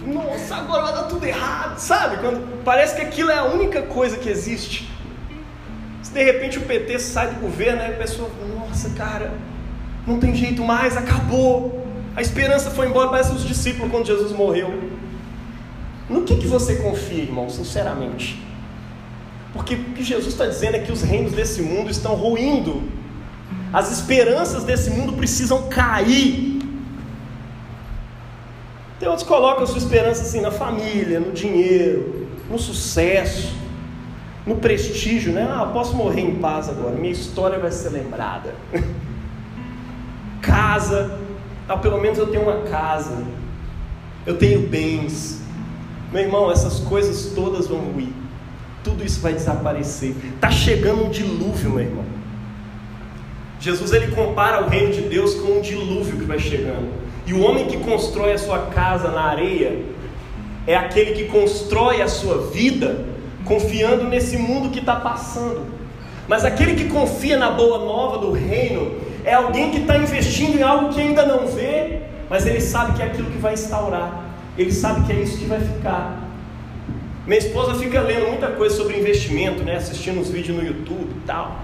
nossa, 0.05 0.55
agora 0.55 0.83
vai 0.83 0.93
dar 0.93 1.03
tudo 1.03 1.25
errado, 1.25 1.77
sabe? 1.77 2.17
Quando 2.17 2.63
parece 2.63 2.95
que 2.95 3.01
aquilo 3.01 3.31
é 3.31 3.37
a 3.37 3.45
única 3.45 3.81
coisa 3.83 4.17
que 4.17 4.29
existe. 4.29 4.89
Se 6.01 6.11
de 6.11 6.23
repente 6.23 6.57
o 6.57 6.61
PT 6.61 6.99
sai 6.99 7.29
do 7.33 7.39
governo, 7.39 7.81
aí 7.81 7.93
a 7.93 7.97
pessoa, 7.97 8.29
nossa, 8.57 8.89
cara, 8.91 9.33
não 10.05 10.19
tem 10.19 10.35
jeito 10.35 10.63
mais, 10.63 10.97
acabou. 10.97 11.87
A 12.15 12.21
esperança 12.21 12.69
foi 12.71 12.87
embora, 12.87 13.09
parece 13.09 13.31
os 13.31 13.43
discípulos 13.43 13.89
quando 13.91 14.05
Jesus 14.05 14.31
morreu. 14.31 14.91
No 16.09 16.23
que, 16.23 16.35
que 16.35 16.47
você 16.47 16.75
confia, 16.75 17.23
irmão, 17.23 17.49
sinceramente? 17.49 18.43
Porque 19.53 19.75
o 19.75 19.83
que 19.93 20.03
Jesus 20.03 20.33
está 20.33 20.45
dizendo 20.45 20.75
é 20.75 20.79
que 20.79 20.91
os 20.91 21.01
reinos 21.01 21.31
desse 21.31 21.61
mundo 21.61 21.89
estão 21.89 22.15
ruindo, 22.15 22.83
as 23.71 23.91
esperanças 23.91 24.63
desse 24.63 24.89
mundo 24.89 25.13
precisam 25.13 25.69
cair. 25.69 26.52
Tem 29.03 29.09
outros 29.09 29.27
que 29.27 29.33
colocam 29.33 29.67
sua 29.67 29.79
esperança 29.79 30.21
assim 30.21 30.39
na 30.39 30.49
família, 30.49 31.19
no 31.19 31.33
dinheiro, 31.33 32.25
no 32.49 32.57
sucesso, 32.57 33.53
no 34.45 34.55
prestígio, 34.55 35.33
né? 35.33 35.45
Ah, 35.51 35.65
posso 35.73 35.93
morrer 35.93 36.21
em 36.21 36.35
paz 36.35 36.69
agora, 36.69 36.95
minha 36.95 37.11
história 37.11 37.59
vai 37.59 37.69
ser 37.69 37.89
lembrada. 37.89 38.55
casa, 40.41 41.19
ah, 41.67 41.75
pelo 41.75 41.99
menos 41.99 42.17
eu 42.17 42.27
tenho 42.27 42.43
uma 42.43 42.61
casa, 42.61 43.25
eu 44.25 44.37
tenho 44.37 44.69
bens. 44.69 45.41
Meu 46.09 46.21
irmão, 46.21 46.49
essas 46.49 46.79
coisas 46.79 47.33
todas 47.35 47.67
vão 47.67 47.79
ruir, 47.79 48.13
tudo 48.85 49.03
isso 49.03 49.19
vai 49.19 49.33
desaparecer. 49.33 50.15
Está 50.35 50.49
chegando 50.49 51.07
um 51.07 51.09
dilúvio, 51.09 51.71
meu 51.71 51.81
irmão. 51.81 52.05
Jesus 53.59 53.91
ele 53.91 54.15
compara 54.15 54.63
o 54.63 54.69
reino 54.69 54.93
de 54.93 55.01
Deus 55.01 55.33
com 55.33 55.57
um 55.57 55.61
dilúvio 55.61 56.19
que 56.19 56.23
vai 56.23 56.39
chegando. 56.39 57.02
E 57.26 57.34
o 57.34 57.41
homem 57.41 57.67
que 57.67 57.78
constrói 57.78 58.34
a 58.34 58.38
sua 58.38 58.67
casa 58.67 59.09
na 59.09 59.24
areia 59.24 59.80
é 60.67 60.76
aquele 60.76 61.13
que 61.13 61.26
constrói 61.26 62.01
a 62.01 62.07
sua 62.07 62.47
vida 62.51 63.05
confiando 63.45 64.05
nesse 64.05 64.38
mundo 64.38 64.69
que 64.69 64.80
está 64.80 64.95
passando. 64.95 65.65
Mas 66.28 66.45
aquele 66.45 66.76
que 66.76 66.89
confia 66.89 67.38
na 67.38 67.51
boa 67.51 67.80
nova 67.80 68.17
do 68.17 68.32
reino, 68.32 68.97
é 69.26 69.34
alguém 69.34 69.71
que 69.71 69.80
está 69.80 69.97
investindo 69.97 70.57
em 70.57 70.63
algo 70.63 70.93
que 70.93 70.99
ainda 70.99 71.26
não 71.26 71.47
vê, 71.47 71.99
mas 72.30 72.45
ele 72.45 72.61
sabe 72.61 72.93
que 72.93 73.01
é 73.01 73.05
aquilo 73.05 73.30
que 73.30 73.38
vai 73.38 73.53
instaurar, 73.53 74.24
ele 74.57 74.71
sabe 74.71 75.05
que 75.05 75.11
é 75.11 75.15
isso 75.15 75.38
que 75.38 75.45
vai 75.45 75.59
ficar. 75.59 76.24
Minha 77.26 77.39
esposa 77.39 77.76
fica 77.76 78.01
lendo 78.01 78.28
muita 78.28 78.47
coisa 78.47 78.76
sobre 78.76 78.99
investimento, 78.99 79.63
né? 79.63 79.78
assistindo 79.78 80.19
uns 80.19 80.30
vídeos 80.30 80.57
no 80.57 80.65
YouTube 80.65 81.09
e 81.09 81.26
tal. 81.26 81.59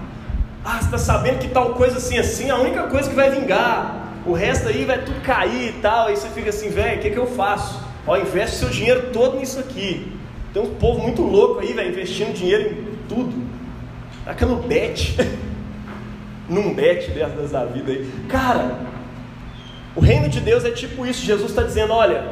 Ah, 0.63 0.77
você 0.77 0.85
está 0.85 0.97
sabendo 0.97 1.39
que 1.39 1.49
tal 1.49 1.73
coisa 1.73 1.97
assim, 1.97 2.17
assim, 2.17 2.49
a 2.49 2.57
única 2.57 2.83
coisa 2.83 3.09
que 3.09 3.15
vai 3.15 3.29
vingar, 3.29 4.08
o 4.29 4.33
resto 4.33 4.67
aí 4.67 4.85
vai 4.85 5.03
tudo 5.03 5.21
cair 5.21 5.69
e 5.69 5.81
tal. 5.81 6.07
Aí 6.07 6.15
você 6.15 6.29
fica 6.29 6.49
assim, 6.49 6.69
velho, 6.69 6.99
o 6.99 7.01
que, 7.01 7.09
que 7.09 7.17
eu 7.17 7.27
faço? 7.27 7.81
Ó, 8.05 8.17
investe 8.17 8.57
seu 8.57 8.69
dinheiro 8.69 9.09
todo 9.11 9.37
nisso 9.37 9.59
aqui. 9.59 10.11
Tem 10.53 10.61
um 10.61 10.75
povo 10.75 11.01
muito 11.01 11.21
louco 11.21 11.59
aí, 11.61 11.73
velho, 11.73 11.89
investindo 11.89 12.33
dinheiro 12.33 12.71
em 12.71 13.07
tudo. 13.07 13.33
Aquela 14.25 14.55
bet. 14.55 15.15
num 16.49 16.73
bet 16.73 17.11
dessas 17.11 17.51
da 17.51 17.65
vida 17.65 17.91
aí. 17.91 18.09
Cara, 18.27 18.89
O 19.95 20.01
reino 20.01 20.29
de 20.29 20.39
Deus 20.39 20.63
é 20.63 20.71
tipo 20.71 21.05
isso. 21.05 21.25
Jesus 21.25 21.49
está 21.49 21.63
dizendo: 21.63 21.93
olha, 21.93 22.23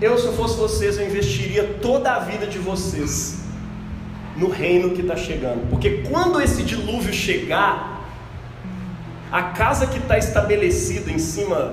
eu, 0.00 0.18
se 0.18 0.26
eu 0.26 0.32
fosse 0.32 0.58
vocês, 0.58 0.98
eu 0.98 1.06
investiria 1.06 1.64
toda 1.80 2.12
a 2.12 2.18
vida 2.20 2.46
de 2.46 2.58
vocês 2.58 3.44
no 4.36 4.48
reino 4.48 4.90
que 4.90 5.02
está 5.02 5.14
chegando. 5.14 5.68
Porque 5.68 6.02
quando 6.10 6.40
esse 6.40 6.62
dilúvio 6.62 7.12
chegar, 7.12 7.91
a 9.32 9.42
casa 9.44 9.86
que 9.86 9.96
está 9.96 10.18
estabelecida 10.18 11.10
em 11.10 11.18
cima 11.18 11.72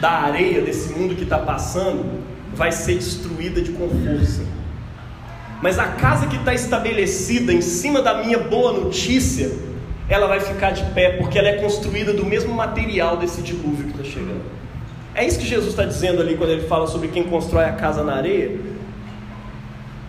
da 0.00 0.10
areia 0.10 0.60
desse 0.60 0.92
mundo 0.92 1.14
que 1.14 1.22
está 1.22 1.38
passando 1.38 2.04
vai 2.52 2.72
ser 2.72 2.96
destruída 2.96 3.62
de 3.62 3.70
com 3.70 3.88
força. 3.88 4.42
Mas 5.62 5.78
a 5.78 5.86
casa 5.86 6.26
que 6.26 6.36
está 6.36 6.52
estabelecida 6.52 7.52
em 7.52 7.60
cima 7.60 8.02
da 8.02 8.22
minha 8.22 8.38
boa 8.38 8.72
notícia, 8.72 9.52
ela 10.08 10.26
vai 10.26 10.40
ficar 10.40 10.72
de 10.72 10.82
pé, 10.92 11.16
porque 11.16 11.38
ela 11.38 11.48
é 11.48 11.54
construída 11.54 12.12
do 12.12 12.26
mesmo 12.26 12.52
material 12.52 13.16
desse 13.16 13.42
dilúvio 13.42 13.84
que 13.86 14.02
está 14.02 14.04
chegando. 14.04 14.42
É 15.14 15.24
isso 15.24 15.38
que 15.38 15.46
Jesus 15.46 15.70
está 15.70 15.84
dizendo 15.84 16.20
ali 16.20 16.36
quando 16.36 16.50
ele 16.50 16.66
fala 16.66 16.88
sobre 16.88 17.08
quem 17.08 17.22
constrói 17.22 17.64
a 17.64 17.72
casa 17.72 18.02
na 18.02 18.16
areia. 18.16 18.58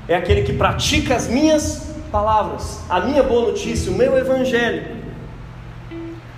É 0.07 0.15
aquele 0.15 0.41
que 0.41 0.53
pratica 0.53 1.15
as 1.15 1.27
minhas 1.27 1.93
palavras, 2.11 2.81
a 2.89 2.99
minha 2.99 3.21
boa 3.21 3.51
notícia, 3.51 3.91
o 3.91 3.95
meu 3.95 4.17
evangelho. 4.17 4.96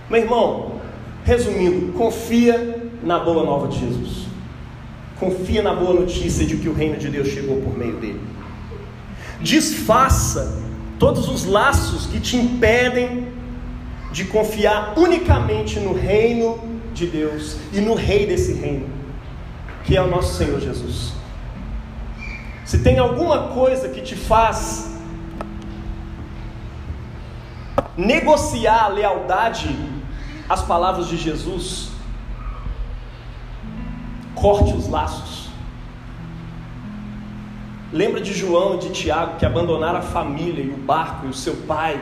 Meu 0.10 0.22
irmão, 0.22 0.82
resumindo, 1.24 1.94
confia 1.94 2.90
na 3.04 3.20
boa 3.20 3.44
nova 3.44 3.68
de 3.68 3.80
Jesus. 3.80 4.26
Confia 5.20 5.62
na 5.62 5.76
boa 5.76 5.94
notícia 5.94 6.46
de 6.46 6.58
que 6.58 6.68
o 6.68 6.74
reino 6.74 6.98
de 6.98 7.10
Deus 7.10 7.28
chegou 7.28 7.62
por 7.62 7.78
meio 7.78 7.98
dele. 7.98 8.22
Desfaça 9.42 10.62
todos 10.98 11.30
os 11.30 11.46
laços 11.46 12.08
que 12.08 12.20
te 12.20 12.38
impedem 12.38 13.28
de 14.12 14.26
confiar 14.26 14.94
unicamente 14.98 15.80
no 15.80 15.94
reino 15.94 16.60
de 16.94 17.06
Deus 17.06 17.58
e 17.72 17.80
no 17.80 17.94
rei 17.94 18.26
desse 18.26 18.54
reino, 18.54 18.88
que 19.84 19.96
é 19.96 20.02
o 20.02 20.08
nosso 20.08 20.36
Senhor 20.36 20.60
Jesus. 20.60 21.14
Se 22.66 22.80
tem 22.80 22.98
alguma 22.98 23.50
coisa 23.50 23.90
que 23.90 24.02
te 24.02 24.16
faz 24.16 24.90
negociar 27.96 28.86
a 28.86 28.88
lealdade 28.88 29.99
às 30.50 30.64
palavras 30.64 31.08
de 31.08 31.16
Jesus, 31.16 31.92
corte 34.34 34.74
os 34.74 34.88
laços. 34.88 35.50
Lembra 37.94 38.22
de 38.22 38.34
João 38.34 38.76
e 38.76 38.80
de 38.80 38.90
Tiago 38.90 39.38
que 39.38 39.46
abandonaram 39.46 40.00
a 40.00 40.02
família 40.02 40.64
e 40.64 40.70
o 40.70 40.78
barco 40.78 41.28
e 41.28 41.30
o 41.30 41.34
seu 41.34 41.56
pai 41.68 42.02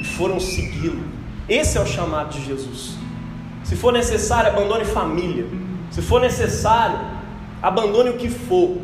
e 0.00 0.04
foram 0.04 0.40
segui-lo. 0.40 1.04
Esse 1.48 1.78
é 1.78 1.80
o 1.80 1.86
chamado 1.86 2.30
de 2.30 2.44
Jesus. 2.44 2.96
Se 3.64 3.76
for 3.76 3.92
necessário, 3.92 4.50
abandone 4.50 4.84
família. 4.84 5.46
Se 5.90 6.00
for 6.02 6.20
necessário, 6.20 6.98
abandone 7.62 8.10
o 8.10 8.16
que 8.16 8.28
for. 8.28 8.78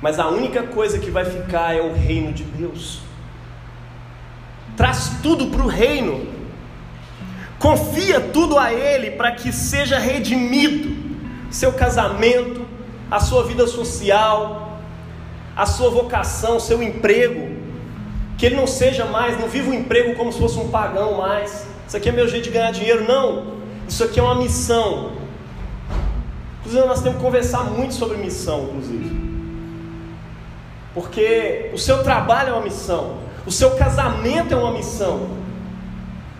Mas 0.00 0.18
a 0.18 0.28
única 0.28 0.62
coisa 0.62 0.98
que 0.98 1.10
vai 1.10 1.24
ficar 1.24 1.76
é 1.76 1.80
o 1.80 1.92
reino 1.92 2.32
de 2.32 2.44
Deus. 2.44 3.00
Traz 4.76 5.18
tudo 5.22 5.46
para 5.48 5.62
o 5.62 5.66
reino. 5.66 6.37
Confia 7.58 8.20
tudo 8.20 8.58
a 8.58 8.72
Ele 8.72 9.12
para 9.12 9.32
que 9.32 9.52
seja 9.52 9.98
redimido 9.98 10.96
seu 11.50 11.72
casamento, 11.72 12.66
a 13.10 13.20
sua 13.20 13.44
vida 13.44 13.66
social, 13.66 14.78
a 15.56 15.66
sua 15.66 15.90
vocação, 15.90 16.60
seu 16.60 16.82
emprego, 16.82 17.56
que 18.36 18.46
ele 18.46 18.54
não 18.54 18.66
seja 18.66 19.04
mais, 19.04 19.38
não 19.40 19.48
viva 19.48 19.70
o 19.70 19.74
emprego 19.74 20.14
como 20.14 20.32
se 20.32 20.38
fosse 20.38 20.58
um 20.58 20.68
pagão 20.68 21.18
mais. 21.18 21.66
Isso 21.86 21.96
aqui 21.96 22.08
é 22.08 22.12
meu 22.12 22.28
jeito 22.28 22.44
de 22.44 22.50
ganhar 22.50 22.70
dinheiro, 22.70 23.04
não. 23.08 23.58
Isso 23.88 24.04
aqui 24.04 24.20
é 24.20 24.22
uma 24.22 24.36
missão. 24.36 25.12
Inclusive 26.60 26.86
nós 26.86 27.02
temos 27.02 27.18
que 27.18 27.24
conversar 27.24 27.64
muito 27.64 27.94
sobre 27.94 28.18
missão, 28.18 28.64
inclusive. 28.64 29.28
Porque 30.94 31.70
o 31.72 31.78
seu 31.78 32.02
trabalho 32.04 32.50
é 32.50 32.52
uma 32.52 32.62
missão, 32.62 33.18
o 33.46 33.50
seu 33.50 33.72
casamento 33.72 34.54
é 34.54 34.56
uma 34.56 34.72
missão. 34.72 35.28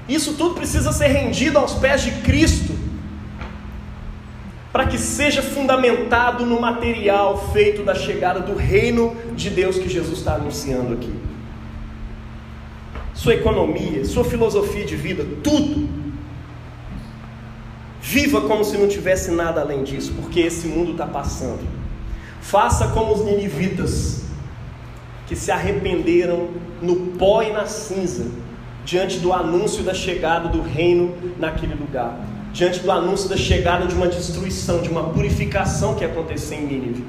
Isso 0.08 0.34
tudo 0.34 0.54
precisa 0.54 0.92
ser 0.92 1.08
rendido 1.08 1.58
aos 1.58 1.74
pés 1.74 2.02
de 2.02 2.12
Cristo 2.22 2.78
para 4.72 4.86
que 4.86 4.98
seja 4.98 5.42
fundamentado 5.42 6.46
no 6.46 6.60
material 6.60 7.50
feito 7.52 7.82
da 7.82 7.94
chegada 7.94 8.40
do 8.40 8.54
reino 8.54 9.16
de 9.34 9.50
Deus 9.50 9.78
que 9.78 9.88
Jesus 9.88 10.18
está 10.18 10.34
anunciando 10.34 10.94
aqui. 10.94 11.12
Sua 13.12 13.34
economia, 13.34 14.04
sua 14.04 14.24
filosofia 14.24 14.84
de 14.84 14.94
vida, 14.94 15.26
tudo. 15.42 15.88
Viva 18.00 18.42
como 18.42 18.64
se 18.64 18.78
não 18.78 18.86
tivesse 18.86 19.30
nada 19.32 19.60
além 19.60 19.82
disso, 19.82 20.12
porque 20.14 20.40
esse 20.40 20.68
mundo 20.68 20.92
está 20.92 21.06
passando. 21.06 21.66
Faça 22.40 22.88
como 22.88 23.12
os 23.12 23.24
ninivitas, 23.24 24.22
que 25.26 25.34
se 25.34 25.50
arrependeram 25.50 26.50
no 26.80 26.96
pó 27.18 27.42
e 27.42 27.52
na 27.52 27.66
cinza, 27.66 28.26
diante 28.88 29.18
do 29.18 29.34
anúncio 29.34 29.82
da 29.82 29.92
chegada 29.92 30.48
do 30.48 30.62
reino 30.62 31.14
naquele 31.38 31.74
lugar 31.74 32.18
diante 32.54 32.80
do 32.80 32.90
anúncio 32.90 33.28
da 33.28 33.36
chegada 33.36 33.86
de 33.86 33.94
uma 33.94 34.08
destruição, 34.08 34.80
de 34.80 34.88
uma 34.88 35.10
purificação 35.10 35.94
que 35.94 36.02
ia 36.02 36.10
acontecer 36.10 36.54
em 36.54 36.66
Nínive. 36.66 37.04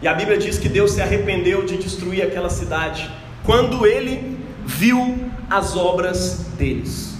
E 0.00 0.08
a 0.08 0.14
Bíblia 0.14 0.38
diz 0.38 0.58
que 0.58 0.70
Deus 0.70 0.92
se 0.92 1.02
arrependeu 1.02 1.66
de 1.66 1.76
destruir 1.76 2.22
aquela 2.22 2.48
cidade 2.48 3.10
quando 3.44 3.86
ele 3.86 4.38
viu 4.64 5.30
as 5.50 5.76
obras 5.76 6.46
deles. 6.56 7.14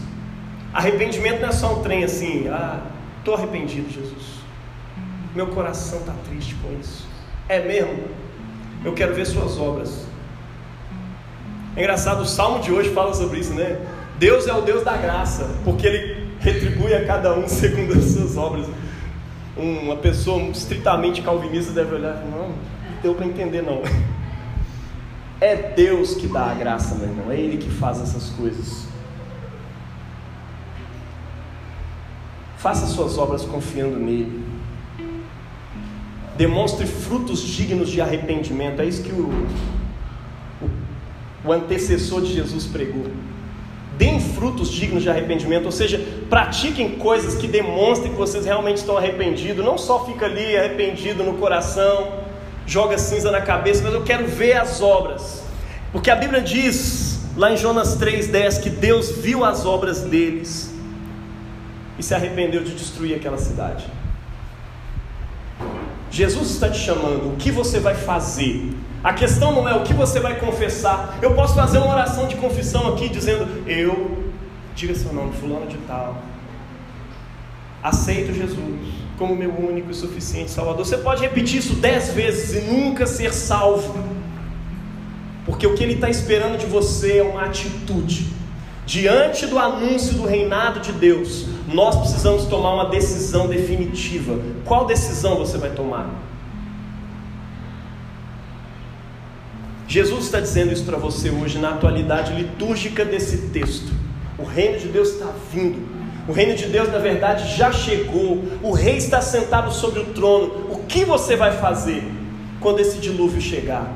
Arrependimento 0.72 1.42
não 1.42 1.50
é 1.50 1.52
só 1.52 1.78
um 1.78 1.82
trem 1.82 2.02
assim, 2.02 2.48
ah, 2.48 2.80
estou 3.18 3.34
arrependido, 3.34 3.90
Jesus. 3.92 4.40
Meu 5.34 5.48
coração 5.48 5.98
está 5.98 6.14
triste 6.28 6.56
com 6.62 6.72
isso. 6.80 7.06
É 7.46 7.60
mesmo? 7.60 8.04
Eu 8.82 8.94
quero 8.94 9.14
ver 9.14 9.26
suas 9.26 9.58
obras. 9.58 10.06
É 11.74 11.80
engraçado, 11.80 12.22
o 12.22 12.26
salmo 12.26 12.60
de 12.60 12.70
hoje 12.70 12.90
fala 12.90 13.14
sobre 13.14 13.40
isso, 13.40 13.54
né? 13.54 13.78
Deus 14.18 14.46
é 14.46 14.52
o 14.52 14.60
Deus 14.60 14.84
da 14.84 14.96
graça, 14.96 15.50
porque 15.64 15.86
Ele 15.86 16.28
retribui 16.38 16.94
a 16.94 17.04
cada 17.06 17.32
um 17.34 17.46
segundo 17.48 17.94
as 17.94 18.04
suas 18.04 18.36
obras. 18.36 18.66
Uma 19.56 19.96
pessoa 19.96 20.40
estritamente 20.44 21.22
calvinista 21.22 21.72
deve 21.72 21.94
olhar 21.94 22.22
e 22.26 22.30
não, 22.30 22.48
não 22.48 22.54
deu 23.02 23.14
para 23.14 23.26
entender 23.26 23.62
não. 23.62 23.82
É 25.40 25.56
Deus 25.56 26.14
que 26.14 26.28
dá 26.28 26.52
a 26.52 26.54
graça, 26.54 26.94
meu 26.94 27.08
irmão, 27.08 27.32
é 27.32 27.36
Ele 27.36 27.56
que 27.56 27.68
faz 27.68 28.00
essas 28.00 28.30
coisas. 28.30 28.86
Faça 32.58 32.86
suas 32.86 33.18
obras 33.18 33.42
confiando 33.42 33.96
nele. 33.96 34.40
Demonstre 36.36 36.86
frutos 36.86 37.40
dignos 37.40 37.90
de 37.90 38.00
arrependimento. 38.00 38.80
É 38.80 38.84
isso 38.84 39.02
que 39.02 39.10
o, 39.10 39.24
o, 39.24 39.46
o 41.44 41.52
antecessor 41.52 42.22
de 42.22 42.32
Jesus 42.32 42.66
pregou. 42.66 43.06
Deem 43.98 44.20
frutos 44.20 44.70
dignos 44.70 45.02
de 45.02 45.10
arrependimento, 45.10 45.66
ou 45.66 45.72
seja, 45.72 46.02
pratiquem 46.30 46.96
coisas 46.96 47.34
que 47.34 47.46
demonstrem 47.46 48.12
que 48.12 48.18
vocês 48.18 48.44
realmente 48.44 48.78
estão 48.78 48.96
arrependidos, 48.96 49.64
não 49.64 49.76
só 49.76 50.04
fica 50.06 50.26
ali 50.26 50.56
arrependido 50.56 51.22
no 51.22 51.34
coração, 51.34 52.12
joga 52.66 52.96
cinza 52.96 53.30
na 53.30 53.40
cabeça, 53.40 53.82
mas 53.84 53.92
eu 53.92 54.02
quero 54.02 54.26
ver 54.26 54.56
as 54.56 54.80
obras, 54.80 55.42
porque 55.92 56.10
a 56.10 56.16
Bíblia 56.16 56.40
diz 56.40 57.20
lá 57.36 57.52
em 57.52 57.56
Jonas 57.56 57.98
3,10 57.98 58.62
que 58.62 58.70
Deus 58.70 59.10
viu 59.18 59.44
as 59.44 59.66
obras 59.66 60.02
deles 60.02 60.72
e 61.98 62.02
se 62.02 62.14
arrependeu 62.14 62.62
de 62.62 62.74
destruir 62.74 63.14
aquela 63.14 63.38
cidade. 63.38 63.84
Jesus 66.10 66.50
está 66.50 66.68
te 66.68 66.78
chamando, 66.78 67.32
o 67.32 67.36
que 67.36 67.50
você 67.50 67.80
vai 67.80 67.94
fazer 67.94 68.70
a 69.02 69.12
questão 69.12 69.52
não 69.52 69.68
é 69.68 69.74
o 69.74 69.82
que 69.82 69.92
você 69.92 70.20
vai 70.20 70.38
confessar. 70.38 71.18
Eu 71.20 71.34
posso 71.34 71.54
fazer 71.54 71.78
uma 71.78 71.90
oração 71.90 72.28
de 72.28 72.36
confissão 72.36 72.92
aqui 72.92 73.08
dizendo: 73.08 73.46
Eu, 73.66 74.24
diga 74.74 74.94
seu 74.94 75.12
nome, 75.12 75.32
Fulano 75.32 75.66
de 75.66 75.76
Tal, 75.78 76.16
aceito 77.82 78.32
Jesus 78.32 79.02
como 79.18 79.36
meu 79.36 79.50
único 79.50 79.90
e 79.90 79.94
suficiente 79.94 80.50
Salvador. 80.50 80.84
Você 80.84 80.98
pode 80.98 81.22
repetir 81.22 81.58
isso 81.58 81.74
dez 81.74 82.12
vezes 82.12 82.60
e 82.60 82.66
nunca 82.66 83.06
ser 83.06 83.32
salvo, 83.32 83.94
porque 85.44 85.66
o 85.66 85.74
que 85.74 85.82
Ele 85.82 85.94
está 85.94 86.08
esperando 86.08 86.58
de 86.58 86.66
você 86.66 87.18
é 87.18 87.22
uma 87.22 87.42
atitude. 87.44 88.32
Diante 88.84 89.46
do 89.46 89.58
anúncio 89.58 90.14
do 90.14 90.26
reinado 90.26 90.80
de 90.80 90.90
Deus, 90.92 91.46
nós 91.68 91.96
precisamos 91.96 92.46
tomar 92.46 92.74
uma 92.74 92.90
decisão 92.90 93.46
definitiva. 93.46 94.38
Qual 94.64 94.86
decisão 94.86 95.36
você 95.36 95.56
vai 95.56 95.70
tomar? 95.70 96.10
Jesus 99.92 100.24
está 100.24 100.40
dizendo 100.40 100.72
isso 100.72 100.86
para 100.86 100.96
você 100.96 101.28
hoje, 101.28 101.58
na 101.58 101.72
atualidade 101.74 102.32
litúrgica 102.32 103.04
desse 103.04 103.48
texto. 103.48 103.92
O 104.38 104.42
reino 104.42 104.78
de 104.78 104.88
Deus 104.88 105.10
está 105.10 105.30
vindo. 105.52 105.86
O 106.26 106.32
reino 106.32 106.54
de 106.54 106.64
Deus, 106.64 106.90
na 106.90 106.96
verdade, 106.96 107.54
já 107.54 107.70
chegou. 107.70 108.42
O 108.62 108.72
rei 108.72 108.96
está 108.96 109.20
sentado 109.20 109.70
sobre 109.70 110.00
o 110.00 110.06
trono. 110.06 110.72
O 110.72 110.86
que 110.88 111.04
você 111.04 111.36
vai 111.36 111.58
fazer 111.58 112.10
quando 112.58 112.80
esse 112.80 113.00
dilúvio 113.00 113.38
chegar? 113.38 113.86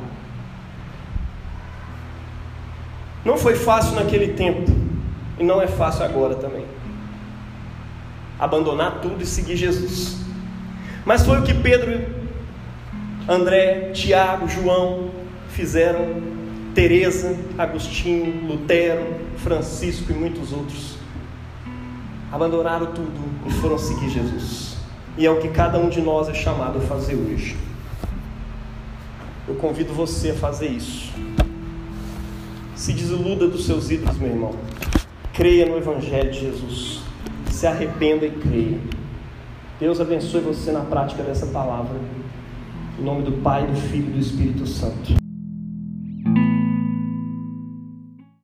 Não 3.25 3.39
foi 3.39 3.55
fácil 3.55 3.95
naquele 3.95 4.35
tempo 4.35 4.71
e 5.39 5.45
não 5.45 5.63
é 5.63 5.67
fácil 5.67 6.05
agora 6.05 6.35
também. 6.35 6.67
abandonar 8.39 9.01
tudo 9.01 9.23
e 9.23 9.27
seguir 9.27 9.57
Jesus. 9.57 10.19
Mas 11.07 11.25
foi 11.25 11.41
o 11.41 11.43
que 11.43 11.55
Pedro, 11.55 12.05
André, 13.27 13.93
Tiago, 13.95 14.47
João 14.47 15.16
fizeram, 15.57 16.23
Teresa, 16.75 17.35
Agostinho, 17.57 18.47
Lutero, 18.47 19.15
Francisco 19.39 20.13
e 20.13 20.15
muitos 20.15 20.53
outros. 20.53 20.97
Abandonaram 22.31 22.93
tudo 22.93 23.19
e 23.47 23.51
foram 23.55 23.79
seguir 23.79 24.11
Jesus. 24.11 24.77
E 25.17 25.25
é 25.25 25.31
o 25.31 25.41
que 25.41 25.49
cada 25.49 25.79
um 25.79 25.89
de 25.89 26.03
nós 26.03 26.29
é 26.29 26.35
chamado 26.35 26.77
a 26.77 26.81
fazer 26.83 27.15
hoje. 27.15 27.57
Eu 29.49 29.55
convido 29.55 29.95
você 29.95 30.33
a 30.33 30.35
fazer 30.35 30.69
isso. 30.69 31.11
Se 32.75 32.93
desiluda 32.93 33.49
dos 33.49 33.65
seus 33.65 33.91
ídolos, 33.91 34.19
meu 34.19 34.29
irmão. 34.29 34.55
Creia 35.33 35.65
no 35.65 35.79
Evangelho 35.79 36.31
de 36.31 36.41
Jesus. 36.41 37.01
Se 37.51 37.67
arrependa 37.67 38.27
e 38.27 38.31
creia. 38.31 38.79
Deus 39.81 40.01
abençoe 40.01 40.43
você 40.43 40.71
na 40.71 40.81
prática 40.81 41.23
dessa 41.23 41.47
palavra. 41.47 41.99
Em 42.99 43.03
nome 43.03 43.23
do 43.23 43.33
Pai, 43.41 43.67
do 43.67 43.77
Filho 43.77 44.09
e 44.09 44.13
do 44.13 44.19
Espírito 44.19 44.67
Santo. 44.67 45.26